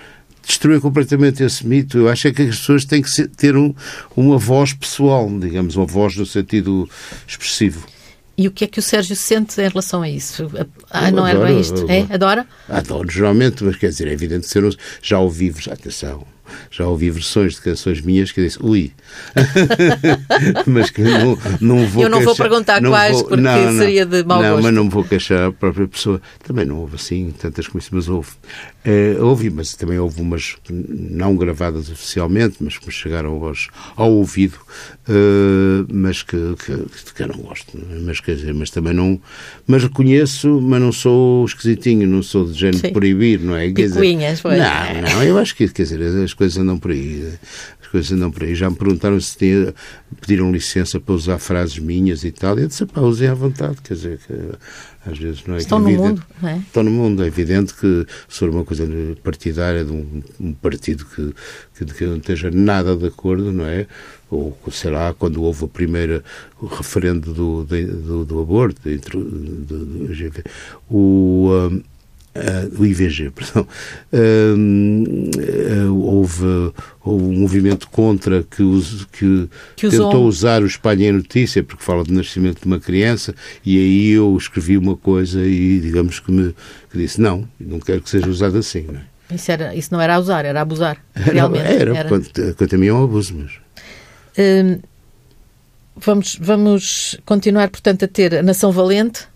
destruiu 0.45 0.81
completamente 0.81 1.43
esse 1.43 1.67
mito. 1.67 1.99
Eu 1.99 2.09
acho 2.09 2.29
é 2.29 2.33
que 2.33 2.43
as 2.43 2.59
pessoas 2.59 2.85
têm 2.85 3.01
que 3.01 3.29
ter 3.29 3.57
um, 3.57 3.75
uma 4.17 4.39
voz 4.39 4.73
pessoal, 4.73 5.31
digamos, 5.39 5.77
uma 5.77 5.87
voz 5.87 6.17
no 6.17 6.27
sentido 6.27 6.89
expressivo. 7.27 7.87
E 8.37 8.49
o 8.49 8.51
que 8.51 8.65
é 8.65 8.67
que 8.67 8.79
o 8.79 8.83
Sérgio 8.83 9.15
sente 9.15 9.61
em 9.61 9.69
relação 9.69 10.03
a 10.03 10.09
isso? 10.09 10.51
Ah, 10.91 11.11
não 11.11 11.25
adoro, 11.25 11.45
era 11.45 11.53
bem 11.53 11.61
isto? 11.61 11.87
É? 11.89 12.07
Adora? 12.15 12.47
Adoro, 12.69 13.11
geralmente, 13.11 13.63
mas 13.63 13.77
quer 13.77 13.89
dizer, 13.89 14.09
é 14.09 14.13
evidente 14.13 14.49
que 14.49 14.59
eu 14.59 14.71
já 15.03 15.19
ouvi, 15.19 15.55
atenção, 15.71 16.27
já 16.71 16.87
ouvi 16.87 17.11
versões 17.11 17.55
de 17.55 17.61
canções 17.61 18.01
minhas 18.01 18.33
que 18.33 18.41
eu 18.41 18.45
disse, 18.45 18.59
ui, 18.61 18.93
mas 20.67 20.91
que 20.91 21.03
não, 21.03 21.39
não 21.61 21.87
vou 21.87 22.05
Eu 22.05 22.09
não 22.09 22.19
queixar, 22.19 22.25
vou 22.25 22.37
perguntar 22.37 22.83
quais, 22.83 23.13
vou, 23.13 23.25
porque 23.29 23.43
não, 23.43 23.79
seria 23.79 24.07
de 24.07 24.25
mau 24.25 24.43
não, 24.43 24.51
gosto. 24.51 24.63
mas 24.65 24.75
não 24.75 24.89
vou 24.89 25.05
queixar 25.05 25.49
a 25.49 25.53
própria 25.53 25.87
pessoa. 25.89 26.21
Também 26.45 26.65
não 26.65 26.79
houve 26.79 26.97
assim 26.97 27.33
tantas 27.39 27.67
coisas, 27.69 27.91
mas 27.91 28.09
houve. 28.09 28.31
É, 28.85 29.17
houve, 29.21 29.49
mas 29.49 29.75
também 29.75 29.97
houve 29.99 30.21
umas 30.21 30.57
não 30.69 31.37
gravadas 31.37 31.89
oficialmente, 31.89 32.57
mas 32.61 32.79
que 32.79 32.87
me 32.87 32.93
chegaram 32.93 33.45
aos, 33.45 33.69
ao 33.95 34.11
ouvido, 34.11 34.59
uh, 35.09 35.87
mas 35.93 36.23
que, 36.23 36.37
que, 36.65 37.13
que, 37.15 37.23
eu 37.23 37.29
não 37.29 37.37
gosto. 37.37 37.79
Não? 37.79 38.03
Mas 38.03 38.19
quer 38.19 38.35
dizer, 38.35 38.53
mas 38.53 38.71
também 38.71 38.93
não. 38.93 39.21
Mas 39.69 39.85
reconheço, 39.85 40.61
mas 40.61 40.81
não 40.81 40.91
sou 40.91 41.45
esquisitinho, 41.45 42.09
não 42.09 42.23
sou 42.23 42.45
de 42.45 42.59
género 42.59 42.83
de 42.83 42.91
proibir, 42.91 43.39
não 43.39 43.57
é? 43.57 43.71
Quer 43.71 43.87
dizer, 43.87 44.37
foi. 44.37 44.57
Não, 44.57 45.13
não, 45.13 45.23
eu 45.23 45.39
acho 45.39 45.55
que, 45.55 45.69
quer 45.69 45.85
dizer, 45.85 46.03
as 46.03 46.35
coisas 46.35 46.42
andam 46.57 46.79
por 46.79 46.91
aí. 46.91 47.39
As 47.81 47.89
coisas 47.89 48.13
andam 48.13 48.31
por 48.31 48.43
aí. 48.43 48.55
Já 48.55 48.71
me 48.71 48.77
perguntaram 48.77 49.21
se 49.21 49.37
tinha, 49.37 49.75
pediram 50.21 50.53
licença 50.53 51.01
para 51.01 51.15
usar 51.15 51.39
frases 51.39 51.79
minhas 51.79 52.25
e 52.25 52.31
tal. 52.31 52.59
E 52.59 52.63
eu 52.63 52.69
disse, 52.69 52.87
pá, 52.87 53.01
usem 53.01 53.29
à 53.29 53.35
vontade, 53.35 53.77
quer 53.83 53.95
dizer, 53.95 54.19
que 54.27 54.33
às 55.05 55.19
vezes 55.19 55.45
não 55.47 55.57
é 55.57 55.59
Estão 55.59 55.79
no 55.81 55.91
mundo, 55.91 56.23
não 56.41 56.49
é? 56.49 56.57
Estão 56.59 56.83
no 56.83 56.91
mundo. 56.91 57.25
É 57.25 57.27
evidente 57.27 57.75
que 57.75 58.07
se 58.29 58.39
for 58.39 58.51
uma 58.51 58.65
coisa 58.65 58.87
partidária 59.23 59.85
de 59.85 59.91
um, 59.91 60.23
um 60.39 60.53
partido 60.53 61.05
que, 61.05 61.35
que, 61.75 61.85
que, 61.85 62.07
não 62.07 62.17
esteja 62.17 62.51
nada 62.51 62.97
de 62.97 63.07
acordo, 63.07 63.53
não 63.53 63.67
é? 63.67 63.87
Ou, 64.31 64.57
sei 64.71 64.91
lá, 64.91 65.13
quando 65.13 65.43
houve 65.43 65.65
a 65.65 65.69
primeira 65.69 66.25
o 66.61 66.67
referendo 66.67 67.35
do, 67.35 67.65
do, 67.65 68.25
do 68.25 68.41
aborto, 68.41 68.81
do, 68.89 68.97
do, 68.97 69.85
do, 69.85 70.45
o, 70.89 71.51
um, 71.71 71.83
Uh, 72.35 72.81
o 72.81 72.87
IVG, 72.87 73.29
perdão, 73.37 73.69
uh, 74.11 74.57
uh, 75.87 76.03
houve, 76.03 76.73
houve, 77.05 77.25
um 77.25 77.41
movimento 77.41 77.87
contra 77.89 78.43
que, 78.43 78.63
us, 78.63 79.07
que, 79.13 79.51
que 79.77 79.91
tentou 79.91 80.27
usar 80.27 80.63
o 80.63 80.67
espalho 80.67 81.03
em 81.03 81.13
notícia, 81.13 81.63
porque 81.63 81.85
fala 81.85 82.03
do 82.03 82.15
nascimento 82.15 82.63
de 82.63 82.67
uma 82.67 82.81
criança, 82.81 83.35
e 83.63 83.77
aí 83.77 84.11
eu 84.13 84.35
escrevi 84.35 84.79
uma 84.79 84.97
coisa 84.97 85.45
e 85.45 85.79
digamos 85.79 86.21
que 86.21 86.33
me 86.33 86.55
que 86.91 86.99
disse, 86.99 87.21
não, 87.21 87.47
não 87.61 87.81
quero 87.81 88.01
que 88.01 88.09
seja 88.09 88.29
usado 88.29 88.57
assim. 88.57 88.83
Não 88.83 89.01
é? 89.01 89.35
Isso, 89.35 89.51
era, 89.51 89.75
isso 89.75 89.93
não 89.93 90.01
era 90.01 90.15
a 90.15 90.19
usar, 90.19 90.45
era 90.45 90.61
abusar. 90.61 90.99
Realmente. 91.15 91.65
Não, 91.65 91.71
era, 91.71 91.97
era. 91.99 92.09
Quanto, 92.09 92.55
quanto 92.55 92.75
a 92.75 92.79
mim 92.79 92.87
é 92.87 92.93
um 92.93 93.05
abuso, 93.05 93.35
mas. 93.35 93.53
Hum, 94.39 94.81
vamos, 95.97 96.39
vamos 96.41 97.19
continuar, 97.25 97.71
portanto, 97.71 98.05
a 98.05 98.09
ter 98.09 98.37
a 98.37 98.43
Nação 98.43 98.73
Valente 98.73 99.32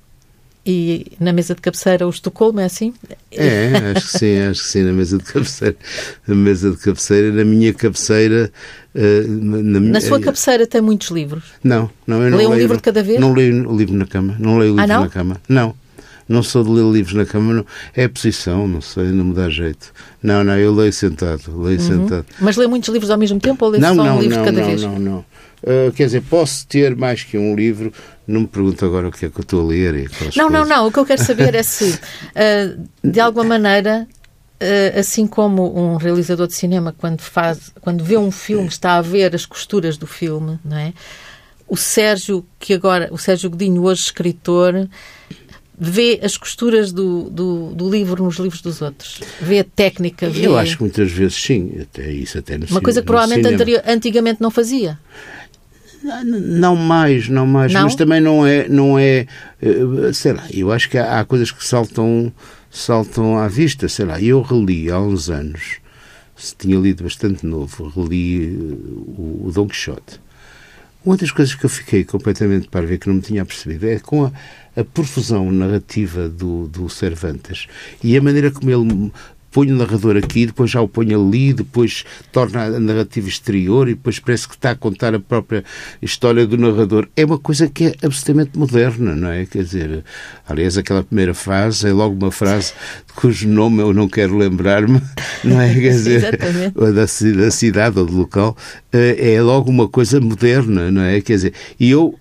e 0.67 1.13
na 1.21 1.33
mesa 1.33 1.55
de 1.55 1.61
cabeceira 1.61 2.05
o 2.07 2.11
Estocolmo, 2.11 2.59
é 2.59 2.65
assim? 2.65 2.93
É, 3.31 3.93
acho 3.95 4.13
que 4.13 4.19
sim, 4.19 4.39
acho 4.41 4.63
que 4.63 4.69
sim, 4.69 4.83
na 4.83 4.93
mesa 4.93 5.17
de 5.17 5.25
cabeceira. 5.25 5.77
Na 6.27 6.35
mesa 6.35 6.71
de 6.73 6.77
cabeceira, 6.79 7.33
na 7.33 7.45
minha 7.45 7.73
cabeceira. 7.73 8.51
Uh, 8.93 9.29
na, 9.29 9.79
na, 9.81 10.01
sua 10.01 10.19
cabeceira 10.19 10.67
tem 10.67 10.81
muitos 10.81 11.11
livros? 11.11 11.45
Não, 11.63 11.89
não, 12.07 12.23
eu 12.23 12.31
não 12.31 12.39
leio. 12.39 12.51
um 12.51 12.55
livro 12.55 12.77
de 12.77 12.83
cada 12.83 13.03
vez? 13.03 13.21
Não 13.21 13.33
leio 13.33 13.71
o 13.71 13.77
livro 13.77 13.95
na 13.95 14.07
cama, 14.07 14.35
não 14.41 14.59
leio 14.59 14.73
o 14.73 14.77
livro 14.77 14.93
ah, 14.93 15.01
na 15.01 15.09
cama. 15.09 15.41
Não. 15.49 15.75
Não 16.29 16.43
sou 16.43 16.65
de 16.65 16.71
ler 16.71 16.85
livros 16.93 17.15
na 17.15 17.25
cama, 17.25 17.55
não. 17.55 17.67
é 17.95 18.05
a 18.05 18.09
posição, 18.09 18.67
não 18.67 18.81
sei, 18.81 19.05
não 19.13 19.27
me 19.27 19.35
dá 19.35 19.49
jeito. 19.49 19.93
Não, 20.21 20.43
não, 20.43 20.59
eu 20.59 20.75
leio 20.75 20.93
sentado, 20.93 21.63
leio 21.63 21.79
uhum. 21.79 21.87
sentado. 21.87 22.27
Mas 22.41 22.57
lê 22.57 22.67
muitos 22.67 22.89
livros 22.89 23.11
ao 23.11 23.19
mesmo 23.19 23.39
tempo 23.39 23.65
ou 23.65 23.71
lê 23.71 23.79
não, 23.79 23.95
só 23.95 24.03
não, 24.03 24.17
um 24.17 24.21
livro 24.21 24.39
não, 24.39 24.45
cada 24.45 24.61
não, 24.61 24.67
vez? 24.67 24.83
Não, 24.83 24.93
não, 24.93 24.99
não. 24.99 25.25
Uh, 25.63 25.93
quer 25.93 26.07
dizer, 26.07 26.23
posso 26.23 26.67
ter 26.67 26.97
mais 26.97 27.23
que 27.23 27.39
um 27.39 27.55
livro, 27.55 27.93
não 28.27 28.43
me 28.43 28.47
pergunto 28.47 28.85
agora 28.85 29.09
o 29.09 29.13
que 29.13 29.27
é 29.27 29.31
que 29.31 29.39
eu 29.39 29.43
estou 29.43 29.61
a 29.61 29.65
ler. 29.65 29.95
E 29.95 30.39
não, 30.39 30.51
não, 30.51 30.67
não. 30.67 30.87
O 30.87 30.93
que 30.93 30.99
eu 30.99 31.07
quero 31.07 31.23
saber 31.23 31.55
é 31.55 31.63
se, 31.63 31.93
uh, 31.95 32.89
de 33.05 33.21
alguma 33.21 33.45
maneira, 33.45 34.07
uh, 34.61 34.99
assim 34.99 35.27
como 35.27 35.79
um 35.79 35.97
realizador 35.97 36.47
de 36.47 36.55
cinema, 36.55 36.95
quando, 36.97 37.21
faz, 37.21 37.73
quando 37.81 38.03
vê 38.03 38.17
um 38.17 38.31
filme, 38.31 38.69
está 38.69 38.97
a 38.97 39.03
ver 39.03 39.35
as 39.35 39.47
costuras 39.47 39.97
do 39.97 40.07
filme, 40.07 40.59
não 40.65 40.77
é? 40.77 40.93
O 41.69 41.77
Sérgio, 41.77 42.45
que 42.59 42.75
agora, 42.75 43.09
o 43.11 43.19
Sérgio 43.19 43.51
Godinho, 43.51 43.83
hoje 43.83 44.03
escritor, 44.03 44.89
vê 45.79 46.21
as 46.23 46.37
costuras 46.37 46.93
do, 46.93 47.29
do, 47.29 47.75
do, 47.75 47.91
livro 47.91 48.23
nos 48.23 48.39
livros 48.39 48.63
dos 48.63 48.81
outros? 48.81 49.21
Vê 49.41 49.61
a 49.61 49.65
técnica? 49.65 50.29
Vê... 50.29 50.47
Eu 50.47 50.57
acho 50.57 50.77
que 50.77 50.83
muitas 50.83 51.11
vezes 51.11 51.35
sim, 51.35 51.73
até 51.81 52.11
isso 52.11 52.39
até 52.39 52.57
no 52.57 52.67
Uma 52.67 52.81
coisa 52.81 53.01
que 53.01 53.07
provavelmente 53.07 53.47
anterior, 53.47 53.83
antigamente 53.87 54.41
não 54.41 54.51
fazia. 54.51 54.99
Não 56.25 56.77
mais, 56.77 57.29
não 57.29 57.47
mais, 57.47 57.73
não? 57.73 57.83
mas 57.83 57.95
também 57.95 58.21
não 58.21 58.47
é, 58.47 58.69
não 58.69 58.99
é, 58.99 59.27
eh, 59.61 60.13
sei 60.13 60.33
lá, 60.33 60.47
eu 60.53 60.71
acho 60.71 60.89
que 60.89 60.97
há, 60.97 61.21
há, 61.21 61.25
coisas 61.25 61.51
que 61.51 61.65
saltam, 61.65 62.33
saltam 62.71 63.39
à 63.39 63.49
vista, 63.49 63.89
sei 63.89 64.05
lá, 64.05 64.21
eu 64.21 64.41
reli 64.41 64.91
há 64.91 65.01
uns 65.01 65.29
anos, 65.29 65.79
se 66.37 66.55
tinha 66.57 66.79
lido 66.79 67.03
bastante 67.03 67.45
novo, 67.45 67.89
reli 67.89 68.45
eh, 68.45 69.19
o, 69.19 69.47
o 69.47 69.53
Dom 69.53 69.67
Quixote. 69.67 70.21
Uma 71.05 71.17
das 71.17 71.31
coisas 71.31 71.55
que 71.55 71.65
eu 71.65 71.71
fiquei 71.71 72.05
completamente 72.05 72.69
para 72.69 72.85
ver 72.85 72.99
que 72.99 73.09
não 73.09 73.17
me 73.17 73.23
tinha 73.23 73.45
percebido 73.45 73.87
é 73.87 73.99
com 73.99 74.25
a, 74.25 74.33
a 74.77 74.85
profusão 74.85 75.51
narrativa 75.53 76.29
do, 76.29 76.67
do 76.67 76.89
Cervantes 76.89 77.67
e 78.03 78.17
a 78.17 78.23
maneira 78.23 78.51
como 78.51 78.71
ele 78.71 79.13
põe 79.57 79.73
o 79.73 79.75
narrador 79.75 80.19
aqui, 80.19 80.45
depois 80.45 80.71
já 80.71 80.83
o 80.83 80.87
põe 80.87 81.15
ali, 81.15 81.55
depois 81.55 82.05
torna 82.31 82.65
a 82.65 82.79
narrativa 82.79 83.27
exterior 83.27 83.89
e 83.89 83.95
depois 83.95 84.19
parece 84.19 84.47
que 84.47 84.55
está 84.55 84.73
a 84.73 84.77
contar 84.77 85.15
a 85.15 85.19
própria 85.19 85.65
história 86.03 86.47
do 86.47 86.59
narrador. 86.59 87.09
É 87.17 87.25
uma 87.25 87.39
coisa 87.39 87.67
que 87.67 87.87
é 87.87 87.95
absolutamente 88.03 88.59
moderna, 88.59 89.17
não 89.17 89.31
é? 89.31 89.47
Quer 89.47 89.63
dizer, 89.63 90.05
aliás, 90.47 90.77
aquela 90.77 91.03
primeira 91.03 91.33
frase 91.33 91.89
é 91.89 91.93
logo 91.95 92.15
uma 92.15 92.31
frase 92.31 92.75
cujo 93.15 93.49
nome 93.49 93.81
eu 93.81 93.95
não 93.95 94.11
quero 94.11 94.37
lembrar-me, 94.37 95.01
não 95.43 95.59
é? 95.59 95.73
Quer 95.73 95.93
dizer, 95.93 96.39
da, 96.75 97.43
da 97.43 97.51
cidade 97.51 97.99
ou 97.99 98.05
do 98.05 98.15
local, 98.15 98.55
eh, 98.93 99.37
é 99.37 99.41
logo 99.41 99.71
uma 99.71 99.89
coisa 99.89 100.21
moderna, 100.21 100.91
não 100.91 101.01
é? 101.01 101.23
Quer 101.23 101.37
dizer, 101.37 101.55
e 101.81 101.89
eu 101.89 102.15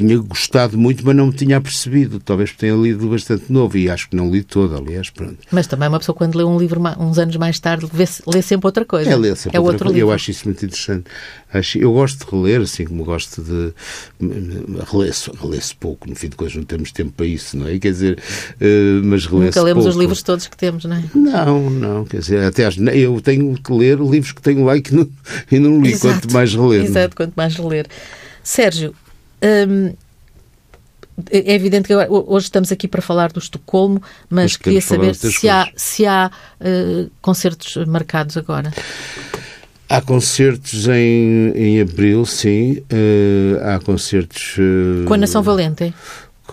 tinha 0.00 0.18
gostado 0.18 0.78
muito, 0.78 1.04
mas 1.04 1.14
não 1.14 1.26
me 1.26 1.32
tinha 1.32 1.58
apercebido. 1.58 2.18
Talvez 2.20 2.52
tenha 2.52 2.74
lido 2.74 3.08
bastante 3.08 3.52
novo 3.52 3.76
e 3.76 3.90
acho 3.90 4.08
que 4.08 4.16
não 4.16 4.30
li 4.30 4.42
todo, 4.42 4.74
aliás. 4.76 5.10
Pronto. 5.10 5.38
Mas 5.50 5.66
também 5.66 5.88
uma 5.88 5.98
pessoa, 5.98 6.16
quando 6.16 6.36
lê 6.36 6.44
um 6.44 6.58
livro 6.58 6.80
uns 6.98 7.18
anos 7.18 7.36
mais 7.36 7.58
tarde, 7.58 7.86
lê, 7.92 8.04
lê 8.26 8.42
sempre 8.42 8.66
outra 8.66 8.84
coisa. 8.84 9.10
É, 9.10 9.16
lê 9.16 9.34
sempre 9.36 9.58
é 9.58 9.60
outro 9.60 9.84
coisa. 9.84 9.94
livro. 9.94 10.10
Eu 10.10 10.14
acho 10.14 10.30
isso 10.30 10.46
muito 10.46 10.64
interessante. 10.64 11.04
Acho, 11.52 11.78
eu 11.78 11.92
gosto 11.92 12.24
de 12.24 12.30
reler, 12.30 12.60
assim 12.62 12.84
como 12.84 13.04
gosto 13.04 13.42
de. 13.42 13.72
Relê-se 14.90 15.30
relê 15.30 15.58
pouco, 15.78 16.08
no 16.08 16.16
fim 16.16 16.28
de 16.28 16.36
contas, 16.36 16.54
não 16.54 16.64
temos 16.64 16.92
tempo 16.92 17.12
para 17.12 17.26
isso, 17.26 17.56
não 17.56 17.68
é? 17.68 17.78
Quer 17.78 17.92
dizer, 17.92 18.18
uh, 18.18 19.04
mas 19.04 19.26
relê-se. 19.26 19.58
Nunca 19.58 19.62
lemos 19.62 19.84
pouco. 19.84 19.88
os 19.90 19.96
livros 19.96 20.22
todos 20.22 20.46
que 20.46 20.56
temos, 20.56 20.84
não 20.84 20.96
é? 20.96 21.04
Não, 21.14 21.70
não. 21.70 22.04
Quer 22.04 22.20
dizer, 22.20 22.44
até 22.44 22.68
eu 22.94 23.20
tenho 23.20 23.54
que 23.54 23.72
ler 23.72 23.98
livros 23.98 24.32
que 24.32 24.40
tenho 24.40 24.64
lá 24.64 24.76
e 24.76 24.80
que 24.80 24.94
não, 24.94 25.08
e 25.50 25.58
não 25.58 25.80
li, 25.80 25.92
Exato. 25.92 26.14
quanto 26.14 26.32
mais 26.32 26.54
reler. 26.54 26.82
É? 26.82 26.84
Exato, 26.84 27.16
quanto 27.16 27.32
mais 27.36 27.54
reler. 27.56 27.86
Sérgio, 28.42 28.94
Hum, 29.42 29.94
é 31.30 31.54
evidente 31.54 31.88
que 31.88 31.94
hoje 31.94 32.46
estamos 32.46 32.72
aqui 32.72 32.88
para 32.88 33.02
falar 33.02 33.32
do 33.32 33.38
Estocolmo, 33.38 34.00
mas, 34.28 34.52
mas 34.52 34.56
queria 34.56 34.80
saber 34.80 35.14
se 35.14 35.48
há, 35.48 35.68
se 35.76 36.06
há 36.06 36.30
uh, 36.60 37.10
concertos 37.20 37.76
marcados 37.86 38.36
agora. 38.36 38.72
Há 39.88 40.00
concertos 40.00 40.86
em, 40.88 41.52
em 41.54 41.80
abril, 41.80 42.24
sim. 42.24 42.78
Uh, 42.92 43.58
há 43.64 43.80
concertos. 43.80 44.56
Uh, 44.56 45.04
Com 45.06 45.14
a 45.14 45.16
Nação 45.16 45.42
Valente? 45.42 45.92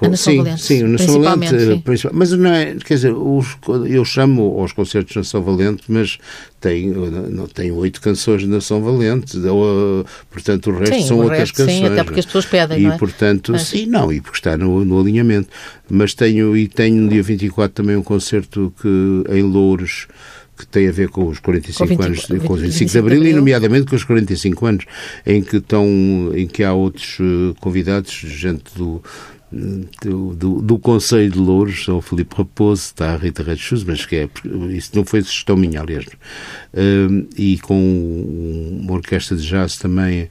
A 0.06 0.10
Nação 0.10 0.34
sim, 0.34 0.38
Valente, 0.38 0.62
sim, 0.62 0.84
Nação 0.84 1.22
Valente, 1.22 1.98
sim. 1.98 2.10
mas 2.14 2.32
não 2.32 2.50
é, 2.52 2.76
quer 2.76 2.96
dizer, 2.96 3.14
os, 3.14 3.58
eu 3.90 4.06
chamo 4.06 4.60
aos 4.60 4.72
concertos 4.72 5.14
de 5.14 5.20
Nação 5.20 5.42
Valente, 5.42 5.84
mas 5.88 6.18
tem, 6.60 6.94
tem 7.54 7.72
oito 7.72 8.02
canções 8.02 8.42
de 8.42 8.48
Nação 8.48 8.82
Valente, 8.82 9.38
ou, 9.38 10.06
portanto 10.30 10.70
o 10.70 10.78
resto 10.78 10.96
sim, 10.96 11.08
são 11.08 11.18
o 11.18 11.22
outras 11.22 11.40
resto, 11.40 11.56
canções. 11.56 11.78
Sim, 11.78 11.86
até 11.86 12.04
porque 12.04 12.20
as 12.20 12.26
pessoas 12.26 12.46
pedem, 12.46 12.80
e, 12.80 12.84
não 12.84 12.94
é? 12.94 12.98
portanto, 12.98 13.52
mas... 13.52 13.64
sim, 13.64 13.86
não, 13.86 14.12
e 14.12 14.22
porque 14.22 14.38
está 14.38 14.58
no, 14.58 14.84
no 14.84 15.00
alinhamento. 15.00 15.50
Mas 15.90 16.14
tenho, 16.14 16.56
e 16.56 16.68
tenho 16.68 16.96
no 17.04 17.10
dia 17.10 17.24
24 17.24 17.74
também 17.74 17.96
um 17.96 18.04
concerto 18.04 18.74
que, 18.82 19.24
em 19.30 19.42
Louros, 19.42 20.08
que 20.58 20.66
tem 20.66 20.88
a 20.88 20.92
ver 20.92 21.10
com 21.10 21.28
os 21.28 21.40
45 21.40 21.78
com 21.78 21.96
20, 21.96 22.06
anos, 22.06 22.46
com 22.46 22.54
os 22.54 22.62
25 22.62 22.92
de 22.92 22.98
Abril, 22.98 23.24
e 23.26 23.34
nomeadamente 23.34 23.86
com 23.86 23.96
os 23.96 24.04
45 24.04 24.66
anos, 24.66 24.86
em 25.26 25.42
que, 25.42 25.58
estão, 25.58 25.86
em 26.34 26.48
que 26.48 26.64
há 26.64 26.74
outros 26.74 27.20
uh, 27.20 27.56
convidados, 27.60 28.12
gente 28.12 28.64
do, 28.76 29.02
do, 29.52 30.36
do, 30.36 30.62
do 30.62 30.80
Conselho 30.80 31.32
de 31.32 31.40
Louros, 31.40 31.86
São 31.86 32.02
Filipe 32.02 32.36
Raposo, 32.36 32.82
está 32.82 33.14
a 33.14 33.18
Rita 33.18 33.44
Red 33.44 33.58
Shoes, 33.58 33.84
mas 33.84 34.06
que 34.06 34.16
é, 34.16 34.30
isso 34.70 34.92
não 34.94 35.06
foi 35.06 35.22
sugestão 35.22 35.56
minha, 35.56 35.82
aliás, 35.82 36.06
uh, 36.06 37.28
e 37.38 37.58
com 37.60 38.80
uma 38.82 38.94
orquestra 38.94 39.38
de 39.38 39.48
jazz 39.48 39.78
também 39.78 40.28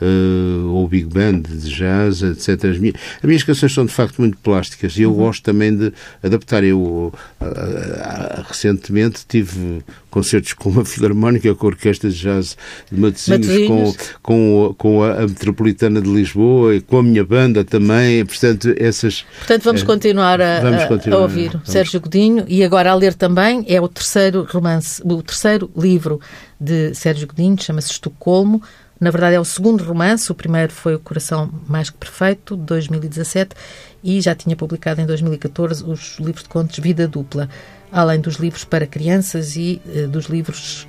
uh, 0.00 0.68
ou 0.68 0.88
Big 0.88 1.06
Band 1.06 1.42
de 1.42 1.70
jazz, 1.70 2.22
etc. 2.22 2.64
As 2.64 2.78
minhas, 2.78 2.96
as 3.16 3.24
minhas 3.24 3.42
canções 3.42 3.72
são 3.72 3.86
de 3.86 3.92
facto 3.92 4.18
muito 4.18 4.36
plásticas 4.38 4.96
e 4.96 5.02
eu 5.02 5.10
uhum. 5.10 5.16
gosto 5.16 5.42
também 5.42 5.76
de 5.76 5.92
adaptar. 6.22 6.64
Eu 6.64 6.80
uh, 6.80 7.12
uh, 7.40 8.42
recentemente 8.48 9.24
tive 9.26 9.82
concertos 10.10 10.52
com 10.54 10.70
uma 10.70 10.84
filarmónica, 10.86 11.54
com 11.54 11.66
a 11.66 11.70
Orquestra 11.70 12.10
de 12.10 12.16
Jazz 12.16 12.56
de 12.90 13.00
Matosinhos, 13.00 13.66
com, 13.66 13.94
com, 14.22 14.74
com 14.76 15.02
a, 15.02 15.22
a, 15.22 15.28
Metropolitana 15.28 16.00
de 16.00 16.08
Lisboa 16.08 16.74
e 16.74 16.80
com 16.80 16.98
a 16.98 17.02
minha 17.02 17.24
banda 17.24 17.64
também. 17.64 18.24
Portanto, 18.24 18.74
essas. 18.76 19.24
Portanto, 19.38 19.62
vamos 19.62 19.82
continuar 19.82 20.40
a, 20.40 20.60
vamos 20.60 20.84
continuar, 20.84 21.18
a 21.18 21.22
ouvir 21.22 21.50
vamos. 21.52 21.70
Sérgio 21.70 22.00
Godinho 22.00 22.44
e 22.48 22.64
agora 22.64 22.90
a 22.90 22.94
ler 22.94 23.14
também 23.14 23.64
é 23.68 23.80
o 23.80 23.88
terceiro 23.88 24.46
romance, 24.50 25.02
o 25.04 25.22
terceiro 25.22 25.70
livro 25.76 26.20
de 26.60 26.94
Sérgio 26.94 27.26
Godinho, 27.26 27.56
chama-se 27.60 27.92
Estocolmo. 27.92 28.62
Na 29.00 29.10
verdade, 29.10 29.36
é 29.36 29.40
o 29.40 29.44
segundo 29.44 29.84
romance. 29.84 30.30
O 30.30 30.34
primeiro 30.34 30.72
foi 30.72 30.94
O 30.94 30.98
Coração 30.98 31.50
Mais 31.68 31.90
que 31.90 31.96
Perfeito, 31.96 32.56
de 32.56 32.62
2017, 32.62 33.54
e 34.02 34.20
já 34.20 34.34
tinha 34.34 34.56
publicado 34.56 35.00
em 35.00 35.06
2014 35.06 35.84
os 35.84 36.18
livros 36.18 36.42
de 36.42 36.48
contos 36.48 36.78
Vida 36.78 37.06
Dupla, 37.06 37.48
além 37.92 38.20
dos 38.20 38.36
livros 38.36 38.64
para 38.64 38.86
crianças 38.86 39.56
e 39.56 39.80
uh, 39.86 40.08
dos 40.08 40.26
livros 40.26 40.86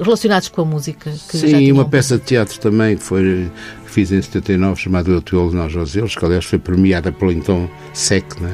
relacionados 0.00 0.48
com 0.48 0.62
a 0.62 0.64
música. 0.64 1.10
Sim, 1.12 1.56
e 1.58 1.72
uma 1.72 1.84
peça 1.84 2.18
de 2.18 2.24
teatro 2.24 2.58
também 2.58 2.96
que 2.96 3.02
foi 3.02 3.50
que 3.84 3.90
fiz 3.90 4.10
em 4.12 4.20
79, 4.20 4.80
chamada 4.80 5.10
Eu 5.10 5.22
Teu 5.22 5.50
Nós 5.52 5.72
Joseus, 5.72 6.14
que 6.14 6.24
aliás 6.24 6.44
foi 6.44 6.58
premiada 6.58 7.12
pelo 7.12 7.32
então 7.32 7.70
SEC, 7.92 8.40
não 8.40 8.48
é? 8.48 8.52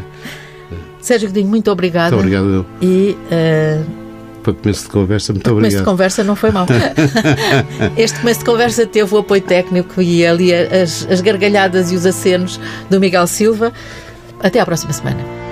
Sérgio 1.01 1.29
Godinho, 1.29 1.49
muito 1.49 1.71
obrigada. 1.71 2.17
Muito 2.17 2.35
obrigado. 2.35 2.67
E 2.81 3.17
uh, 3.31 4.04
para 4.45 4.53
começo 4.55 4.85
de 4.85 4.91
conversa, 4.91 5.33
muito 5.33 5.43
para 5.43 5.53
obrigado. 5.53 5.71
começo 5.71 5.85
de 5.85 5.91
conversa 5.91 6.25
não 6.25 6.37
foi 6.37 6.51
mal. 6.51 6.67
este 7.97 8.21
começo 8.21 8.41
de 8.41 8.45
conversa 8.45 8.87
teve 8.87 9.15
o 9.15 9.19
apoio 9.19 9.43
técnico 9.43 10.01
e 10.01 10.25
ali 10.25 10.55
as, 10.55 11.07
as 11.11 11.21
gargalhadas 11.21 11.91
e 11.91 11.97
os 11.97 12.07
acenos 12.07 12.61
do 12.91 13.01
Miguel 13.01 13.27
Silva. 13.27 13.73
Até 14.41 14.61
à 14.61 14.67
próxima 14.67 14.93
semana. 14.93 15.44